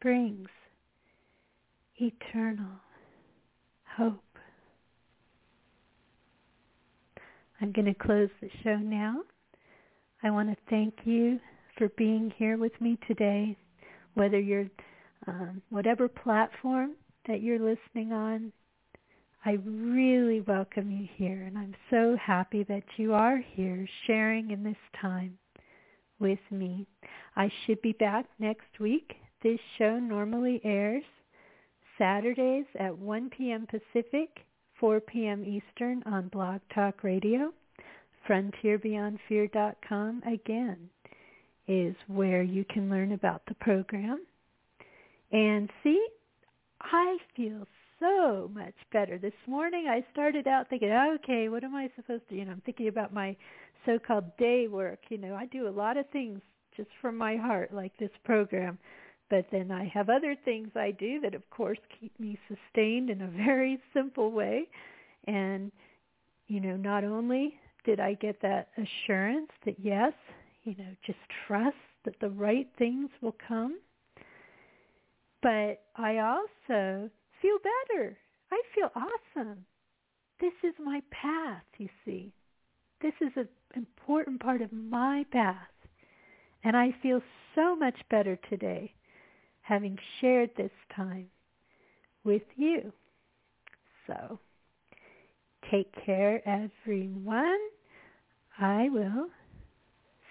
brings 0.00 0.48
eternal 1.96 2.80
hope. 3.96 4.20
I'm 7.60 7.72
going 7.72 7.86
to 7.86 7.94
close 7.94 8.28
the 8.40 8.50
show 8.62 8.76
now. 8.76 9.22
I 10.22 10.30
want 10.30 10.50
to 10.50 10.56
thank 10.68 10.94
you 11.04 11.40
for 11.78 11.88
being 11.96 12.32
here 12.36 12.58
with 12.58 12.78
me 12.80 12.98
today, 13.06 13.56
whether 14.14 14.38
you're 14.38 14.68
um, 15.26 15.62
whatever 15.70 16.08
platform 16.08 16.92
that 17.26 17.40
you're 17.40 17.58
listening 17.58 18.12
on, 18.12 18.52
I 19.46 19.58
really 19.64 20.40
welcome 20.40 20.90
you 20.90 21.08
here, 21.16 21.42
and 21.42 21.56
I'm 21.56 21.74
so 21.90 22.16
happy 22.22 22.62
that 22.64 22.84
you 22.96 23.14
are 23.14 23.38
here 23.54 23.86
sharing 24.06 24.50
in 24.50 24.62
this 24.62 24.76
time 25.00 25.38
with 26.24 26.40
me. 26.50 26.86
I 27.36 27.52
should 27.64 27.80
be 27.82 27.92
back 27.92 28.24
next 28.38 28.80
week. 28.80 29.14
This 29.42 29.60
show 29.76 29.98
normally 29.98 30.60
airs 30.64 31.04
Saturdays 31.98 32.64
at 32.80 32.96
1 32.98 33.30
p.m. 33.36 33.66
Pacific, 33.66 34.30
4 34.80 35.00
p.m. 35.00 35.44
Eastern 35.44 36.02
on 36.06 36.28
Blog 36.28 36.62
Talk 36.74 37.04
Radio. 37.04 37.52
FrontierBeyondFear.com 38.26 40.22
again 40.26 40.88
is 41.68 41.94
where 42.08 42.42
you 42.42 42.64
can 42.70 42.88
learn 42.88 43.12
about 43.12 43.42
the 43.46 43.54
program. 43.56 44.24
And 45.30 45.68
see, 45.82 46.02
I 46.80 47.18
feel 47.36 47.66
so 48.00 48.50
much 48.54 48.74
better. 48.92 49.18
This 49.18 49.34
morning 49.46 49.88
I 49.88 50.02
started 50.10 50.46
out 50.46 50.70
thinking, 50.70 50.90
okay, 50.90 51.50
what 51.50 51.64
am 51.64 51.74
I 51.74 51.90
supposed 51.96 52.26
to, 52.30 52.34
you 52.34 52.46
know, 52.46 52.52
I'm 52.52 52.62
thinking 52.64 52.88
about 52.88 53.12
my 53.12 53.36
so-called 53.86 54.36
day 54.36 54.68
work. 54.68 55.00
You 55.08 55.18
know, 55.18 55.34
I 55.34 55.46
do 55.46 55.68
a 55.68 55.70
lot 55.70 55.96
of 55.96 56.08
things 56.10 56.40
just 56.76 56.90
from 57.00 57.16
my 57.16 57.36
heart, 57.36 57.72
like 57.72 57.96
this 57.98 58.10
program. 58.24 58.78
But 59.30 59.46
then 59.50 59.70
I 59.70 59.86
have 59.86 60.10
other 60.10 60.36
things 60.44 60.68
I 60.76 60.90
do 60.90 61.20
that, 61.20 61.34
of 61.34 61.48
course, 61.50 61.78
keep 61.98 62.18
me 62.20 62.38
sustained 62.48 63.10
in 63.10 63.22
a 63.22 63.26
very 63.28 63.80
simple 63.94 64.30
way. 64.30 64.68
And, 65.26 65.72
you 66.46 66.60
know, 66.60 66.76
not 66.76 67.04
only 67.04 67.54
did 67.84 68.00
I 68.00 68.14
get 68.14 68.40
that 68.42 68.68
assurance 68.76 69.50
that, 69.64 69.76
yes, 69.78 70.12
you 70.64 70.74
know, 70.78 70.94
just 71.06 71.18
trust 71.46 71.76
that 72.04 72.20
the 72.20 72.30
right 72.30 72.68
things 72.78 73.08
will 73.22 73.36
come, 73.48 73.78
but 75.42 75.82
I 75.96 76.18
also 76.18 77.10
feel 77.40 77.58
better. 77.88 78.16
I 78.52 78.62
feel 78.74 78.90
awesome. 78.94 79.64
This 80.40 80.52
is 80.62 80.74
my 80.78 81.02
path, 81.10 81.64
you 81.78 81.88
see. 82.04 82.32
This 83.04 83.12
is 83.20 83.32
an 83.36 83.48
important 83.76 84.40
part 84.40 84.62
of 84.62 84.72
my 84.72 85.26
path. 85.30 85.68
And 86.64 86.74
I 86.74 86.94
feel 87.02 87.20
so 87.54 87.76
much 87.76 87.96
better 88.10 88.38
today 88.48 88.94
having 89.60 89.98
shared 90.22 90.48
this 90.56 90.70
time 90.96 91.26
with 92.24 92.40
you. 92.56 92.94
So 94.06 94.38
take 95.70 95.94
care, 96.06 96.40
everyone. 96.48 97.58
I 98.58 98.88
will 98.90 99.26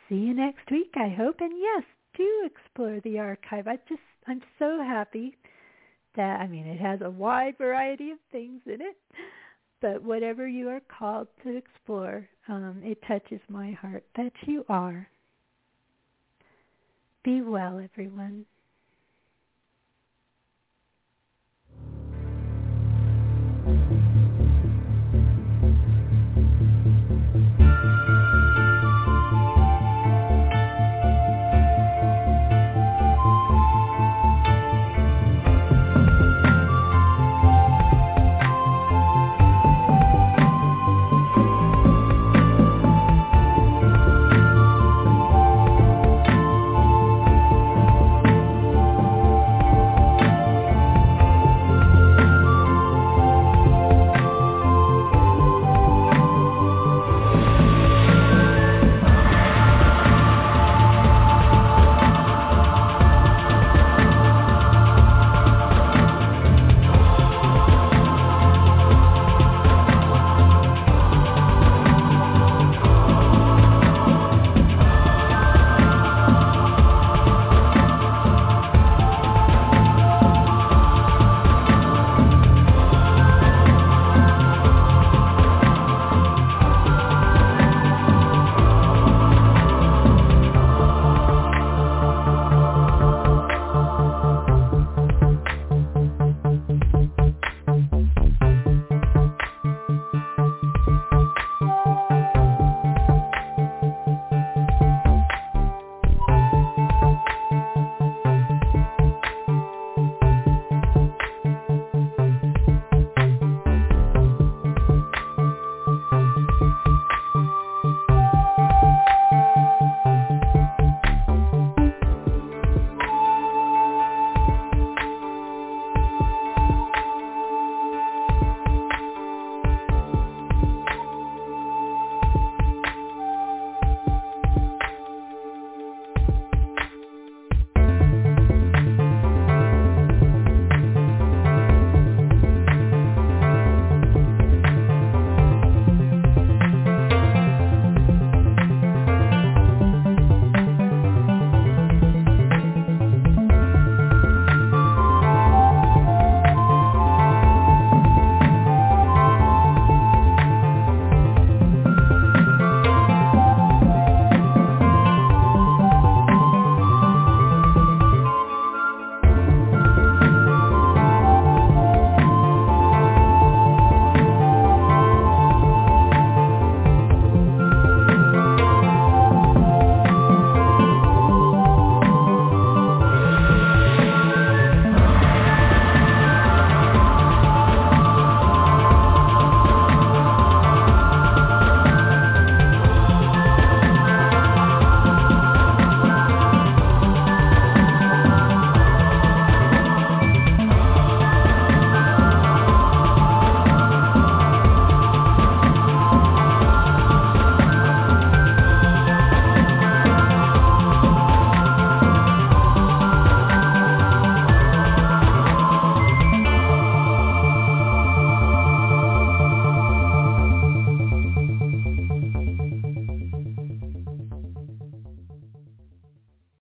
see 0.09 0.15
you 0.15 0.33
next 0.33 0.71
week, 0.71 0.93
I 0.95 1.09
hope. 1.09 1.41
And 1.41 1.53
yes, 1.55 1.83
do 2.17 2.49
explore 2.49 2.99
the 3.03 3.19
archive. 3.19 3.67
I 3.67 3.75
just, 3.87 4.01
I'm 4.25 4.41
so 4.57 4.79
happy 4.79 5.37
that, 6.15 6.39
I 6.39 6.47
mean, 6.47 6.65
it 6.65 6.81
has 6.81 7.01
a 7.03 7.09
wide 7.11 7.55
variety 7.59 8.09
of 8.09 8.17
things 8.31 8.61
in 8.65 8.81
it, 8.81 8.97
but 9.83 10.01
whatever 10.01 10.47
you 10.47 10.69
are 10.69 10.81
called 10.97 11.27
to 11.43 11.57
explore, 11.57 12.25
um, 12.47 12.81
it 12.85 12.97
touches 13.05 13.41
my 13.49 13.73
heart 13.73 14.05
that 14.15 14.31
you 14.47 14.65
are. 14.69 15.09
Be 17.25 17.41
well, 17.41 17.79
everyone. 17.83 18.45